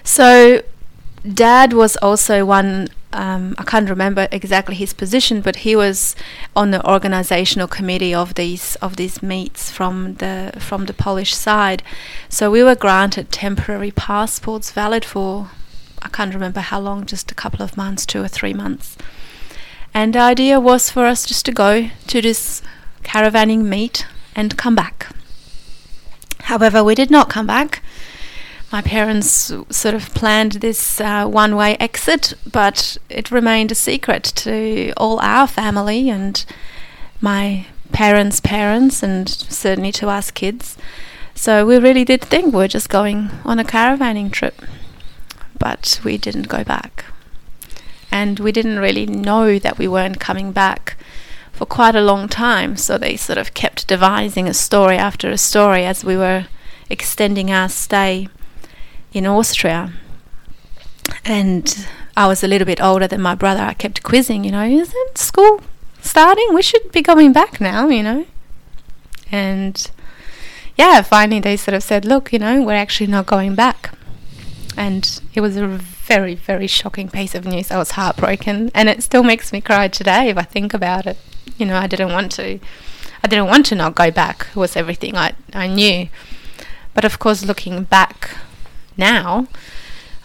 So, 0.03 0.61
Dad 1.25 1.73
was 1.73 1.95
also 1.97 2.45
one. 2.45 2.89
Um, 3.13 3.53
I 3.59 3.63
can't 3.63 3.89
remember 3.89 4.27
exactly 4.31 4.73
his 4.75 4.91
position, 4.93 5.41
but 5.41 5.57
he 5.57 5.75
was 5.75 6.15
on 6.55 6.71
the 6.71 6.85
organizational 6.89 7.67
committee 7.67 8.13
of 8.13 8.33
these 8.33 8.75
of 8.77 8.95
these 8.95 9.21
meets 9.21 9.69
from 9.69 10.15
the 10.15 10.53
from 10.57 10.85
the 10.85 10.93
Polish 10.93 11.35
side. 11.35 11.83
So 12.27 12.49
we 12.49 12.63
were 12.63 12.75
granted 12.75 13.31
temporary 13.31 13.91
passports, 13.91 14.71
valid 14.71 15.05
for 15.05 15.51
I 16.01 16.09
can't 16.09 16.33
remember 16.33 16.59
how 16.59 16.79
long, 16.79 17.05
just 17.05 17.31
a 17.31 17.35
couple 17.35 17.61
of 17.61 17.77
months, 17.77 18.05
two 18.05 18.21
or 18.21 18.27
three 18.27 18.53
months. 18.53 18.97
And 19.93 20.15
the 20.15 20.19
idea 20.19 20.59
was 20.59 20.89
for 20.89 21.05
us 21.05 21.25
just 21.25 21.45
to 21.45 21.51
go 21.51 21.89
to 22.07 22.21
this 22.21 22.61
caravanning 23.03 23.63
meet 23.63 24.05
and 24.35 24.57
come 24.57 24.75
back. 24.75 25.07
However, 26.41 26.83
we 26.83 26.95
did 26.95 27.11
not 27.11 27.29
come 27.29 27.47
back. 27.47 27.81
My 28.73 28.81
parents 28.81 29.53
sort 29.69 29.93
of 29.93 30.15
planned 30.15 30.53
this 30.53 30.99
uh, 30.99 31.27
one 31.27 31.55
way 31.55 31.77
exit, 31.79 32.33
but 32.51 32.97
it 33.07 33.29
remained 33.29 33.71
a 33.71 33.75
secret 33.75 34.23
to 34.37 34.91
all 34.97 35.19
our 35.19 35.45
family 35.45 36.09
and 36.09 36.43
my 37.21 37.67
parents' 37.91 38.39
parents, 38.39 39.03
and 39.03 39.29
certainly 39.29 39.91
to 39.91 40.09
us 40.09 40.31
kids. 40.31 40.75
So 41.35 41.67
we 41.67 41.77
really 41.77 42.03
did 42.03 42.21
think 42.21 42.45
we 42.45 42.61
were 42.61 42.67
just 42.67 42.89
going 42.89 43.29
on 43.45 43.59
a 43.59 43.63
caravanning 43.63 44.31
trip, 44.31 44.59
but 45.59 46.01
we 46.03 46.17
didn't 46.17 46.47
go 46.47 46.63
back 46.63 47.05
and 48.11 48.39
we 48.39 48.51
didn't 48.51 48.79
really 48.79 49.05
know 49.05 49.59
that 49.59 49.77
we 49.77 49.87
weren't 49.87 50.19
coming 50.19 50.51
back 50.51 50.97
for 51.51 51.67
quite 51.67 51.95
a 51.95 52.01
long 52.01 52.27
time. 52.27 52.75
So 52.77 52.97
they 52.97 53.17
sort 53.17 53.37
of 53.37 53.53
kept 53.53 53.87
devising 53.87 54.47
a 54.47 54.53
story 54.55 54.97
after 54.97 55.29
a 55.29 55.37
story 55.37 55.85
as 55.85 56.03
we 56.03 56.17
were 56.17 56.47
extending 56.89 57.51
our 57.51 57.69
stay 57.69 58.29
in 59.13 59.25
Austria. 59.25 59.93
And 61.25 61.87
I 62.17 62.27
was 62.27 62.43
a 62.43 62.47
little 62.47 62.65
bit 62.65 62.81
older 62.81 63.07
than 63.07 63.21
my 63.21 63.35
brother. 63.35 63.61
I 63.61 63.73
kept 63.73 64.03
quizzing, 64.03 64.43
you 64.43 64.51
know, 64.51 64.63
isn't 64.63 65.17
school 65.17 65.61
starting? 66.01 66.53
We 66.53 66.61
should 66.61 66.91
be 66.91 67.01
going 67.01 67.33
back 67.33 67.61
now, 67.61 67.87
you 67.87 68.03
know. 68.03 68.25
And 69.31 69.89
yeah, 70.75 71.01
finally 71.01 71.39
they 71.39 71.57
sort 71.57 71.75
of 71.75 71.83
said, 71.83 72.05
look, 72.05 72.33
you 72.33 72.39
know, 72.39 72.61
we're 72.61 72.73
actually 72.73 73.07
not 73.07 73.25
going 73.25 73.55
back. 73.55 73.95
And 74.75 75.21
it 75.33 75.41
was 75.41 75.55
a 75.55 75.67
very, 75.67 76.35
very 76.35 76.67
shocking 76.67 77.09
piece 77.09 77.35
of 77.35 77.45
news. 77.45 77.71
I 77.71 77.77
was 77.77 77.91
heartbroken, 77.91 78.71
and 78.73 78.89
it 78.89 79.03
still 79.03 79.23
makes 79.23 79.53
me 79.53 79.61
cry 79.61 79.87
today 79.87 80.29
if 80.29 80.37
I 80.37 80.41
think 80.43 80.73
about 80.73 81.05
it. 81.05 81.17
You 81.57 81.65
know, 81.67 81.77
I 81.77 81.87
didn't 81.87 82.11
want 82.11 82.31
to, 82.33 82.59
I 83.23 83.27
didn't 83.27 83.47
want 83.47 83.67
to 83.67 83.75
not 83.75 83.95
go 83.95 84.09
back. 84.09 84.47
It 84.49 84.55
was 84.55 84.75
everything 84.75 85.15
I 85.15 85.33
I 85.53 85.67
knew, 85.67 86.09
but 86.95 87.05
of 87.05 87.19
course, 87.19 87.45
looking 87.45 87.83
back 87.83 88.35
now, 88.97 89.47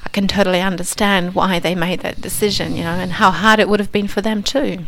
I 0.04 0.08
can 0.10 0.28
totally 0.28 0.60
understand 0.60 1.34
why 1.34 1.58
they 1.58 1.74
made 1.74 2.00
that 2.00 2.20
decision. 2.20 2.76
You 2.76 2.84
know, 2.84 2.90
and 2.90 3.12
how 3.12 3.30
hard 3.30 3.60
it 3.60 3.68
would 3.68 3.80
have 3.80 3.92
been 3.92 4.08
for 4.08 4.20
them 4.20 4.42
too. 4.42 4.84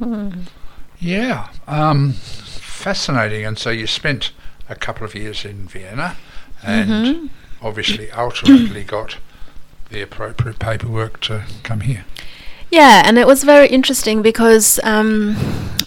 Mm. 0.00 0.46
Yeah, 0.98 1.48
um, 1.66 2.12
fascinating. 2.14 3.44
And 3.44 3.58
so 3.58 3.70
you 3.70 3.86
spent 3.86 4.32
a 4.68 4.74
couple 4.74 5.04
of 5.04 5.14
years 5.14 5.44
in 5.44 5.68
Vienna, 5.68 6.16
and 6.62 6.90
Mhm. 6.90 7.28
obviously 7.62 8.10
ultimately 8.12 8.82
got 8.96 9.16
the 9.90 10.00
appropriate 10.02 10.58
paperwork 10.58 11.20
to 11.20 11.42
come 11.62 11.80
here. 11.80 12.04
Yeah, 12.70 13.02
and 13.04 13.18
it 13.18 13.26
was 13.26 13.44
very 13.44 13.68
interesting 13.68 14.22
because 14.22 14.80
um, 14.82 15.36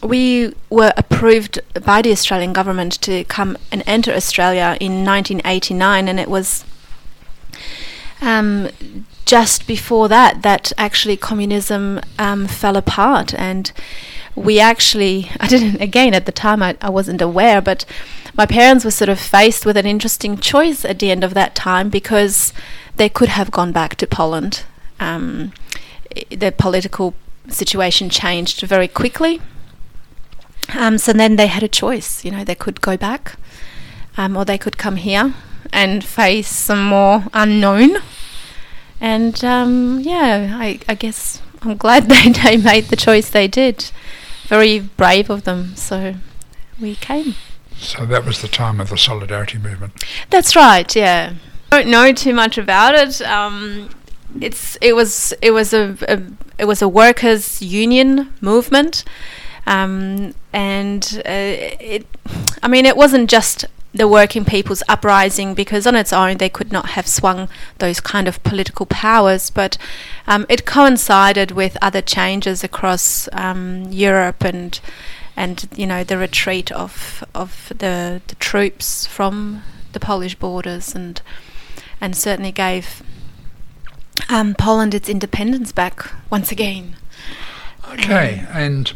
we 0.02 0.54
were 0.70 0.94
approved 0.96 1.60
by 1.84 2.02
the 2.02 2.12
Australian 2.12 2.54
government 2.54 3.02
to 3.02 3.24
come 3.26 3.58
and 3.72 3.84
enter 3.86 4.14
Australia 4.14 4.78
in 4.80 5.04
1989, 5.04 6.08
and 6.08 6.20
it 6.20 6.30
was 6.30 6.64
um, 8.22 8.70
just 9.26 9.68
before 9.68 10.08
that 10.08 10.42
that 10.42 10.72
actually 10.78 11.18
communism 11.18 12.00
um, 12.18 12.48
fell 12.48 12.78
apart, 12.78 13.34
and 13.34 13.72
we 14.36 14.60
actually 14.60 15.30
I 15.40 15.48
didn't 15.48 15.82
again 15.82 16.14
at 16.14 16.26
the 16.26 16.32
time 16.32 16.64
I, 16.64 16.78
I 16.82 16.90
wasn't 16.90 17.22
aware, 17.22 17.62
but 17.62 17.86
my 18.36 18.46
parents 18.46 18.86
were 18.86 18.92
sort 18.92 19.10
of 19.10 19.20
faced 19.20 19.66
with 19.66 19.78
an 19.78 19.86
interesting 19.86 20.38
choice 20.38 20.86
at 20.86 21.00
the 21.00 21.12
end 21.12 21.24
of 21.24 21.34
that 21.34 21.56
time 21.56 21.90
because 21.90 22.54
they 22.96 23.10
could 23.10 23.30
have 23.30 23.52
gone 23.52 23.72
back 23.72 23.96
to 23.96 24.08
Poland. 24.08 24.64
Um, 25.00 25.54
political 26.58 27.14
situation 27.50 28.10
changed 28.10 28.62
very 28.62 28.88
quickly. 28.88 29.42
Um, 30.74 30.98
so 30.98 31.14
then 31.14 31.36
they 31.36 31.48
had 31.48 31.64
a 31.64 31.68
choice. 31.68 32.26
You 32.26 32.32
know, 32.32 32.44
they 32.44 32.56
could 32.56 32.82
go 32.82 32.98
back, 32.98 33.36
um, 34.18 34.36
or 34.36 34.46
they 34.46 34.58
could 34.58 34.78
come 34.78 34.98
here 34.98 35.34
and 35.72 36.04
face 36.04 36.50
some 36.50 36.86
more 36.86 37.26
unknown. 37.34 37.98
And 39.00 39.44
um, 39.44 40.00
yeah, 40.02 40.58
I, 40.60 40.80
I 40.88 40.96
guess 40.96 41.42
I'm 41.62 41.78
glad 41.78 42.04
they, 42.10 42.32
they 42.32 42.58
made 42.58 42.86
the 42.86 42.96
choice 42.96 43.30
they 43.30 43.48
did. 43.48 43.92
Very 44.48 44.80
brave 44.80 45.30
of 45.30 45.44
them. 45.44 45.76
So 45.76 46.16
we 46.80 46.96
came. 46.96 47.36
So 47.76 48.06
that 48.06 48.26
was 48.26 48.42
the 48.42 48.48
time 48.48 48.80
of 48.80 48.90
the 48.90 48.98
solidarity 48.98 49.58
movement. 49.58 50.04
That's 50.30 50.56
right. 50.56 50.96
Yeah. 50.96 51.34
I 51.72 51.82
don't 51.82 51.92
know 51.92 52.12
too 52.14 52.34
much 52.34 52.58
about 52.58 52.96
it. 52.96 53.22
Um, 53.22 53.90
it's 54.40 54.78
it 54.82 54.94
was 54.94 55.34
it 55.42 55.52
was 55.52 55.74
a, 55.74 55.98
a 56.08 56.22
it 56.58 56.66
was 56.66 56.82
a 56.82 56.88
workers' 56.88 57.62
union 57.62 58.34
movement, 58.42 59.04
um, 59.66 60.34
and 60.54 61.22
uh, 61.26 61.30
it. 61.30 62.08
I 62.64 62.68
mean, 62.68 62.86
it 62.86 62.98
wasn't 62.98 63.30
just 63.30 63.66
the 63.98 64.08
working 64.08 64.46
people's 64.46 64.84
uprising 64.88 65.54
because 65.54 65.86
on 65.86 65.96
its 65.96 66.14
own 66.14 66.38
they 66.38 66.50
could 66.50 66.72
not 66.72 66.90
have 66.92 67.08
swung 67.08 67.50
those 67.80 68.00
kind 68.00 68.28
of 68.28 68.42
political 68.44 68.86
powers, 68.86 69.50
but 69.50 69.78
um, 70.28 70.46
it 70.50 70.66
coincided 70.66 71.52
with 71.52 71.78
other 71.82 72.02
changes 72.02 72.64
across 72.64 73.28
um, 73.34 73.86
Europe 73.92 74.44
and 74.44 74.80
and 75.36 75.70
you 75.76 75.86
know 75.86 76.04
the 76.04 76.18
retreat 76.18 76.72
of 76.72 77.24
of 77.36 77.72
the 77.78 78.22
the 78.28 78.36
troops 78.36 79.06
from 79.06 79.64
the 79.94 80.00
Polish 80.00 80.36
borders 80.36 80.96
and 80.96 81.22
and 82.02 82.16
certainly 82.16 82.52
gave 82.52 83.04
um, 84.30 84.56
Poland 84.56 84.94
its 84.94 85.10
independence 85.10 85.72
back 85.72 86.12
once 86.30 86.52
again. 86.52 86.96
Okay, 87.92 88.46
and 88.52 88.94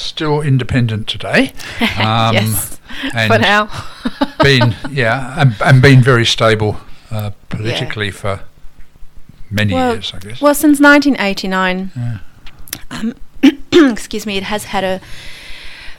still 0.00 0.40
independent 0.40 1.06
today. 1.08 1.52
Um, 1.98 2.34
yes, 2.34 2.80
and 3.14 3.32
for 3.32 3.38
now. 3.38 3.68
been 4.42 4.74
yeah, 4.90 5.40
and, 5.40 5.54
and 5.62 5.82
been 5.82 6.02
very 6.02 6.24
stable 6.26 6.76
uh, 7.10 7.30
politically 7.48 8.10
for 8.10 8.40
many 9.50 9.74
Well- 9.74 9.94
years, 9.94 10.12
I 10.14 10.18
guess. 10.18 10.40
Well, 10.40 10.54
since 10.54 10.80
1989, 10.80 11.90
Yeah. 11.96 12.18
um, 12.90 13.14
excuse 13.90 14.26
me, 14.26 14.36
it 14.36 14.44
has 14.44 14.64
had 14.64 14.84
a 14.84 15.00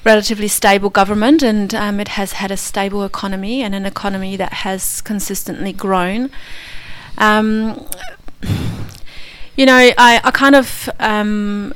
relatively 0.04 0.48
stable 0.48 0.90
government 0.90 1.44
and 1.44 1.76
um, 1.76 2.00
it 2.00 2.08
has 2.10 2.34
had 2.34 2.50
a 2.52 2.58
stable 2.58 3.04
economy 3.04 3.62
and 3.62 3.76
an 3.76 3.86
economy 3.86 4.36
that 4.36 4.54
has 4.54 5.02
consistently 5.02 5.72
grown. 5.74 6.30
Um, 7.18 7.86
you 9.56 9.66
know, 9.66 9.76
I, 9.98 10.20
I 10.24 10.32
kind 10.32 10.56
of, 10.56 10.90
um, 11.00 11.74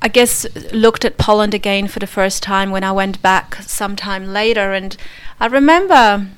I 0.00 0.08
guess, 0.08 0.46
looked 0.72 1.04
at 1.04 1.18
Poland 1.18 1.54
again 1.54 1.88
for 1.88 1.98
the 1.98 2.06
first 2.06 2.42
time 2.42 2.70
when 2.70 2.84
I 2.84 2.92
went 2.92 3.20
back 3.20 3.56
sometime 3.62 4.26
later. 4.32 4.72
And 4.72 4.96
I 5.40 5.46
remember 5.46 6.28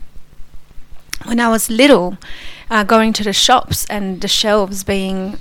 when 1.25 1.41
I 1.41 1.49
was 1.49 1.69
little 1.69 2.17
uh, 2.71 2.85
going 2.85 3.13
to 3.15 3.25
the 3.25 3.35
shops 3.35 3.85
and 3.87 4.23
the 4.23 4.29
shelves 4.29 4.83
being 4.83 5.37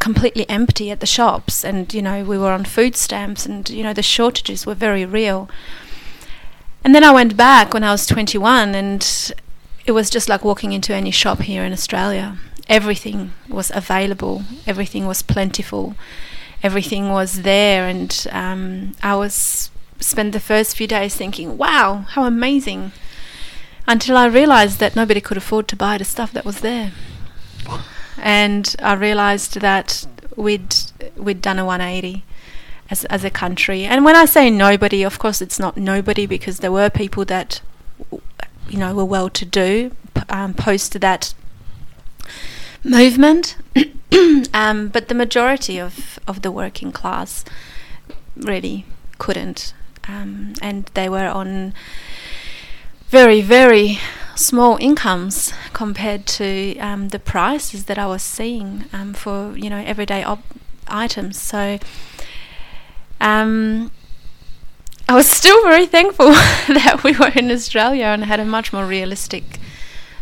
completely 0.00 0.48
empty 0.48 0.90
at 0.90 0.98
the 0.98 1.06
shops. 1.06 1.64
And 1.64 1.92
you 1.94 2.02
know 2.02 2.24
we 2.24 2.38
were 2.38 2.50
on 2.50 2.64
food 2.64 2.96
stamps 2.96 3.46
and 3.46 3.68
you 3.70 3.84
know 3.84 3.92
the 3.92 4.02
shortages 4.02 4.66
were 4.66 4.74
very 4.74 5.04
real. 5.04 5.48
And 6.82 6.94
then 6.94 7.04
I 7.04 7.12
went 7.12 7.36
back 7.36 7.72
when 7.72 7.84
I 7.84 7.92
was 7.92 8.06
21 8.06 8.74
and 8.74 9.32
it 9.86 9.92
was 9.92 10.10
just 10.10 10.28
like 10.28 10.44
walking 10.44 10.72
into 10.72 10.94
any 10.94 11.10
shop 11.12 11.40
here 11.42 11.62
in 11.64 11.72
Australia. 11.72 12.38
Everything 12.68 13.32
was 13.48 13.70
available. 13.72 14.42
Everything 14.66 15.06
was 15.06 15.22
plentiful 15.22 15.94
everything 16.62 17.10
was 17.10 17.42
there. 17.42 17.88
And 17.88 18.26
um, 18.30 18.94
I 19.02 19.14
was 19.16 19.70
spent 19.98 20.32
the 20.32 20.40
first 20.40 20.76
few 20.76 20.86
days 20.86 21.14
thinking 21.14 21.58
wow 21.58 22.06
how 22.08 22.24
amazing 22.24 22.90
until 23.86 24.16
I 24.16 24.26
realized 24.26 24.78
that 24.80 24.96
nobody 24.96 25.20
could 25.20 25.36
afford 25.36 25.68
to 25.68 25.76
buy 25.76 25.98
the 25.98 26.04
stuff 26.04 26.32
that 26.32 26.44
was 26.44 26.60
there. 26.60 26.92
And 28.16 28.74
I 28.78 28.94
realized 28.94 29.60
that 29.60 30.06
we'd 30.36 30.74
we'd 31.16 31.42
done 31.42 31.58
a 31.58 31.64
180 31.64 32.24
as 32.90 33.04
as 33.06 33.24
a 33.24 33.30
country. 33.30 33.84
And 33.84 34.04
when 34.04 34.16
I 34.16 34.24
say 34.24 34.50
nobody, 34.50 35.02
of 35.02 35.18
course, 35.18 35.40
it's 35.42 35.58
not 35.58 35.76
nobody 35.76 36.26
because 36.26 36.58
there 36.58 36.72
were 36.72 36.90
people 36.90 37.24
that 37.26 37.60
you 38.68 38.78
know 38.78 38.94
were 38.94 39.04
well 39.04 39.28
to 39.30 39.44
do 39.44 39.92
um, 40.28 40.54
post 40.54 41.00
that 41.00 41.34
movement, 42.84 43.56
um, 44.54 44.88
but 44.88 45.08
the 45.08 45.14
majority 45.14 45.78
of 45.78 46.18
of 46.26 46.42
the 46.42 46.50
working 46.50 46.92
class 46.92 47.44
really 48.36 48.84
couldn't, 49.18 49.74
um, 50.08 50.54
and 50.60 50.86
they 50.94 51.08
were 51.08 51.28
on 51.28 51.74
very 53.08 53.40
very 53.40 53.98
small 54.34 54.78
incomes 54.80 55.52
compared 55.72 56.26
to 56.26 56.76
um, 56.78 57.08
the 57.08 57.18
prices 57.18 57.84
that 57.84 57.98
I 57.98 58.06
was 58.06 58.22
seeing 58.22 58.84
um, 58.92 59.14
for 59.14 59.56
you 59.56 59.70
know 59.70 59.82
everyday 59.84 60.24
items. 60.88 61.40
So 61.40 61.78
um, 63.20 63.90
I 65.08 65.14
was 65.14 65.28
still 65.28 65.62
very 65.62 65.86
thankful 65.86 66.26
that 66.68 67.02
we 67.04 67.12
were 67.12 67.32
in 67.34 67.50
Australia 67.50 68.06
and 68.06 68.24
had 68.24 68.40
a 68.40 68.44
much 68.44 68.72
more 68.72 68.86
realistic 68.86 69.58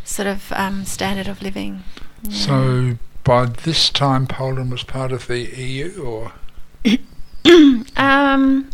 sort 0.05 0.27
of 0.27 0.53
um, 0.53 0.85
standard 0.85 1.29
of 1.29 1.43
living. 1.43 1.85
Yeah. 2.23 2.47
So 2.47 2.99
by 3.29 3.45
this 3.45 3.91
time, 3.91 4.27
Poland 4.27 4.71
was 4.73 4.83
part 4.83 5.13
of 5.13 5.27
the 5.27 5.41
EU, 5.41 6.03
or 6.03 6.33
um, 7.97 8.71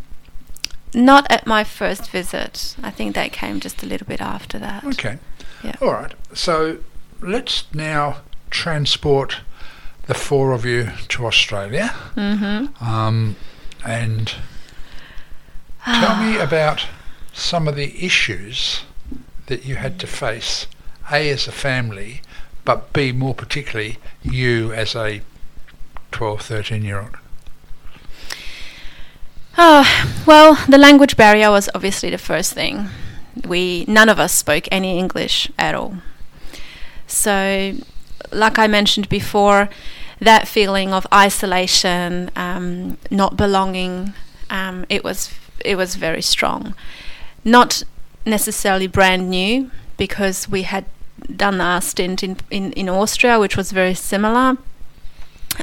not 0.94 1.26
at 1.28 1.44
my 1.44 1.64
first 1.64 2.09
visit. 2.11 2.76
I 2.80 2.90
think 2.92 3.16
that 3.16 3.32
came 3.32 3.59
just 3.59 3.82
a 3.82 3.86
little 3.86 4.07
bit 4.07 4.20
after 4.20 4.59
that. 4.61 4.84
okay, 4.84 5.18
Yeah. 5.64 5.74
all 5.82 5.92
right. 5.92 6.14
So 6.32 6.78
let's 7.20 7.64
now 7.74 8.18
transport 8.50 9.38
the 10.07 10.14
four 10.14 10.52
of 10.52 10.64
you 10.64 10.90
to 11.09 11.26
Australia, 11.26 11.92
Mm-hmm. 12.14 12.84
um, 12.84 13.34
and 13.84 14.34
tell 15.84 16.16
me 16.22 16.38
about 16.48 16.86
some 17.32 17.66
of 17.66 17.74
the 17.74 18.05
issues 18.07 18.82
that 19.46 19.64
you 19.64 19.74
had 19.76 19.98
to 19.98 20.07
face, 20.07 20.68
a 21.11 21.28
as 21.30 21.48
a 21.48 21.52
family, 21.52 22.22
but 22.65 22.93
b 22.93 23.12
more 23.12 23.35
particularly 23.35 23.99
you 24.23 24.73
as 24.73 24.95
a 24.95 25.23
12, 26.12 26.43
13 26.43 26.85
year 26.85 27.01
old. 27.01 27.17
Oh, 29.57 29.85
well, 30.27 30.59
the 30.69 30.79
language 30.79 31.17
barrier 31.17 31.51
was 31.51 31.69
obviously 31.75 32.11
the 32.11 32.19
first 32.19 32.53
thing. 32.53 32.89
We 33.47 33.85
none 33.87 34.09
of 34.09 34.19
us 34.19 34.33
spoke 34.33 34.67
any 34.71 34.99
English 34.99 35.51
at 35.59 35.75
all. 35.75 35.97
So, 37.07 37.75
like 38.33 38.59
I 38.59 38.67
mentioned 38.67 39.09
before, 39.09 39.69
that 40.21 40.49
feeling 40.49 40.93
of 40.93 41.07
isolation, 41.12 42.31
um, 42.35 42.97
not 43.11 43.37
belonging, 43.37 44.15
um, 44.51 44.87
it 44.89 45.05
was 45.05 45.33
it 45.65 45.77
was 45.77 45.97
very 45.97 46.23
strong. 46.23 46.75
Not 47.45 47.83
necessarily 48.27 48.87
brand 48.87 49.31
new 49.31 49.71
because 49.97 50.49
we 50.49 50.62
had 50.62 50.85
done 51.35 51.61
our 51.61 51.81
stint 51.81 52.22
in, 52.22 52.37
in, 52.51 52.72
in 52.72 52.89
Austria, 52.89 53.39
which 53.39 53.57
was 53.57 53.72
very 53.72 53.95
similar. 53.95 54.57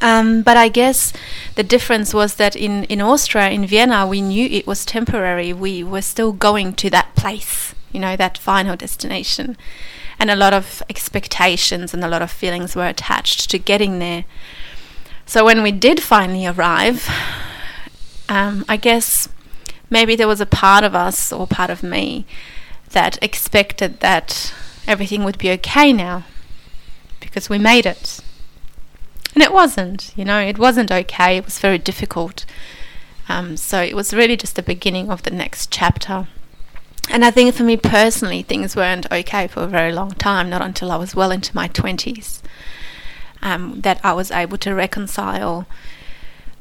Um, 0.02 0.42
but 0.42 0.56
I 0.56 0.70
guess 0.70 1.12
the 1.56 1.64
difference 1.64 2.14
was 2.14 2.36
that 2.36 2.56
in, 2.56 2.86
in 2.86 3.02
Austria, 3.02 3.50
in 3.50 3.66
Vienna, 3.66 4.08
we 4.08 4.22
knew 4.22 4.48
it 4.48 4.66
was 4.66 4.86
temporary. 4.86 5.52
We 5.52 5.84
were 5.84 6.02
still 6.02 6.32
going 6.32 6.74
to 6.76 6.90
that 6.92 7.14
place, 7.16 7.76
you 7.92 8.00
know, 8.00 8.16
that 8.16 8.38
final 8.38 8.78
destination. 8.78 9.58
And 10.18 10.30
a 10.30 10.36
lot 10.36 10.54
of 10.54 10.82
expectations 10.90 11.94
and 11.94 12.04
a 12.04 12.08
lot 12.08 12.22
of 12.22 12.32
feelings 12.32 12.76
were 12.76 12.88
attached 12.88 13.50
to 13.50 13.60
getting 13.60 14.00
there. 14.00 14.24
So 15.26 15.44
when 15.44 15.64
we 15.64 15.72
did 15.72 16.02
finally 16.02 16.46
arrive, 16.46 17.10
um, 18.30 18.64
I 18.70 18.78
guess 18.78 19.28
maybe 19.90 20.16
there 20.16 20.28
was 20.28 20.42
a 20.42 20.46
part 20.46 20.84
of 20.84 20.96
us 20.96 21.34
or 21.34 21.48
part 21.48 21.70
of 21.70 21.84
me 21.84 22.26
that 22.92 23.22
expected 23.22 24.00
that 24.00 24.54
everything 24.88 25.24
would 25.24 25.38
be 25.38 25.52
okay 25.52 25.94
now 25.94 26.24
because 27.20 27.50
we 27.50 27.58
made 27.58 27.86
it. 27.86 28.20
And 29.34 29.44
it 29.44 29.54
wasn't, 29.54 30.12
you 30.18 30.26
know, 30.26 30.40
it 30.40 30.58
wasn't 30.58 30.92
okay. 30.92 31.38
It 31.38 31.46
was 31.46 31.60
very 31.60 31.78
difficult. 31.78 32.46
Um, 33.30 33.56
so 33.56 33.82
it 33.82 33.96
was 33.96 34.14
really 34.14 34.36
just 34.36 34.56
the 34.56 34.64
beginning 34.64 35.10
of 35.10 35.24
the 35.24 35.32
next 35.32 35.72
chapter. 35.72 36.28
And 37.10 37.24
I 37.24 37.32
think 37.32 37.56
for 37.56 37.64
me 37.64 37.78
personally, 37.78 38.42
things 38.42 38.76
weren't 38.76 39.12
okay 39.12 39.48
for 39.48 39.64
a 39.64 39.68
very 39.68 39.94
long 39.94 40.12
time, 40.12 40.50
not 40.50 40.62
until 40.62 40.92
I 40.92 40.98
was 40.98 41.16
well 41.16 41.32
into 41.32 41.56
my 41.56 41.68
20s, 41.68 42.42
um, 43.42 43.82
that 43.82 44.00
I 44.04 44.14
was 44.14 44.32
able 44.32 44.58
to 44.60 44.74
reconcile 44.74 45.66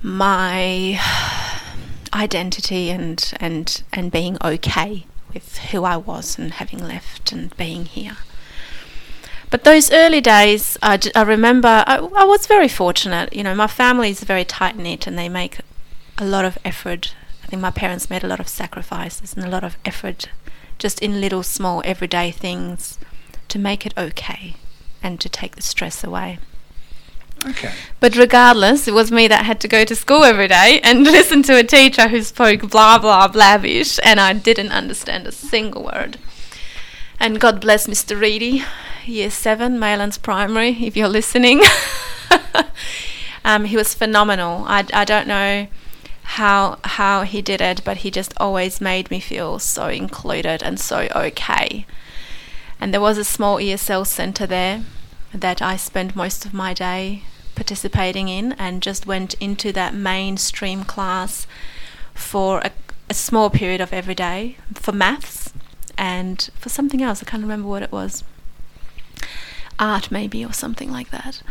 my 0.02 1.00
identity 2.12 2.90
and, 2.90 3.32
and, 3.40 3.82
and 3.92 4.12
being 4.12 4.38
okay 4.42 5.06
with 5.32 5.58
who 5.58 5.84
I 5.84 5.96
was 5.96 6.38
and 6.38 6.52
having 6.52 6.86
left 6.86 7.32
and 7.32 7.56
being 7.56 7.84
here. 7.84 8.16
But 9.50 9.64
those 9.64 9.90
early 9.90 10.20
days, 10.20 10.78
I, 10.80 10.96
j- 10.96 11.10
I 11.14 11.22
remember 11.22 11.82
I, 11.86 11.96
I 11.96 12.24
was 12.24 12.46
very 12.46 12.68
fortunate. 12.68 13.34
You 13.34 13.42
know, 13.42 13.54
my 13.54 13.66
family 13.66 14.10
is 14.10 14.22
very 14.22 14.44
tight 14.44 14.76
knit 14.76 15.06
and 15.06 15.18
they 15.18 15.28
make 15.28 15.58
a 16.18 16.24
lot 16.24 16.44
of 16.44 16.56
effort. 16.64 17.14
I 17.42 17.46
think 17.48 17.60
my 17.60 17.72
parents 17.72 18.08
made 18.08 18.22
a 18.22 18.28
lot 18.28 18.38
of 18.38 18.48
sacrifices 18.48 19.34
and 19.34 19.44
a 19.44 19.48
lot 19.50 19.64
of 19.64 19.76
effort 19.84 20.28
just 20.78 21.00
in 21.00 21.20
little 21.20 21.42
small 21.42 21.82
everyday 21.84 22.30
things 22.30 22.98
to 23.48 23.58
make 23.58 23.84
it 23.84 23.92
okay 23.98 24.54
and 25.02 25.20
to 25.20 25.28
take 25.28 25.56
the 25.56 25.62
stress 25.62 26.04
away. 26.04 26.38
Okay. 27.46 27.72
But 28.00 28.16
regardless, 28.16 28.86
it 28.86 28.94
was 28.94 29.10
me 29.10 29.28
that 29.28 29.46
had 29.46 29.60
to 29.60 29.68
go 29.68 29.84
to 29.84 29.96
school 29.96 30.24
every 30.24 30.48
day 30.48 30.80
and 30.82 31.04
listen 31.04 31.42
to 31.44 31.56
a 31.56 31.64
teacher 31.64 32.08
who 32.08 32.22
spoke 32.22 32.68
blah 32.70 32.98
blah 32.98 33.28
blavish, 33.28 33.98
and 34.02 34.20
I 34.20 34.32
didn't 34.32 34.72
understand 34.72 35.26
a 35.26 35.32
single 35.32 35.84
word. 35.84 36.18
And 37.18 37.40
God 37.40 37.60
bless 37.60 37.86
Mr. 37.86 38.18
Reedy, 38.18 38.64
year 39.04 39.30
seven, 39.30 39.78
Maylands 39.78 40.20
Primary, 40.20 40.70
if 40.84 40.96
you're 40.96 41.08
listening. 41.08 41.62
um, 43.44 43.64
he 43.66 43.76
was 43.76 43.94
phenomenal. 43.94 44.64
I, 44.66 44.86
I 44.92 45.04
don't 45.04 45.26
know 45.26 45.68
how 46.22 46.78
how 46.84 47.22
he 47.22 47.42
did 47.42 47.60
it, 47.60 47.82
but 47.84 47.98
he 47.98 48.10
just 48.10 48.32
always 48.36 48.80
made 48.80 49.10
me 49.10 49.20
feel 49.20 49.58
so 49.58 49.88
included 49.88 50.62
and 50.62 50.78
so 50.78 51.08
okay. 51.14 51.86
And 52.80 52.94
there 52.94 53.00
was 53.00 53.18
a 53.18 53.24
small 53.24 53.56
ESL 53.56 54.06
centre 54.06 54.46
there 54.46 54.84
that 55.32 55.62
I 55.62 55.76
spent 55.76 56.16
most 56.16 56.44
of 56.44 56.54
my 56.54 56.74
day 56.74 57.22
participating 57.54 58.28
in 58.28 58.52
and 58.52 58.82
just 58.82 59.06
went 59.06 59.34
into 59.34 59.72
that 59.72 59.94
mainstream 59.94 60.84
class 60.84 61.46
for 62.14 62.60
a, 62.60 62.70
a 63.08 63.14
small 63.14 63.50
period 63.50 63.80
of 63.80 63.92
every 63.92 64.14
day 64.14 64.56
for 64.74 64.92
maths 64.92 65.52
and 65.96 66.48
for 66.54 66.68
something 66.68 67.02
else. 67.02 67.22
I 67.22 67.26
can't 67.26 67.42
remember 67.42 67.68
what 67.68 67.82
it 67.82 67.92
was. 67.92 68.24
Art, 69.78 70.10
maybe, 70.10 70.44
or 70.44 70.52
something 70.52 70.90
like 70.90 71.10
that. 71.10 71.42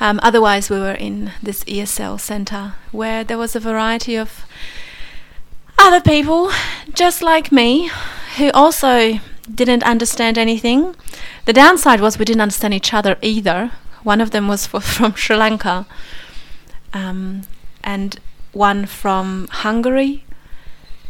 Um, 0.00 0.18
otherwise, 0.22 0.70
we 0.70 0.78
were 0.78 0.94
in 0.94 1.32
this 1.42 1.62
ESL 1.64 2.18
centre 2.20 2.74
where 2.90 3.22
there 3.24 3.38
was 3.38 3.54
a 3.54 3.60
variety 3.60 4.16
of 4.16 4.44
other 5.78 6.00
people 6.00 6.50
just 6.92 7.22
like 7.22 7.52
me 7.52 7.90
who 8.38 8.50
also 8.52 9.20
didn't 9.52 9.82
understand 9.82 10.38
anything. 10.38 10.94
The 11.44 11.52
downside 11.52 12.00
was 12.00 12.18
we 12.18 12.24
didn't 12.24 12.40
understand 12.42 12.74
each 12.74 12.94
other 12.94 13.16
either. 13.22 13.72
One 14.02 14.20
of 14.20 14.30
them 14.30 14.48
was 14.48 14.66
for, 14.66 14.80
from 14.96 15.14
Sri 15.14 15.36
Lanka, 15.36 15.86
um, 16.92 17.42
and 17.82 18.18
one 18.52 18.86
from 18.86 19.48
Hungary, 19.50 20.24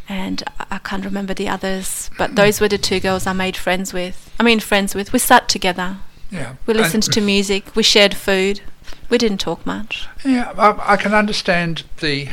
and 0.08 0.42
I- 0.58 0.66
I 0.72 0.78
can't 0.78 1.04
remember 1.04 1.34
the 1.34 1.48
others. 1.48 2.10
But 2.18 2.34
those 2.36 2.60
were 2.60 2.68
the 2.68 2.78
two 2.78 3.00
girls 3.00 3.26
I 3.26 3.32
made 3.32 3.56
friends 3.56 3.92
with. 3.92 4.30
I 4.40 4.42
mean, 4.42 4.60
friends 4.60 4.94
with. 4.94 5.12
We 5.12 5.18
sat 5.18 5.48
together. 5.48 5.98
Yeah. 6.30 6.54
We 6.66 6.74
listened 6.74 7.04
to 7.04 7.20
music. 7.20 7.74
We 7.76 7.82
shared 7.84 8.14
food. 8.14 8.60
We 9.08 9.18
didn't 9.18 9.38
talk 9.38 9.64
much. 9.64 10.08
Yeah, 10.24 10.52
I, 10.58 10.94
I 10.94 10.96
can 10.96 11.14
understand 11.14 11.84
the 12.00 12.30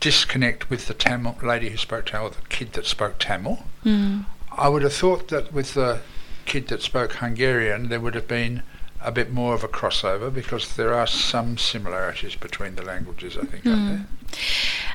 disconnect 0.00 0.68
with 0.70 0.86
the 0.86 0.94
Tamil 0.94 1.36
lady 1.42 1.70
who 1.70 1.76
spoke 1.76 2.06
Tamil, 2.06 2.30
the 2.30 2.36
kid 2.48 2.72
that 2.74 2.86
spoke 2.86 3.18
Tamil. 3.18 3.64
Mm. 3.84 4.24
I 4.56 4.68
would 4.68 4.82
have 4.82 4.94
thought 4.94 5.28
that 5.28 5.52
with 5.52 5.74
the 5.74 6.00
kid 6.44 6.68
that 6.68 6.82
spoke 6.82 7.14
Hungarian, 7.14 7.88
there 7.88 8.00
would 8.00 8.14
have 8.14 8.28
been 8.28 8.62
a 9.00 9.10
bit 9.10 9.32
more 9.32 9.54
of 9.54 9.64
a 9.64 9.68
crossover 9.68 10.32
because 10.32 10.76
there 10.76 10.94
are 10.94 11.06
some 11.06 11.58
similarities 11.58 12.36
between 12.36 12.76
the 12.76 12.82
languages. 12.82 13.36
I 13.36 13.44
think, 13.46 13.64
there? 13.64 14.06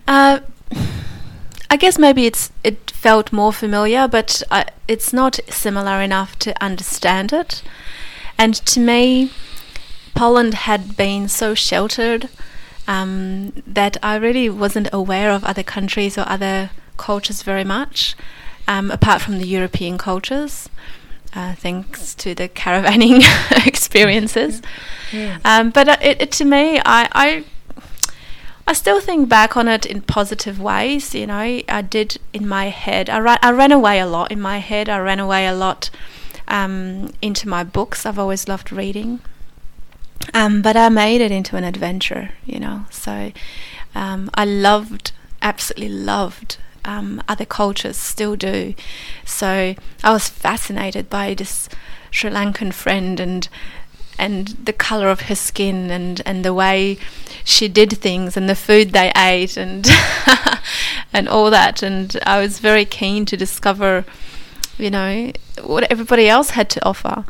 Uh, 0.08 0.39
I 1.70 1.78
guess 1.78 1.97
maybe 1.97 2.26
it's 2.26 2.51
it 2.64 2.91
felt 2.91 3.34
more 3.34 3.51
familiar, 3.51 4.08
but 4.08 4.41
it's 4.88 5.12
not 5.12 5.39
similar 5.49 6.01
enough 6.01 6.39
to 6.39 6.64
understand 6.64 7.34
it. 7.34 7.62
And 8.38 8.53
to 8.68 8.80
me, 8.80 9.32
Poland 10.16 10.53
had 10.53 10.95
been 10.95 11.28
so 11.28 11.53
sheltered 11.53 12.30
um, 12.88 13.51
that 13.68 13.97
I 14.01 14.16
really 14.16 14.49
wasn't 14.49 14.89
aware 14.93 15.32
of 15.32 15.43
other 15.43 15.64
countries 15.64 16.18
or 16.18 16.28
other 16.28 16.70
cultures 16.95 17.41
very 17.43 17.64
much, 17.64 18.16
um, 18.68 18.91
apart 18.91 19.22
from 19.22 19.39
the 19.39 19.47
European 19.47 19.97
cultures. 19.97 20.70
Uh, 21.36 21.53
thanks 21.55 22.15
to 22.15 22.34
the 22.34 22.47
caravanning 22.49 23.22
experiences, 23.68 24.61
Yeah. 25.11 25.38
um, 25.45 25.70
but 25.72 25.88
uh, 25.88 25.97
it, 26.01 26.22
it 26.22 26.32
to 26.32 26.45
me, 26.45 26.80
I, 26.80 27.07
I 27.13 27.43
I 28.65 28.74
still 28.74 28.99
think 29.01 29.30
back 29.30 29.55
on 29.55 29.68
it 29.68 29.86
in 29.86 30.01
positive 30.01 30.59
ways. 30.59 31.13
You 31.13 31.28
know, 31.28 31.61
I 31.70 31.82
did 31.88 32.18
in 32.34 32.47
my 32.47 32.65
head. 32.70 33.09
I, 33.09 33.20
ra- 33.20 33.38
I 33.41 33.51
ran 33.51 33.72
away 33.72 33.99
a 33.99 34.05
lot 34.07 34.32
in 34.32 34.41
my 34.41 34.57
head. 34.59 34.89
I 34.89 34.97
ran 34.99 35.20
away 35.20 35.45
a 35.47 35.53
lot 35.53 35.89
um, 36.47 37.11
into 37.22 37.47
my 37.47 37.63
books. 37.63 38.05
I've 38.05 38.18
always 38.20 38.47
loved 38.47 38.72
reading. 38.72 39.20
Um, 40.34 40.61
but 40.61 40.76
I 40.76 40.89
made 40.89 41.22
it 41.22 41.32
into 41.32 41.55
an 41.55 41.63
adventure, 41.63 42.32
you 42.45 42.59
know. 42.59 42.86
So 42.89 43.32
um, 43.95 44.30
I 44.34 44.43
loved, 44.45 45.11
absolutely 45.41 45.89
loved 45.89 46.57
um, 46.88 47.22
other 47.28 47.46
cultures, 47.46 47.98
still 47.98 48.36
do. 48.36 48.74
So 49.26 49.76
I 50.04 50.12
was 50.12 50.30
fascinated 50.30 51.10
by 51.10 51.34
this 51.36 51.70
Sri 52.10 52.32
Lankan 52.32 52.74
friend 52.74 53.20
and 53.20 53.48
and 54.20 54.48
the 54.66 54.74
color 54.74 55.10
of 55.10 55.22
her 55.22 55.36
skin 55.36 55.92
and, 55.92 56.24
and 56.26 56.44
the 56.44 56.54
way 56.54 56.98
she 57.44 57.68
did 57.68 58.00
things 58.00 58.36
and 58.36 58.50
the 58.50 58.56
food 58.56 58.92
they 58.92 59.12
ate 59.16 59.56
and 59.58 59.88
and 61.14 61.30
all 61.30 61.52
that. 61.52 61.84
And 61.84 62.18
I 62.26 62.40
was 62.40 62.58
very 62.58 62.84
keen 62.84 63.26
to 63.26 63.38
discover 63.38 64.06
you 64.80 64.90
know 64.90 65.32
what 65.64 65.84
everybody 65.92 66.28
else 66.28 66.52
had 66.52 66.70
to 66.72 66.86
offer. 66.86 67.26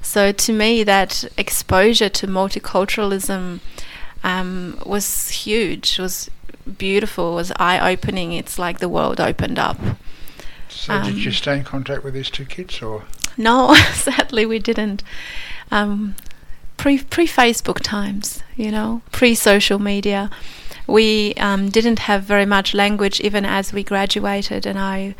So 0.00 0.32
to 0.32 0.52
me 0.52 0.82
that 0.82 1.24
exposure 1.36 2.08
to 2.08 2.26
multiculturalism 2.26 3.60
um, 4.24 4.78
was 4.84 5.28
huge. 5.28 5.98
Was 5.98 6.28
beautiful 6.78 7.34
was 7.34 7.52
eye-opening 7.56 8.32
it's 8.32 8.58
like 8.58 8.78
the 8.78 8.88
world 8.88 9.20
opened 9.20 9.58
up 9.58 9.78
So, 10.68 11.02
did 11.02 11.16
you 11.16 11.28
Um, 11.28 11.32
stay 11.32 11.56
in 11.58 11.64
contact 11.64 12.02
with 12.04 12.14
these 12.14 12.30
two 12.30 12.44
kids, 12.46 12.80
or 12.82 13.04
no, 13.36 13.74
sadly 13.92 14.46
we 14.46 14.58
didn't. 14.58 15.02
Um, 15.70 16.14
pre 16.76 16.98
pre 16.98 17.26
Facebook 17.26 17.80
times, 17.82 18.42
you 18.56 18.70
know, 18.70 19.02
pre 19.12 19.34
social 19.34 19.78
media, 19.78 20.30
we 20.86 21.34
um, 21.34 21.68
didn't 21.68 22.00
have 22.00 22.24
very 22.24 22.46
much 22.46 22.74
language 22.74 23.20
even 23.20 23.44
as 23.44 23.72
we 23.72 23.84
graduated, 23.84 24.66
and 24.66 24.78
I 24.78 25.14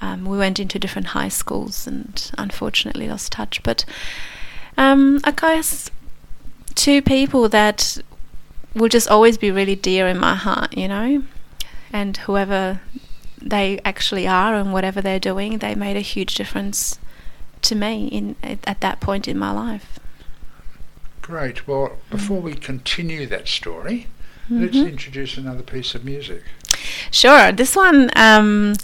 um, 0.00 0.24
we 0.24 0.38
went 0.38 0.58
into 0.58 0.78
different 0.78 1.08
high 1.08 1.28
schools 1.30 1.86
and 1.86 2.30
unfortunately 2.38 3.08
lost 3.08 3.30
touch. 3.32 3.62
But 3.62 3.84
um, 4.76 5.20
I 5.24 5.30
guess 5.32 5.90
two 6.74 7.02
people 7.02 7.48
that 7.50 7.98
will 8.74 8.88
just 8.88 9.08
always 9.08 9.38
be 9.38 9.50
really 9.50 9.76
dear 9.76 10.08
in 10.08 10.18
my 10.18 10.34
heart, 10.34 10.76
you 10.76 10.88
know, 10.88 11.22
and 11.92 12.16
whoever 12.18 12.80
they 13.40 13.78
actually 13.84 14.26
are 14.26 14.54
and 14.54 14.72
whatever 14.72 15.00
they're 15.00 15.20
doing, 15.20 15.58
they 15.58 15.74
made 15.74 15.96
a 15.96 16.00
huge 16.00 16.34
difference 16.34 16.98
to 17.62 17.74
me 17.74 18.08
in 18.08 18.36
at, 18.42 18.58
at 18.66 18.80
that 18.80 19.00
point 19.00 19.28
in 19.28 19.38
my 19.38 19.50
life. 19.50 19.98
great? 21.22 21.66
Well, 21.66 21.96
before 22.10 22.40
we 22.42 22.52
continue 22.54 23.26
that 23.28 23.48
story, 23.48 24.08
let's 24.50 24.76
Mhm. 24.76 24.90
introduce 24.90 25.38
another 25.38 25.62
piece 25.62 25.94
of 25.94 26.04
music. 26.04 26.42
Sure. 27.10 27.50
This 27.50 27.74
one 27.74 28.10
um, 28.14 28.74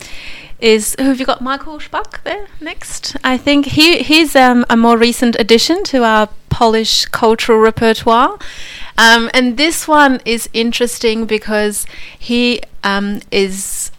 is 0.59 0.97
who 0.99 1.05
have 1.05 1.21
you 1.21 1.27
got? 1.27 1.43
Michael 1.43 1.79
Szpak 1.79 2.23
there 2.25 2.47
next. 2.61 3.15
I 3.23 3.37
think 3.37 3.67
he 3.67 3.99
he's 4.03 4.35
um, 4.35 4.65
a 4.71 4.77
more 4.77 4.97
recent 4.97 5.37
addition 5.39 5.85
to 5.85 6.03
our 6.05 6.29
Polish 6.61 7.07
cultural 7.07 7.59
repertoire. 7.59 8.39
Um, 8.99 9.31
and 9.33 9.57
this 9.57 9.89
one 9.89 10.21
is 10.27 10.47
interesting 10.53 11.25
because 11.25 11.87
he 12.19 12.61
um, 12.85 13.23
is 13.31 13.91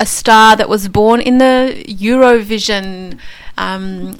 a 0.00 0.06
star 0.06 0.56
that 0.56 0.70
was 0.70 0.88
born 0.88 1.20
in 1.20 1.36
the 1.36 1.84
Eurovision 1.86 3.18
um, 3.58 4.16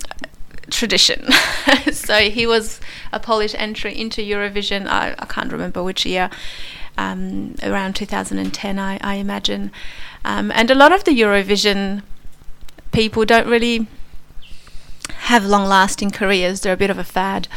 tradition. 0.69 1.33
so 1.93 2.29
he 2.29 2.47
was 2.47 2.79
a 3.11 3.19
Polish 3.19 3.55
entry 3.57 3.99
into 3.99 4.21
Eurovision. 4.21 4.87
I, 4.87 5.15
I 5.19 5.25
can't 5.25 5.51
remember 5.51 5.83
which 5.83 6.05
year, 6.05 6.29
um, 6.99 7.55
around 7.63 7.97
2010, 7.97 8.79
I, 8.79 8.99
I 9.01 9.15
imagine. 9.15 9.73
Um, 10.27 10.53
and 10.55 10.71
a 10.71 10.75
lot 10.75 10.93
of 10.93 11.05
the 11.05 11.19
Eurovision 11.19 12.03
people 12.93 13.25
don't 13.25 13.47
really 13.47 13.87
have 15.11 15.45
long 15.45 15.67
lasting 15.67 16.11
careers, 16.11 16.61
they're 16.61 16.73
a 16.73 16.77
bit 16.77 16.91
of 16.91 16.99
a 16.99 17.05
fad. 17.05 17.49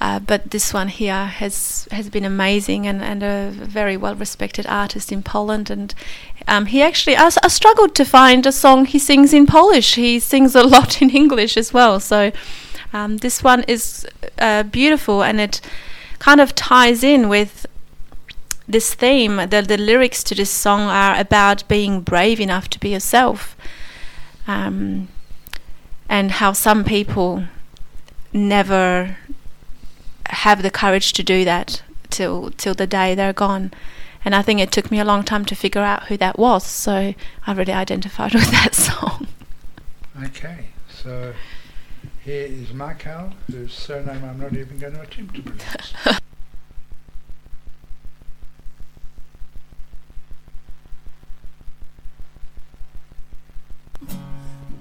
Uh, 0.00 0.20
but 0.20 0.52
this 0.52 0.72
one 0.72 0.86
here 0.88 1.26
has 1.26 1.88
has 1.90 2.08
been 2.08 2.24
amazing 2.24 2.86
and, 2.86 3.02
and 3.02 3.22
a 3.22 3.50
very 3.50 3.96
well 3.96 4.14
respected 4.14 4.64
artist 4.66 5.10
in 5.10 5.22
Poland. 5.22 5.70
And 5.70 5.92
um, 6.46 6.66
he 6.66 6.82
actually, 6.82 7.16
I, 7.16 7.30
I 7.42 7.48
struggled 7.48 7.96
to 7.96 8.04
find 8.04 8.46
a 8.46 8.52
song 8.52 8.84
he 8.84 8.98
sings 9.00 9.32
in 9.32 9.46
Polish. 9.46 9.96
He 9.96 10.20
sings 10.20 10.54
a 10.54 10.62
lot 10.74 11.02
in 11.02 11.10
English 11.10 11.56
as 11.56 11.72
well. 11.72 11.98
So 11.98 12.30
um, 12.92 13.16
this 13.18 13.42
one 13.42 13.64
is 13.66 14.06
uh, 14.38 14.62
beautiful 14.62 15.22
and 15.24 15.40
it 15.40 15.60
kind 16.20 16.40
of 16.40 16.54
ties 16.54 17.02
in 17.02 17.28
with 17.28 17.66
this 18.68 18.94
theme. 18.94 19.36
The, 19.36 19.64
the 19.66 19.78
lyrics 19.78 20.22
to 20.24 20.34
this 20.34 20.50
song 20.50 20.82
are 20.82 21.18
about 21.18 21.66
being 21.66 22.02
brave 22.02 22.40
enough 22.40 22.68
to 22.70 22.78
be 22.78 22.90
yourself. 22.90 23.56
Um, 24.46 25.08
and 26.08 26.32
how 26.32 26.52
some 26.52 26.84
people 26.84 27.44
never 28.32 29.16
have 30.30 30.62
the 30.62 30.70
courage 30.70 31.12
to 31.14 31.22
do 31.22 31.44
that 31.44 31.82
till 32.10 32.50
till 32.52 32.74
the 32.74 32.86
day 32.86 33.14
they're 33.14 33.32
gone. 33.32 33.72
And 34.24 34.34
I 34.34 34.42
think 34.42 34.60
it 34.60 34.72
took 34.72 34.90
me 34.90 34.98
a 34.98 35.04
long 35.04 35.22
time 35.22 35.44
to 35.46 35.54
figure 35.54 35.82
out 35.82 36.04
who 36.04 36.16
that 36.16 36.38
was. 36.38 36.64
So 36.64 37.14
I 37.46 37.52
really 37.52 37.72
identified 37.72 38.34
with 38.40 38.50
that 38.50 38.74
song. 38.74 39.28
Okay, 40.24 40.66
so 40.90 41.32
here 42.24 42.46
is 42.46 42.72
Markel, 42.72 43.32
whose 43.50 43.72
surname 43.72 44.24
I'm 44.24 44.40
not 44.40 44.52
even 44.52 44.78
going 44.78 44.94
to 44.94 45.02
attempt 45.02 45.36
to 45.36 45.42
pronounce. 45.42 46.20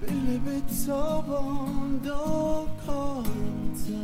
Byle 0.07 0.39
być 0.39 0.79
sobą 0.85 1.67
do 2.03 2.65
końca. 2.85 4.03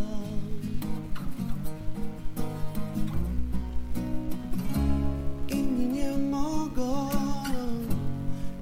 Inni 5.49 5.87
nie 5.87 6.17
mogą 6.17 7.09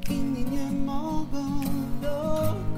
Inni 0.09 0.45
nie 0.45 0.71
mogą 0.71 1.61
do 2.01 2.07
końca 2.09 2.70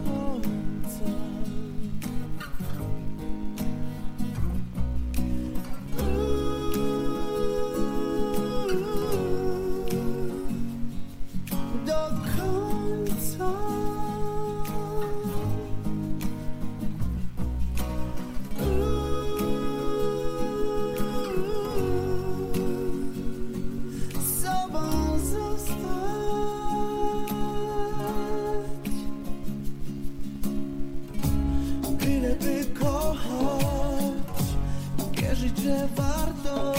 levar 35.84 36.30
dor. 36.44 36.73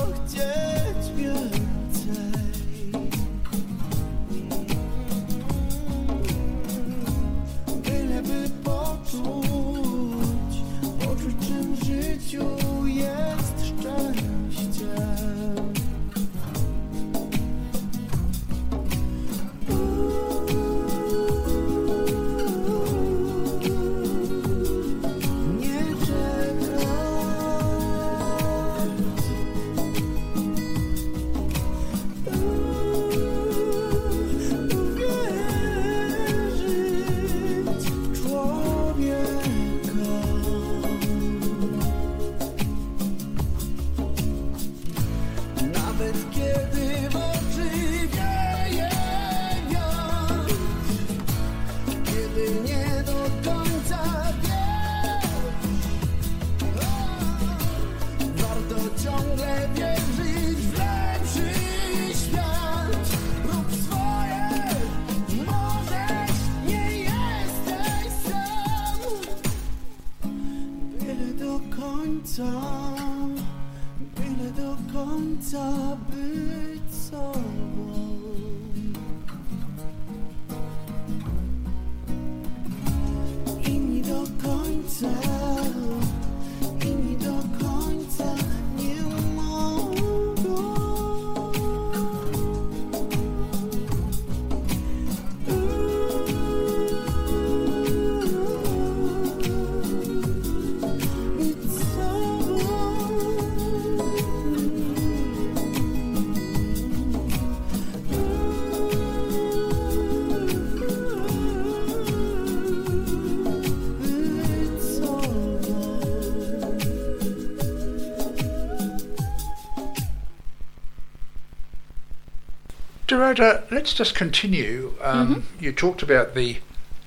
Let's 123.75 123.93
just 123.95 124.15
continue. 124.15 124.95
Um, 125.03 125.47
You 125.61 125.73
talked 125.73 126.03
about 126.03 126.35
the 126.35 126.59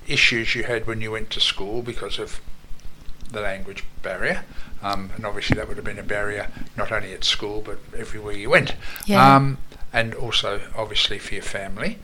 issues 0.06 0.54
you 0.54 0.64
had 0.64 0.86
when 0.86 1.00
you 1.00 1.10
went 1.10 1.30
to 1.30 1.40
school 1.40 1.82
because 1.82 2.18
of 2.18 2.40
the 3.32 3.40
language 3.40 3.84
barrier, 4.02 4.44
um, 4.82 5.10
and 5.16 5.26
obviously 5.26 5.54
that 5.56 5.68
would 5.68 5.76
have 5.76 5.84
been 5.84 5.98
a 5.98 6.02
barrier 6.02 6.48
not 6.76 6.90
only 6.92 7.12
at 7.12 7.24
school 7.24 7.60
but 7.60 7.78
everywhere 7.96 8.34
you 8.34 8.48
went, 8.50 8.74
Yeah. 9.06 9.36
um, 9.36 9.58
and 9.92 10.14
also 10.14 10.60
obviously 10.76 11.18
for 11.18 11.34
your 11.34 11.42
family. 11.42 11.98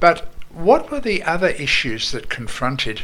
But 0.00 0.32
what 0.50 0.90
were 0.90 1.00
the 1.00 1.22
other 1.22 1.48
issues 1.48 2.12
that 2.12 2.28
confronted 2.30 3.02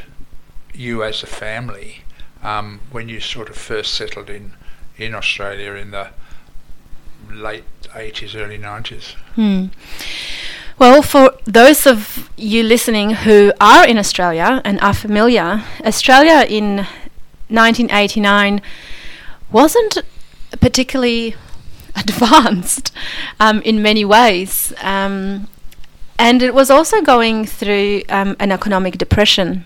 you 0.72 1.02
as 1.02 1.22
a 1.22 1.26
family 1.26 2.02
um, 2.42 2.80
when 2.90 3.08
you 3.08 3.20
sort 3.20 3.50
of 3.50 3.56
first 3.56 3.94
settled 3.94 4.30
in 4.30 4.52
in 4.96 5.14
Australia 5.14 5.72
in 5.74 5.90
the 5.92 6.08
late 7.30 7.64
80s, 7.94 8.34
early 8.34 8.58
90s? 8.58 9.12
Hmm. 9.34 9.66
Well, 10.78 11.02
for 11.02 11.32
those 11.44 11.88
of 11.88 12.30
you 12.36 12.62
listening 12.62 13.10
who 13.10 13.52
are 13.60 13.84
in 13.84 13.98
Australia 13.98 14.62
and 14.64 14.80
are 14.80 14.94
familiar, 14.94 15.64
Australia 15.84 16.46
in 16.48 16.86
1989 17.48 18.62
wasn't 19.50 19.98
particularly 20.60 21.34
advanced 21.96 22.92
um, 23.40 23.60
in 23.62 23.82
many 23.82 24.04
ways. 24.04 24.72
Um, 24.80 25.48
and 26.16 26.42
it 26.42 26.54
was 26.54 26.70
also 26.70 27.02
going 27.02 27.44
through 27.44 28.02
um, 28.08 28.36
an 28.38 28.52
economic 28.52 28.98
depression. 28.98 29.64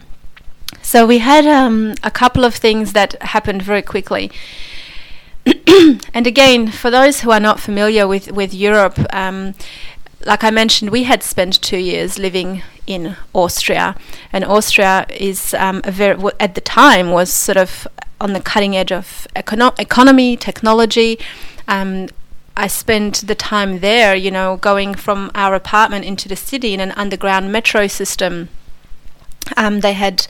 So 0.81 1.05
we 1.07 1.19
had 1.19 1.47
um, 1.47 1.93
a 2.03 2.11
couple 2.11 2.43
of 2.43 2.55
things 2.55 2.95
that 2.95 3.21
happened 3.21 3.61
very 3.61 3.83
quickly. 3.83 4.33
and 6.15 6.27
again, 6.27 6.69
for 6.69 6.91
those 6.91 7.21
who 7.21 7.31
are 7.31 7.41
not 7.41 7.59
familiar 7.61 8.07
with, 8.07 8.31
with 8.31 8.55
Europe, 8.55 8.99
um, 9.13 9.55
like 10.25 10.45
I 10.45 10.51
mentioned, 10.51 10.91
we 10.91 11.05
had 11.05 11.23
spent 11.23 11.61
two 11.61 11.79
years 11.79 12.19
living 12.19 12.63
in 12.87 13.17
Austria, 13.35 13.97
and 14.33 14.45
Austria 14.45 15.07
is 15.11 15.55
um, 15.55 15.81
a 15.85 15.91
very 15.91 16.17
at 16.41 16.55
the 16.55 16.61
time 16.61 17.11
was 17.11 17.33
sort 17.33 17.57
of 17.57 17.87
on 18.21 18.33
the 18.33 18.41
cutting 18.41 18.77
edge 18.77 18.93
of 18.93 19.27
econo- 19.35 19.79
economy, 19.79 20.37
technology. 20.37 21.19
Um, 21.69 22.09
I 22.57 22.67
spent 22.67 23.27
the 23.27 23.35
time 23.35 23.81
there, 23.81 24.15
you 24.15 24.31
know, 24.31 24.57
going 24.57 24.95
from 24.95 25.31
our 25.35 25.55
apartment 25.55 26.05
into 26.05 26.29
the 26.29 26.37
city 26.37 26.75
in 26.75 26.81
an 26.81 26.93
underground 26.93 27.51
metro 27.51 27.87
system. 27.87 28.49
Um, 29.57 29.81
they 29.81 29.95
had, 29.95 30.27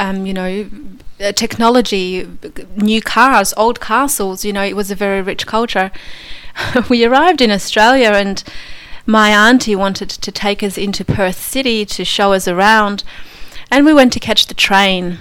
um, 0.00 0.26
you 0.26 0.32
know, 0.32 0.68
technology, 1.34 2.26
new 2.76 3.02
cars, 3.02 3.52
old 3.56 3.80
castles. 3.80 4.44
You 4.44 4.52
know, 4.52 4.64
it 4.64 4.76
was 4.76 4.90
a 4.90 4.94
very 4.94 5.20
rich 5.20 5.46
culture. 5.46 5.90
we 6.88 7.04
arrived 7.04 7.40
in 7.40 7.50
Australia, 7.50 8.12
and 8.12 8.42
my 9.08 9.30
auntie 9.30 9.74
wanted 9.74 10.10
to 10.10 10.30
take 10.30 10.62
us 10.62 10.76
into 10.76 11.02
Perth 11.02 11.40
City 11.40 11.86
to 11.86 12.04
show 12.04 12.34
us 12.34 12.46
around, 12.46 13.02
and 13.70 13.86
we 13.86 13.94
went 13.94 14.12
to 14.12 14.20
catch 14.20 14.46
the 14.46 14.54
train. 14.54 15.16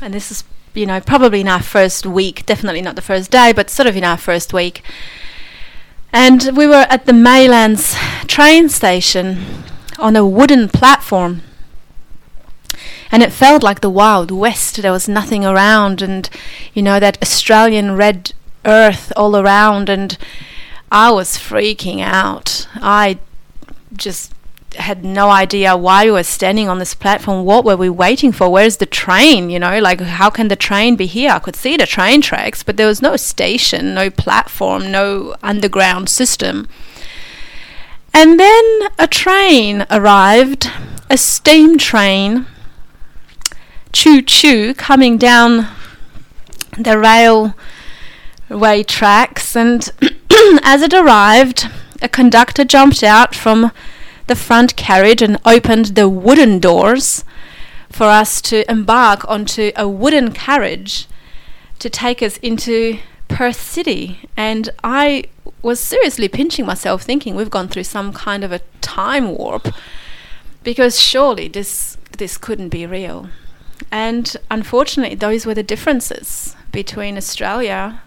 And 0.00 0.14
this 0.14 0.30
is, 0.30 0.44
you 0.74 0.86
know, 0.86 1.00
probably 1.00 1.40
in 1.40 1.48
our 1.48 1.60
first 1.60 2.06
week. 2.06 2.46
Definitely 2.46 2.82
not 2.82 2.94
the 2.94 3.02
first 3.02 3.32
day, 3.32 3.52
but 3.52 3.68
sort 3.68 3.88
of 3.88 3.96
in 3.96 4.04
our 4.04 4.16
first 4.16 4.52
week. 4.52 4.84
And 6.12 6.56
we 6.56 6.68
were 6.68 6.86
at 6.88 7.06
the 7.06 7.12
Maylands 7.12 7.96
train 8.28 8.68
station 8.68 9.44
on 9.98 10.14
a 10.14 10.24
wooden 10.24 10.68
platform. 10.68 11.42
And 13.10 13.24
it 13.24 13.32
felt 13.32 13.64
like 13.64 13.80
the 13.80 13.90
Wild 13.90 14.30
West. 14.30 14.80
There 14.80 14.92
was 14.92 15.08
nothing 15.08 15.44
around, 15.44 16.00
and 16.00 16.30
you 16.74 16.82
know, 16.82 17.00
that 17.00 17.20
Australian 17.20 17.96
red 17.96 18.34
earth 18.64 19.12
all 19.16 19.36
around. 19.36 19.88
And 19.88 20.16
I 20.92 21.10
was 21.10 21.36
freaking 21.36 22.00
out. 22.00 22.68
I 22.76 23.18
just 23.96 24.32
had 24.76 25.04
no 25.04 25.30
idea 25.30 25.76
why 25.76 26.04
we 26.04 26.10
were 26.10 26.22
standing 26.22 26.68
on 26.68 26.78
this 26.78 26.94
platform. 26.94 27.44
What 27.44 27.64
were 27.64 27.76
we 27.76 27.88
waiting 27.88 28.32
for? 28.32 28.48
Where's 28.48 28.78
the 28.78 28.86
train? 28.86 29.50
You 29.50 29.58
know, 29.58 29.78
like 29.80 30.00
how 30.00 30.30
can 30.30 30.48
the 30.48 30.56
train 30.56 30.96
be 30.96 31.06
here? 31.06 31.30
I 31.30 31.38
could 31.38 31.56
see 31.56 31.76
the 31.76 31.86
train 31.86 32.20
tracks, 32.20 32.62
but 32.62 32.76
there 32.76 32.86
was 32.86 33.02
no 33.02 33.16
station, 33.16 33.94
no 33.94 34.10
platform, 34.10 34.90
no 34.90 35.36
underground 35.42 36.08
system. 36.08 36.68
And 38.14 38.38
then 38.38 38.64
a 38.98 39.06
train 39.06 39.86
arrived, 39.90 40.70
a 41.08 41.16
steam 41.16 41.78
train, 41.78 42.46
choo 43.92 44.22
choo, 44.22 44.74
coming 44.74 45.16
down 45.16 45.68
the 46.78 46.98
railway 46.98 48.82
tracks. 48.82 49.56
And 49.56 49.90
as 50.62 50.82
it 50.82 50.92
arrived, 50.92 51.70
a 52.02 52.08
conductor 52.08 52.64
jumped 52.64 53.02
out 53.02 53.34
from 53.34 53.70
the 54.26 54.36
front 54.36 54.76
carriage 54.76 55.22
and 55.22 55.38
opened 55.44 55.86
the 55.86 56.08
wooden 56.08 56.58
doors 56.58 57.24
for 57.90 58.06
us 58.06 58.40
to 58.42 58.70
embark 58.70 59.28
onto 59.28 59.72
a 59.76 59.88
wooden 59.88 60.32
carriage 60.32 61.06
to 61.78 61.90
take 61.90 62.22
us 62.22 62.38
into 62.38 62.98
Perth 63.28 63.60
City. 63.60 64.28
And 64.36 64.70
I 64.82 65.24
was 65.62 65.80
seriously 65.80 66.28
pinching 66.28 66.66
myself, 66.66 67.02
thinking 67.02 67.34
we've 67.34 67.50
gone 67.50 67.68
through 67.68 67.84
some 67.84 68.12
kind 68.12 68.44
of 68.44 68.52
a 68.52 68.60
time 68.80 69.36
warp 69.36 69.68
because 70.62 71.00
surely 71.00 71.48
this 71.48 71.96
this 72.18 72.38
couldn't 72.38 72.68
be 72.68 72.86
real. 72.86 73.28
And 73.90 74.36
unfortunately, 74.50 75.16
those 75.16 75.44
were 75.44 75.54
the 75.54 75.62
differences 75.62 76.56
between 76.70 77.16
Australia 77.16 78.00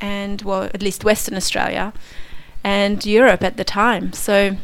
and, 0.00 0.42
well, 0.42 0.64
at 0.64 0.82
least 0.82 1.04
Western 1.04 1.36
Australia 1.36 1.92
and 2.64 3.04
Europe 3.04 3.42
at 3.42 3.56
the 3.56 3.64
time. 3.64 4.12
So 4.12 4.56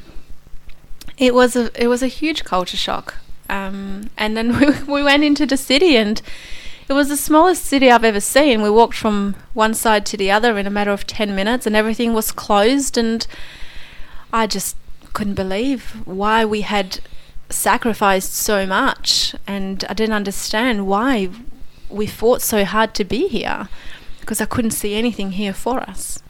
it 1.17 1.35
was 1.35 1.57
a 1.57 1.71
it 1.81 1.89
was 1.89 2.03
a 2.03 2.09
huge 2.09 2.45
culture 2.45 2.77
shock. 2.77 3.17
Um, 3.49 4.11
and 4.17 4.37
then 4.37 4.59
we, 4.87 4.95
we 4.95 5.03
went 5.03 5.25
into 5.25 5.47
the 5.47 5.57
city, 5.57 5.97
and 5.97 6.21
it 6.89 6.93
was 6.93 7.09
the 7.09 7.17
smallest 7.17 7.65
city 7.65 7.91
I've 7.91 8.05
ever 8.05 8.21
seen. 8.21 8.63
We 8.63 8.71
walked 8.71 8.97
from 8.97 9.37
one 9.55 9.75
side 9.75 10.07
to 10.07 10.17
the 10.17 10.31
other 10.31 10.59
in 10.59 10.67
a 10.67 10.71
matter 10.71 10.93
of 10.93 11.07
ten 11.07 11.35
minutes, 11.35 11.67
and 11.67 11.75
everything 11.75 12.13
was 12.15 12.33
closed. 12.33 12.97
And 12.97 13.27
I 14.33 14.47
just 14.47 14.77
couldn't 15.13 15.35
believe 15.35 16.03
why 16.05 16.45
we 16.45 16.61
had 16.61 17.01
sacrificed 17.51 18.35
so 18.35 18.67
much, 18.67 19.35
and 19.47 19.85
I 19.89 19.95
didn't 19.95 20.15
understand 20.15 20.87
why 20.87 21.31
we 21.89 22.07
fought 22.07 22.43
so 22.43 22.65
hard 22.65 22.95
to 22.95 23.05
be 23.05 23.29
here 23.29 23.69
because 24.21 24.43
I 24.43 24.45
couldn't 24.45 24.73
see 24.73 24.95
anything 24.95 25.33
here 25.33 25.55
for 25.55 25.81
us. 25.81 26.23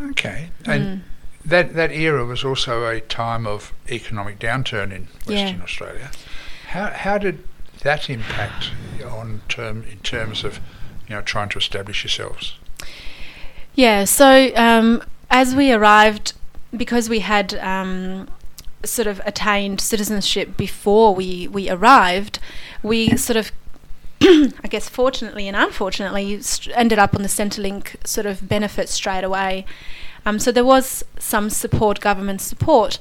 Okay. 0.00 0.50
And 0.64 0.84
Mm. 0.84 1.00
that 1.44 1.74
that 1.74 1.90
era 1.92 2.24
was 2.24 2.44
also 2.44 2.86
a 2.86 3.00
time 3.00 3.46
of 3.46 3.72
economic 3.90 4.38
downturn 4.38 4.92
in 4.92 5.08
Yeah. 5.26 5.44
Western 5.44 5.62
Australia. 5.62 6.10
How 6.68 6.90
how 6.90 7.18
did 7.18 7.38
that 7.82 8.10
impact 8.10 8.70
on 9.04 9.40
term 9.48 9.84
in 9.90 9.98
terms 9.98 10.44
of 10.44 10.60
you 11.08 11.14
know 11.14 11.22
trying 11.22 11.48
to 11.50 11.58
establish 11.58 12.04
yourselves? 12.04 12.54
Yeah, 13.74 14.04
so 14.04 14.50
um, 14.56 15.02
as 15.30 15.54
we 15.54 15.72
arrived, 15.72 16.32
because 16.76 17.08
we 17.08 17.20
had 17.20 17.54
um, 17.54 18.28
sort 18.84 19.06
of 19.06 19.20
attained 19.24 19.80
citizenship 19.80 20.56
before 20.56 21.14
we, 21.14 21.46
we 21.46 21.70
arrived, 21.70 22.40
we 22.82 23.16
sort 23.16 23.36
of, 23.36 23.52
I 24.22 24.68
guess, 24.68 24.88
fortunately 24.88 25.46
and 25.46 25.56
unfortunately, 25.56 26.40
st- 26.42 26.76
ended 26.76 26.98
up 26.98 27.14
on 27.14 27.22
the 27.22 27.28
Centrelink 27.28 27.94
sort 28.06 28.26
of 28.26 28.48
benefit 28.48 28.88
straight 28.88 29.24
away. 29.24 29.64
Um, 30.26 30.38
so 30.38 30.50
there 30.50 30.64
was 30.64 31.04
some 31.18 31.50
support, 31.50 32.00
government 32.00 32.40
support, 32.40 32.98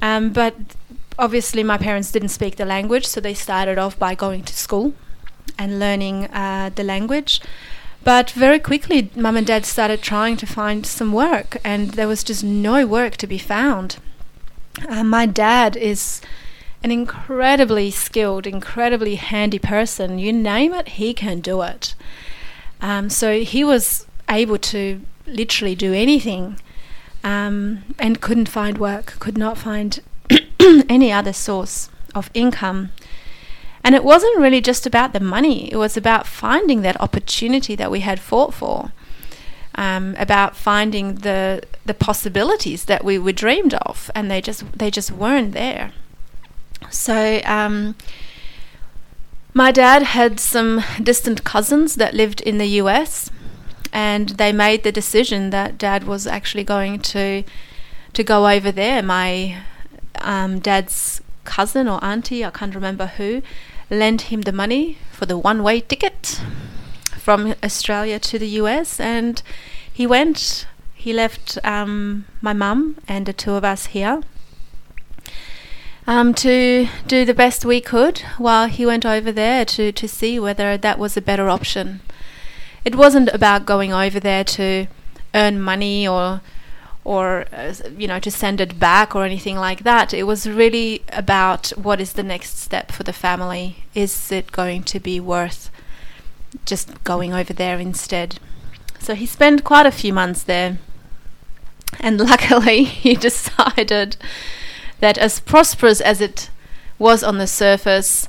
um, 0.00 0.30
but 0.30 0.56
obviously 1.18 1.62
my 1.62 1.78
parents 1.78 2.10
didn't 2.10 2.30
speak 2.30 2.56
the 2.56 2.64
language, 2.64 3.06
so 3.06 3.20
they 3.20 3.34
started 3.34 3.78
off 3.78 3.98
by 3.98 4.14
going 4.14 4.42
to 4.44 4.54
school 4.54 4.94
and 5.58 5.78
learning 5.78 6.26
uh, 6.26 6.70
the 6.74 6.84
language. 6.84 7.40
But 8.04 8.30
very 8.30 8.58
quickly, 8.58 9.10
mum 9.14 9.36
and 9.36 9.46
dad 9.46 9.64
started 9.64 10.02
trying 10.02 10.36
to 10.38 10.46
find 10.46 10.84
some 10.84 11.12
work, 11.12 11.58
and 11.62 11.90
there 11.90 12.08
was 12.08 12.24
just 12.24 12.42
no 12.42 12.84
work 12.84 13.16
to 13.18 13.26
be 13.28 13.38
found. 13.38 13.98
Uh, 14.88 15.04
my 15.04 15.26
dad 15.26 15.76
is 15.76 16.20
an 16.82 16.90
incredibly 16.90 17.90
skilled, 17.90 18.46
incredibly 18.46 19.14
handy 19.14 19.58
person. 19.58 20.18
You 20.18 20.32
name 20.32 20.74
it, 20.74 20.88
he 20.88 21.14
can 21.14 21.40
do 21.40 21.62
it. 21.62 21.94
Um, 22.80 23.08
so 23.08 23.40
he 23.40 23.62
was 23.62 24.06
able 24.28 24.58
to 24.58 25.00
literally 25.26 25.74
do 25.74 25.92
anything 25.92 26.58
um, 27.22 27.84
and 27.98 28.20
couldn't 28.20 28.48
find 28.48 28.78
work, 28.78 29.14
could 29.20 29.38
not 29.38 29.56
find 29.56 30.00
any 30.60 31.12
other 31.12 31.32
source 31.32 31.88
of 32.14 32.30
income. 32.34 32.90
And 33.84 33.94
it 33.94 34.04
wasn't 34.04 34.38
really 34.38 34.60
just 34.60 34.86
about 34.86 35.12
the 35.12 35.20
money, 35.20 35.72
it 35.72 35.76
was 35.76 35.96
about 35.96 36.26
finding 36.26 36.82
that 36.82 37.00
opportunity 37.00 37.74
that 37.76 37.90
we 37.90 38.00
had 38.00 38.20
fought 38.20 38.54
for. 38.54 38.92
Um, 39.74 40.14
about 40.18 40.54
finding 40.54 41.14
the 41.14 41.62
the 41.86 41.94
possibilities 41.94 42.84
that 42.84 43.02
we 43.02 43.18
were 43.18 43.32
dreamed 43.32 43.72
of, 43.72 44.10
and 44.14 44.30
they 44.30 44.42
just 44.42 44.70
they 44.78 44.90
just 44.90 45.10
weren't 45.10 45.52
there. 45.52 45.92
So 46.90 47.40
um, 47.44 47.94
my 49.54 49.70
dad 49.70 50.02
had 50.02 50.40
some 50.40 50.82
distant 51.02 51.44
cousins 51.44 51.96
that 51.96 52.14
lived 52.14 52.40
in 52.40 52.58
the 52.58 52.80
US, 52.82 53.30
and 53.92 54.30
they 54.30 54.52
made 54.52 54.82
the 54.82 54.92
decision 54.92 55.50
that 55.50 55.76
dad 55.78 56.04
was 56.04 56.26
actually 56.26 56.64
going 56.64 57.00
to 57.00 57.44
to 58.14 58.24
go 58.24 58.48
over 58.48 58.72
there. 58.72 59.02
My 59.02 59.58
um, 60.16 60.58
dad's 60.58 61.20
cousin 61.44 61.88
or 61.88 62.02
auntie, 62.04 62.44
I 62.44 62.50
can't 62.50 62.74
remember 62.74 63.06
who, 63.06 63.42
lent 63.90 64.22
him 64.22 64.42
the 64.42 64.52
money 64.52 64.98
for 65.10 65.26
the 65.26 65.38
one 65.38 65.62
way 65.62 65.80
ticket 65.80 66.40
from 67.18 67.54
Australia 67.62 68.18
to 68.18 68.38
the 68.38 68.48
US, 68.60 68.98
and 69.00 69.42
he 69.92 70.06
went. 70.06 70.66
He 70.94 71.12
left 71.12 71.58
um, 71.64 72.26
my 72.40 72.52
mum 72.52 72.96
and 73.08 73.26
the 73.26 73.32
two 73.32 73.54
of 73.54 73.64
us 73.64 73.86
here 73.86 74.22
um, 76.06 76.34
to 76.34 76.88
do 77.06 77.24
the 77.24 77.34
best 77.34 77.64
we 77.64 77.80
could 77.80 78.20
while 78.38 78.68
he 78.68 78.84
went 78.84 79.06
over 79.06 79.30
there 79.30 79.64
to, 79.64 79.92
to 79.92 80.08
see 80.08 80.38
whether 80.38 80.76
that 80.76 80.98
was 80.98 81.16
a 81.16 81.22
better 81.22 81.48
option. 81.48 82.00
It 82.84 82.96
wasn't 82.96 83.28
about 83.28 83.66
going 83.66 83.92
over 83.92 84.18
there 84.18 84.44
to 84.44 84.86
earn 85.34 85.60
money 85.60 86.06
or 86.06 86.40
or 87.04 87.46
uh, 87.52 87.74
you 87.98 88.06
know 88.06 88.20
to 88.20 88.30
send 88.30 88.60
it 88.60 88.78
back 88.78 89.14
or 89.14 89.24
anything 89.24 89.56
like 89.56 89.82
that. 89.82 90.14
It 90.14 90.24
was 90.24 90.48
really 90.48 91.02
about 91.12 91.68
what 91.70 92.00
is 92.00 92.12
the 92.12 92.22
next 92.22 92.58
step 92.58 92.92
for 92.92 93.02
the 93.02 93.12
family. 93.12 93.84
Is 93.94 94.30
it 94.30 94.52
going 94.52 94.84
to 94.84 95.00
be 95.00 95.18
worth 95.18 95.70
just 96.64 97.02
going 97.04 97.32
over 97.32 97.52
there 97.52 97.78
instead? 97.78 98.38
So 98.98 99.14
he 99.14 99.26
spent 99.26 99.64
quite 99.64 99.86
a 99.86 99.90
few 99.90 100.12
months 100.12 100.42
there. 100.44 100.78
And 101.98 102.18
luckily 102.30 102.84
he 102.84 103.14
decided 103.28 104.16
that 105.02 105.18
as 105.18 105.40
prosperous 105.40 106.00
as 106.00 106.20
it 106.20 106.48
was 106.98 107.22
on 107.22 107.38
the 107.38 107.46
surface 107.46 108.28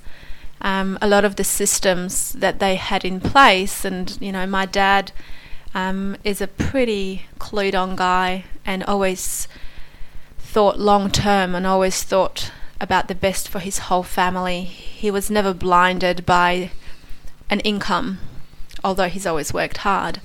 um, 0.62 0.98
a 1.02 1.08
lot 1.08 1.24
of 1.24 1.36
the 1.36 1.44
systems 1.44 2.34
that 2.34 2.60
they 2.60 2.76
had 2.76 3.06
in 3.06 3.20
place 3.20 3.86
and 3.86 4.18
you 4.20 4.32
know 4.32 4.46
my 4.46 4.66
dad 4.66 5.12
um, 5.76 6.18
is 6.24 6.42
a 6.42 6.48
pretty 6.48 7.26
clued 7.40 7.76
on 7.76 7.96
guy 7.96 8.46
and 8.66 8.84
always 8.84 9.48
thought 10.40 10.80
long 10.80 11.10
term 11.10 11.56
and 11.56 11.66
always 11.66 12.04
thought 12.04 12.52
about 12.80 13.08
the 13.08 13.16
best 13.16 13.48
for 13.48 13.60
his 13.60 13.80
whole 13.80 14.04
family. 14.04 14.64
He 14.64 15.10
was 15.10 15.32
never 15.32 15.54
blinded 15.54 16.26
by 16.26 16.72
an 17.50 17.60
income, 17.62 18.20
although 18.84 19.10
he's 19.10 19.26
always 19.26 19.54
worked 19.54 19.78
hard. 19.78 20.22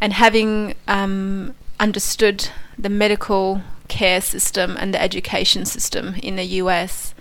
And 0.00 0.12
having 0.12 0.74
um, 0.86 1.54
understood 1.78 2.48
the 2.78 2.88
medical 2.88 3.62
care 3.90 4.20
system 4.22 4.76
and 4.78 4.94
the 4.94 5.02
education 5.02 5.66
system 5.66 6.14
in 6.22 6.36
the 6.36 6.44
US, 6.62 7.14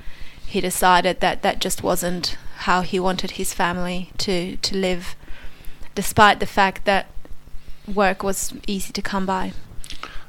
he 0.45 0.61
decided 0.61 1.19
that 1.19 1.41
that 1.41 1.59
just 1.59 1.83
wasn't 1.83 2.37
how 2.59 2.81
he 2.81 2.99
wanted 2.99 3.31
his 3.31 3.53
family 3.53 4.11
to, 4.19 4.55
to 4.57 4.75
live, 4.77 5.15
despite 5.95 6.39
the 6.39 6.45
fact 6.45 6.85
that 6.85 7.07
work 7.93 8.23
was 8.23 8.53
easy 8.67 8.93
to 8.93 9.01
come 9.01 9.25
by 9.25 9.51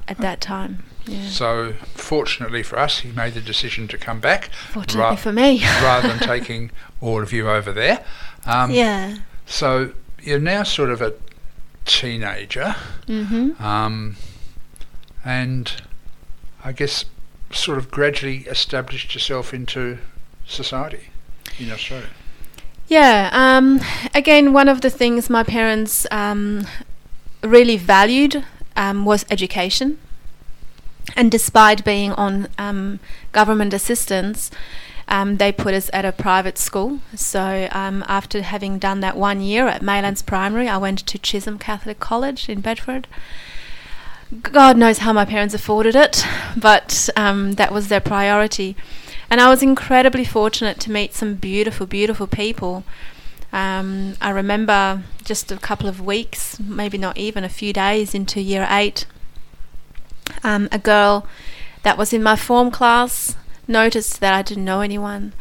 at 0.09 0.19
that 0.19 0.41
time. 0.41 0.83
Yeah. 1.07 1.29
So, 1.29 1.75
fortunately 1.95 2.63
for 2.63 2.79
us, 2.79 3.01
he 3.01 3.11
made 3.13 3.35
the 3.35 3.41
decision 3.41 3.89
to 3.89 3.99
come 3.99 4.21
back. 4.21 4.51
Fortunately 4.71 5.01
ra- 5.01 5.17
for 5.17 5.33
me. 5.33 5.61
rather 5.83 6.09
than 6.09 6.19
taking 6.19 6.71
all 7.01 7.23
of 7.23 7.33
you 7.33 7.49
over 7.49 7.73
there. 7.73 8.05
Um, 8.47 8.71
yeah. 8.71 9.19
So, 9.47 9.93
you're 10.23 10.39
now 10.39 10.63
sort 10.65 10.91
of 10.91 11.01
a 11.03 11.15
teenager, 11.87 12.77
Mm-hmm. 13.09 13.63
um, 13.63 14.17
and 15.25 15.73
I 16.65 16.73
guess 16.73 17.05
sort 17.53 17.79
of 17.79 17.91
gradually 17.91 18.39
established 18.47 19.15
yourself 19.15 19.53
into 19.53 19.99
society 20.47 21.09
in 21.59 21.71
Australia. 21.71 22.11
Yeah. 22.89 23.31
Um, 23.33 23.81
again, 24.15 24.53
one 24.53 24.69
of 24.69 24.81
the 24.81 24.91
things 24.91 25.31
my 25.31 25.43
parents 25.43 26.07
um, 26.11 26.67
really 27.43 27.77
valued 27.77 28.45
um, 28.77 29.05
was 29.05 29.25
education. 29.31 29.99
And 31.17 31.31
despite 31.31 31.85
being 31.85 32.13
on 32.13 32.49
um, 32.59 33.01
government 33.33 33.73
assistance, 33.73 34.51
um, 35.09 35.39
they 35.39 35.51
put 35.51 35.75
us 35.75 35.91
at 35.93 36.05
a 36.05 36.13
private 36.13 36.59
school. 36.59 37.01
So 37.17 37.69
um, 37.73 38.05
after 38.07 38.43
having 38.43 38.79
done 38.79 39.01
that 39.01 39.17
one 39.17 39.41
year 39.41 39.67
at 39.67 39.83
Maylands 39.83 40.25
Primary, 40.25 40.69
I 40.69 40.77
went 40.77 41.01
to 41.07 41.19
Chisholm 41.19 41.59
Catholic 41.59 41.99
College 41.99 42.49
in 42.49 42.61
Bedford. 42.61 43.09
God 44.43 44.77
knows 44.77 44.99
how 44.99 45.13
my 45.13 45.25
parents 45.25 45.55
afforded 45.55 45.97
it, 45.97 46.25
but 46.57 47.09
um, 47.17 47.53
that 47.55 47.73
was 47.73 47.89
their 47.89 48.01
priority. 48.01 48.77
And 49.29 49.41
I 49.41 49.49
was 49.49 49.63
incredibly 49.63 50.25
fortunate 50.25 50.79
to 50.81 50.91
meet 50.91 51.15
some 51.15 51.35
beautiful, 51.35 51.87
beautiful 51.87 52.29
people. 52.29 52.85
Um, 53.53 54.15
I 54.21 54.31
remember 54.31 55.03
just 55.25 55.51
a 55.51 55.57
couple 55.57 55.89
of 55.89 56.01
weeks, 56.01 56.61
maybe 56.61 56.97
not 56.97 57.17
even 57.17 57.43
a 57.43 57.49
few 57.49 57.73
days 57.73 58.15
into 58.15 58.41
year 58.41 58.69
eight, 58.71 59.05
um, 60.45 60.69
a 60.71 60.79
girl 60.79 61.27
that 61.83 61.99
was 61.99 62.13
in 62.13 62.23
my 62.23 62.37
form 62.37 62.71
class 62.71 63.37
noticed 63.67 64.21
that 64.21 64.35
I 64.35 64.43
didn't 64.43 64.65
know 64.65 64.81
anyone. 64.81 65.33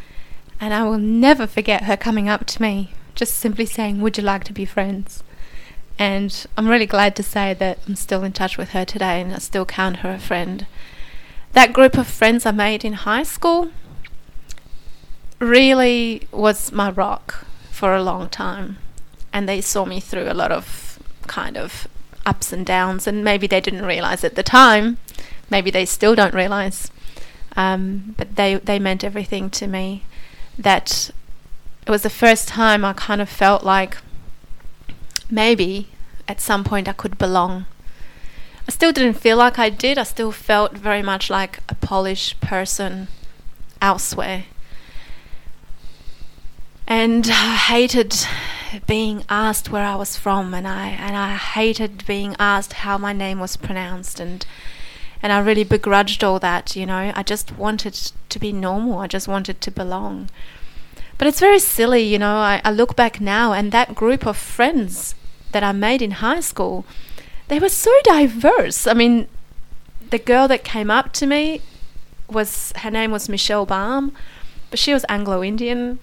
And 0.60 0.74
I 0.74 0.82
will 0.82 0.98
never 0.98 1.46
forget 1.46 1.84
her 1.84 1.96
coming 1.96 2.28
up 2.28 2.44
to 2.46 2.62
me, 2.62 2.92
just 3.14 3.34
simply 3.36 3.66
saying, 3.66 4.00
Would 4.00 4.18
you 4.18 4.24
like 4.24 4.44
to 4.44 4.52
be 4.52 4.64
friends? 4.64 5.22
And 6.00 6.46
I'm 6.56 6.66
really 6.66 6.86
glad 6.86 7.14
to 7.16 7.22
say 7.22 7.52
that 7.52 7.78
I'm 7.86 7.94
still 7.94 8.24
in 8.24 8.32
touch 8.32 8.56
with 8.56 8.70
her 8.70 8.86
today 8.86 9.20
and 9.20 9.34
I 9.34 9.38
still 9.38 9.66
count 9.66 9.98
her 9.98 10.12
a 10.12 10.18
friend. 10.18 10.66
That 11.52 11.74
group 11.74 11.98
of 11.98 12.06
friends 12.06 12.46
I 12.46 12.52
made 12.52 12.86
in 12.86 12.94
high 12.94 13.22
school 13.22 13.70
really 15.38 16.26
was 16.32 16.72
my 16.72 16.90
rock 16.90 17.44
for 17.70 17.94
a 17.94 18.02
long 18.02 18.30
time. 18.30 18.78
And 19.30 19.46
they 19.46 19.60
saw 19.60 19.84
me 19.84 20.00
through 20.00 20.30
a 20.30 20.32
lot 20.32 20.50
of 20.50 20.98
kind 21.26 21.58
of 21.58 21.86
ups 22.24 22.50
and 22.50 22.64
downs, 22.64 23.06
and 23.06 23.22
maybe 23.22 23.46
they 23.46 23.60
didn't 23.60 23.84
realize 23.84 24.24
at 24.24 24.36
the 24.36 24.42
time. 24.42 24.96
Maybe 25.50 25.70
they 25.70 25.84
still 25.84 26.14
don't 26.14 26.34
realize. 26.34 26.90
Um, 27.56 28.14
but 28.16 28.36
they, 28.36 28.54
they 28.54 28.78
meant 28.78 29.04
everything 29.04 29.50
to 29.50 29.66
me. 29.66 30.04
That 30.58 31.10
it 31.86 31.90
was 31.90 32.02
the 32.02 32.10
first 32.10 32.48
time 32.48 32.86
I 32.86 32.94
kind 32.94 33.20
of 33.20 33.28
felt 33.28 33.64
like 33.64 33.98
maybe 35.30 35.88
at 36.28 36.40
some 36.40 36.64
point 36.64 36.88
I 36.88 36.92
could 36.92 37.18
belong. 37.18 37.66
I 38.68 38.72
still 38.72 38.92
didn't 38.92 39.14
feel 39.14 39.36
like 39.36 39.58
I 39.58 39.68
did. 39.68 39.98
I 39.98 40.04
still 40.04 40.30
felt 40.30 40.78
very 40.78 41.02
much 41.02 41.28
like 41.28 41.58
a 41.68 41.74
Polish 41.74 42.38
person 42.40 43.08
elsewhere. 43.82 44.44
And 46.86 47.26
I 47.28 47.56
hated 47.56 48.14
being 48.86 49.24
asked 49.28 49.70
where 49.70 49.84
I 49.84 49.96
was 49.96 50.16
from 50.16 50.54
and 50.54 50.68
I 50.68 50.88
and 50.88 51.16
I 51.16 51.34
hated 51.36 52.06
being 52.06 52.36
asked 52.38 52.74
how 52.84 52.96
my 52.96 53.12
name 53.12 53.40
was 53.40 53.56
pronounced 53.56 54.20
and 54.20 54.46
and 55.22 55.32
I 55.32 55.40
really 55.40 55.64
begrudged 55.64 56.22
all 56.22 56.38
that, 56.38 56.76
you 56.76 56.86
know. 56.86 57.12
I 57.14 57.22
just 57.22 57.58
wanted 57.58 57.94
to 58.28 58.38
be 58.38 58.52
normal. 58.52 58.98
I 59.00 59.06
just 59.06 59.28
wanted 59.28 59.60
to 59.60 59.70
belong. 59.70 60.30
But 61.18 61.28
it's 61.28 61.40
very 61.40 61.58
silly, 61.58 62.02
you 62.02 62.18
know. 62.18 62.36
I, 62.36 62.62
I 62.64 62.70
look 62.70 62.96
back 62.96 63.20
now 63.20 63.52
and 63.52 63.72
that 63.72 63.94
group 63.94 64.24
of 64.26 64.36
friends 64.36 65.14
that 65.52 65.62
I 65.62 65.72
made 65.72 66.02
in 66.02 66.12
high 66.12 66.40
school, 66.40 66.84
they 67.48 67.58
were 67.58 67.68
so 67.68 67.92
diverse. 68.04 68.86
I 68.86 68.94
mean, 68.94 69.28
the 70.10 70.18
girl 70.18 70.48
that 70.48 70.64
came 70.64 70.90
up 70.90 71.12
to 71.14 71.26
me 71.26 71.62
was 72.28 72.72
her 72.76 72.90
name 72.90 73.10
was 73.10 73.28
Michelle 73.28 73.66
Baum, 73.66 74.12
but 74.70 74.78
she 74.78 74.92
was 74.92 75.04
Anglo 75.08 75.42
Indian. 75.42 75.98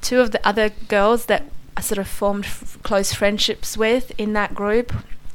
Two 0.00 0.20
of 0.20 0.30
the 0.32 0.46
other 0.46 0.70
girls 0.88 1.26
that 1.26 1.44
I 1.76 1.80
sort 1.80 1.98
of 1.98 2.08
formed 2.08 2.46
f- 2.46 2.78
close 2.82 3.12
friendships 3.12 3.76
with 3.76 4.12
in 4.18 4.32
that 4.32 4.54
group 4.54 4.92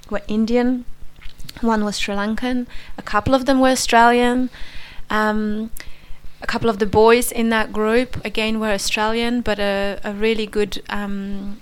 were 0.10 0.22
Indian. 0.28 0.86
One 1.62 1.84
was 1.84 1.98
Sri 1.98 2.16
Lankan. 2.16 2.68
A 2.98 3.02
couple 3.02 3.34
of 3.34 3.46
them 3.46 3.60
were 3.60 3.70
Australian. 3.70 4.50
Um, 5.10 5.72
a 6.42 6.48
couple 6.48 6.70
of 6.70 6.80
the 6.80 6.86
boys 6.86 7.32
in 7.32 7.50
that 7.50 7.74
group 7.74 8.24
again 8.24 8.60
were 8.60 8.72
Australian, 8.72 9.42
but 9.42 9.60
a, 9.60 10.00
a 10.04 10.14
really 10.14 10.46
good 10.46 10.84
um, 10.90 11.60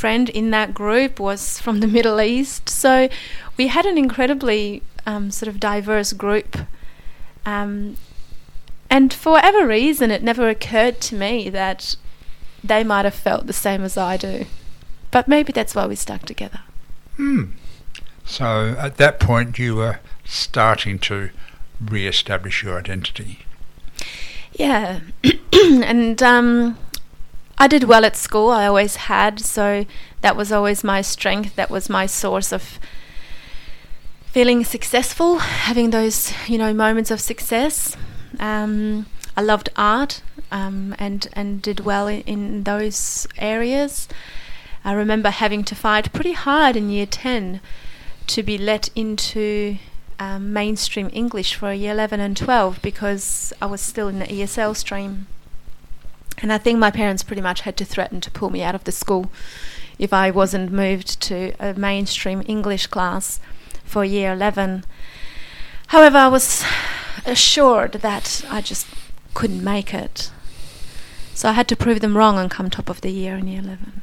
friend 0.00 0.30
in 0.30 0.50
that 0.50 0.72
group 0.72 1.20
was 1.20 1.60
from 1.60 1.80
the 1.80 1.86
Middle 1.98 2.20
East. 2.20 2.68
So 2.68 3.08
we 3.58 3.66
had 3.66 3.84
an 3.84 3.98
incredibly 3.98 4.82
um, 5.04 5.30
sort 5.30 5.48
of 5.48 5.60
diverse 5.60 6.14
group. 6.14 6.56
Um, 7.44 7.96
and 8.88 9.12
for 9.12 9.32
whatever 9.32 9.66
reason, 9.66 10.10
it 10.10 10.22
never 10.22 10.48
occurred 10.48 11.00
to 11.02 11.14
me 11.14 11.50
that 11.50 11.96
they 12.64 12.82
might 12.82 13.04
have 13.04 13.14
felt 13.14 13.46
the 13.46 13.52
same 13.52 13.82
as 13.84 13.96
I 13.96 14.16
do. 14.16 14.46
But 15.10 15.28
maybe 15.28 15.52
that's 15.52 15.74
why 15.74 15.86
we 15.86 15.96
stuck 15.96 16.22
together. 16.22 16.60
Hmm. 17.16 17.52
So 18.24 18.74
at 18.78 18.96
that 18.96 19.20
point, 19.20 19.58
you 19.58 19.76
were 19.76 20.00
starting 20.24 20.98
to 21.00 21.30
re-establish 21.80 22.62
your 22.62 22.78
identity. 22.78 23.40
Yeah, 24.52 25.00
and 25.52 26.22
um, 26.22 26.78
I 27.60 27.66
did 27.66 27.84
well 27.84 28.06
at 28.06 28.16
school. 28.16 28.48
I 28.48 28.66
always 28.66 28.96
had, 28.96 29.38
so 29.38 29.84
that 30.22 30.34
was 30.34 30.50
always 30.50 30.82
my 30.82 31.02
strength. 31.02 31.56
That 31.56 31.70
was 31.70 31.90
my 31.90 32.06
source 32.06 32.54
of 32.54 32.78
feeling 34.24 34.64
successful, 34.64 35.36
having 35.38 35.90
those 35.90 36.32
you 36.48 36.56
know 36.56 36.72
moments 36.72 37.10
of 37.10 37.20
success. 37.20 37.98
Um, 38.38 39.04
I 39.36 39.42
loved 39.42 39.68
art 39.76 40.22
um, 40.50 40.94
and 40.98 41.28
and 41.34 41.60
did 41.60 41.80
well 41.80 42.08
in, 42.08 42.22
in 42.22 42.62
those 42.62 43.28
areas. 43.36 44.08
I 44.82 44.94
remember 44.94 45.28
having 45.28 45.62
to 45.64 45.74
fight 45.74 46.14
pretty 46.14 46.32
hard 46.32 46.76
in 46.76 46.88
year 46.88 47.04
ten 47.04 47.60
to 48.28 48.42
be 48.42 48.56
let 48.56 48.88
into 48.94 49.76
um, 50.18 50.54
mainstream 50.54 51.10
English 51.12 51.56
for 51.56 51.74
year 51.74 51.92
11 51.92 52.20
and 52.20 52.36
12 52.36 52.80
because 52.80 53.52
I 53.60 53.66
was 53.66 53.82
still 53.82 54.08
in 54.08 54.18
the 54.18 54.26
ESL 54.26 54.74
stream. 54.76 55.26
And 56.42 56.52
I 56.52 56.58
think 56.58 56.78
my 56.78 56.90
parents 56.90 57.22
pretty 57.22 57.42
much 57.42 57.62
had 57.62 57.76
to 57.78 57.84
threaten 57.84 58.20
to 58.22 58.30
pull 58.30 58.50
me 58.50 58.62
out 58.62 58.74
of 58.74 58.84
the 58.84 58.92
school 58.92 59.30
if 59.98 60.12
I 60.12 60.30
wasn't 60.30 60.72
moved 60.72 61.20
to 61.22 61.52
a 61.60 61.74
mainstream 61.74 62.42
English 62.46 62.86
class 62.86 63.40
for 63.84 64.04
year 64.04 64.32
11. 64.32 64.84
However, 65.88 66.16
I 66.18 66.28
was 66.28 66.64
assured 67.26 67.92
that 67.92 68.42
I 68.48 68.60
just 68.62 68.86
couldn't 69.34 69.62
make 69.62 69.92
it. 69.92 70.30
So 71.34 71.48
I 71.48 71.52
had 71.52 71.68
to 71.68 71.76
prove 71.76 72.00
them 72.00 72.16
wrong 72.16 72.38
and 72.38 72.50
come 72.50 72.70
top 72.70 72.88
of 72.88 73.00
the 73.02 73.10
year 73.10 73.36
in 73.36 73.46
year 73.46 73.60
11. 73.60 74.02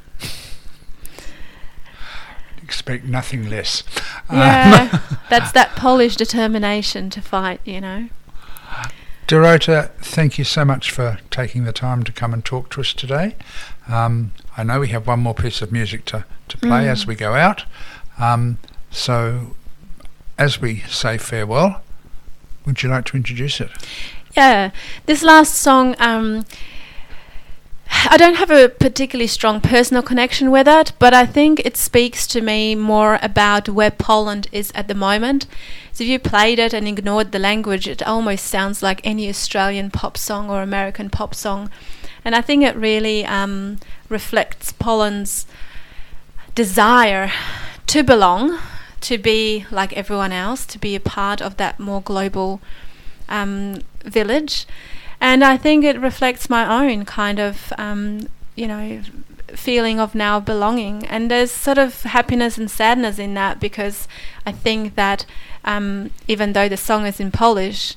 Expect 2.61 3.05
nothing 3.05 3.49
less. 3.49 3.83
Yeah, 4.31 4.89
Um, 4.91 5.17
that's 5.29 5.51
that 5.53 5.75
Polish 5.75 6.15
determination 6.15 7.09
to 7.11 7.21
fight, 7.21 7.61
you 7.63 7.79
know. 7.79 8.09
Dorota, 9.27 9.89
thank 9.99 10.37
you 10.37 10.45
so 10.45 10.63
much 10.63 10.89
for 10.89 11.19
taking 11.29 11.65
the 11.65 11.73
time 11.73 12.03
to 12.03 12.13
come 12.13 12.33
and 12.33 12.45
talk 12.45 12.69
to 12.71 12.79
us 12.79 12.93
today. 12.93 13.35
Um, 13.89 14.31
I 14.55 14.63
know 14.63 14.79
we 14.79 14.87
have 14.89 15.05
one 15.05 15.19
more 15.19 15.33
piece 15.33 15.61
of 15.61 15.69
music 15.69 16.05
to, 16.05 16.23
to 16.47 16.57
play 16.57 16.85
Mm. 16.85 16.91
as 16.91 17.05
we 17.05 17.13
go 17.15 17.33
out. 17.33 17.65
Um, 18.17 18.57
so, 18.89 19.55
as 20.37 20.61
we 20.61 20.79
say 20.87 21.17
farewell, 21.17 21.81
would 22.65 22.81
you 22.81 22.89
like 22.89 23.03
to 23.07 23.17
introduce 23.17 23.59
it? 23.59 23.69
Yeah, 24.35 24.71
this 25.07 25.23
last 25.23 25.55
song, 25.55 25.95
um, 25.99 26.45
I 28.09 28.15
don't 28.15 28.35
have 28.35 28.51
a 28.51 28.69
particularly 28.69 29.27
strong 29.27 29.59
personal 29.59 30.03
connection 30.03 30.51
with 30.51 30.69
it, 30.69 30.93
but 30.99 31.13
I 31.13 31.25
think 31.25 31.65
it 31.65 31.75
speaks 31.75 32.27
to 32.27 32.39
me 32.39 32.75
more 32.75 33.19
about 33.21 33.67
where 33.67 33.91
Poland 33.91 34.47
is 34.53 34.71
at 34.73 34.87
the 34.87 34.93
moment. 34.95 35.47
So 35.97 36.03
if 36.03 36.11
you 36.11 36.19
played 36.19 36.59
it 36.59 36.75
and 36.75 36.87
ignored 36.87 37.31
the 37.31 37.39
language, 37.39 37.87
it 37.87 38.03
almost 38.03 38.45
sounds 38.45 38.83
like 38.83 39.01
any 39.03 39.27
Australian 39.29 39.89
pop 39.89 40.15
song 40.15 40.47
or 40.47 40.61
American 40.61 41.09
pop 41.09 41.33
song. 41.33 41.71
And 42.23 42.35
I 42.35 42.41
think 42.41 42.61
it 42.61 42.75
really 42.75 43.25
um, 43.25 43.79
reflects 44.07 44.71
Poland's 44.71 45.47
desire 46.53 47.31
to 47.87 48.03
belong, 48.03 48.59
to 49.01 49.17
be 49.17 49.65
like 49.71 49.91
everyone 49.93 50.31
else, 50.31 50.67
to 50.67 50.77
be 50.77 50.93
a 50.93 50.99
part 50.99 51.41
of 51.41 51.57
that 51.57 51.79
more 51.79 52.03
global 52.03 52.61
um, 53.27 53.81
village. 54.03 54.67
And 55.19 55.43
I 55.43 55.57
think 55.57 55.83
it 55.83 55.99
reflects 55.99 56.47
my 56.47 56.85
own 56.85 57.05
kind 57.05 57.39
of, 57.39 57.73
um, 57.79 58.27
you 58.55 58.67
know, 58.67 59.01
feeling 59.55 59.99
of 59.99 60.15
now 60.15 60.39
belonging. 60.39 61.05
And 61.05 61.29
there's 61.31 61.51
sort 61.51 61.77
of 61.77 62.03
happiness 62.03 62.57
and 62.57 62.69
sadness 62.69 63.19
in 63.19 63.33
that 63.35 63.59
because 63.59 64.07
I 64.45 64.51
think 64.51 64.95
that 64.95 65.25
um, 65.65 66.11
even 66.27 66.53
though 66.53 66.69
the 66.69 66.77
song 66.77 67.05
is 67.05 67.19
in 67.19 67.31
Polish, 67.31 67.95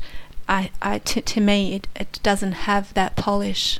I, 0.48 0.70
I 0.82 0.98
t- 0.98 1.20
to 1.20 1.40
me 1.40 1.74
it, 1.74 1.88
it 1.94 2.20
doesn't 2.22 2.52
have 2.52 2.92
that 2.94 3.16
Polish 3.16 3.78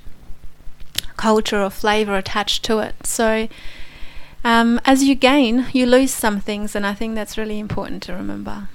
culture 1.16 1.60
or 1.62 1.70
flavor 1.70 2.16
attached 2.16 2.64
to 2.64 2.78
it. 2.78 3.06
So 3.06 3.48
um, 4.42 4.80
as 4.84 5.04
you 5.04 5.14
gain, 5.14 5.66
you 5.72 5.84
lose 5.84 6.12
some 6.12 6.40
things, 6.40 6.74
and 6.74 6.86
I 6.86 6.94
think 6.94 7.14
that's 7.14 7.36
really 7.36 7.58
important 7.58 8.02
to 8.04 8.14
remember. 8.14 8.68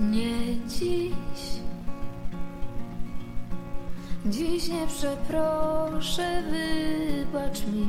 Nie 0.00 0.56
dziś. 0.68 1.60
Dziś 4.26 4.68
nie 4.68 4.86
przeproszę, 4.86 6.42
wybacz 6.42 7.66
mi. 7.66 7.86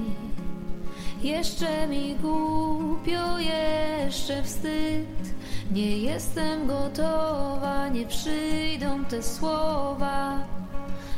Jeszcze 1.21 1.88
mi 1.88 2.15
głupio, 2.15 3.39
jeszcze 3.39 4.43
wstyd. 4.43 5.33
Nie 5.71 5.97
jestem 5.97 6.67
gotowa, 6.67 7.88
nie 7.89 8.05
przyjdą 8.05 9.05
te 9.05 9.23
słowa. 9.23 10.38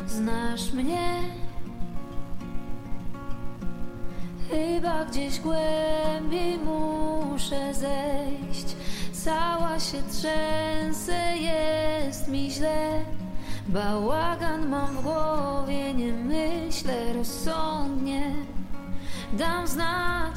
Znasz 0.08 0.74
mnie? 0.74 1.20
Chyba 4.50 5.06
gdzieś 5.06 5.40
głębiej 5.40 6.58
muszę 6.58 7.74
zejść. 7.74 8.76
Cała 9.24 9.80
się 9.80 10.04
trzęsę, 10.12 11.38
jest 11.38 12.28
mi 12.28 12.52
źle. 12.52 13.06
Bałagan 13.68 14.70
mam 14.70 14.98
w 14.98 15.02
głowie, 15.02 15.94
nie 15.94 16.14
myślę 16.14 17.14
rozsądnie. 17.14 18.36
Dam 19.34 19.68
znać, 19.68 20.36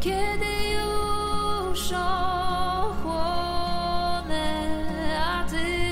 kiedy 0.00 0.46
już 0.72 1.92
ochłonę, 1.92 3.20
a 5.26 5.44
ty 5.50 5.90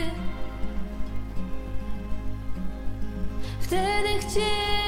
Wtedy 3.61 4.19
chciej 4.21 4.88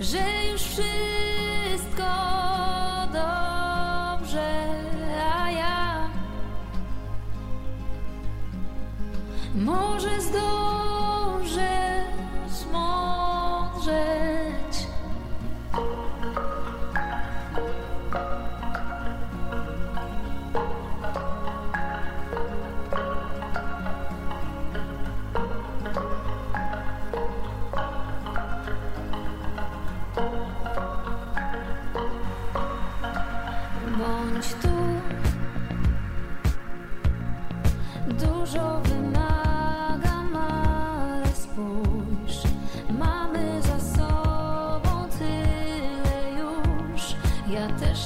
że 0.00 0.46
już 0.52 0.62
wszystko 0.62 2.04
dobrze, 3.12 4.52
a 5.34 5.50
ja 5.50 6.08
może 9.54 10.20
zdążę 10.20 12.04
zmądrzeć. 12.48 13.96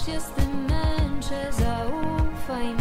Też 0.00 0.14
się 0.14 0.20
z 0.20 0.30
tym 0.30 0.64
męczę, 0.64 1.52
zaufaj 1.52 2.66
mi 2.66 2.79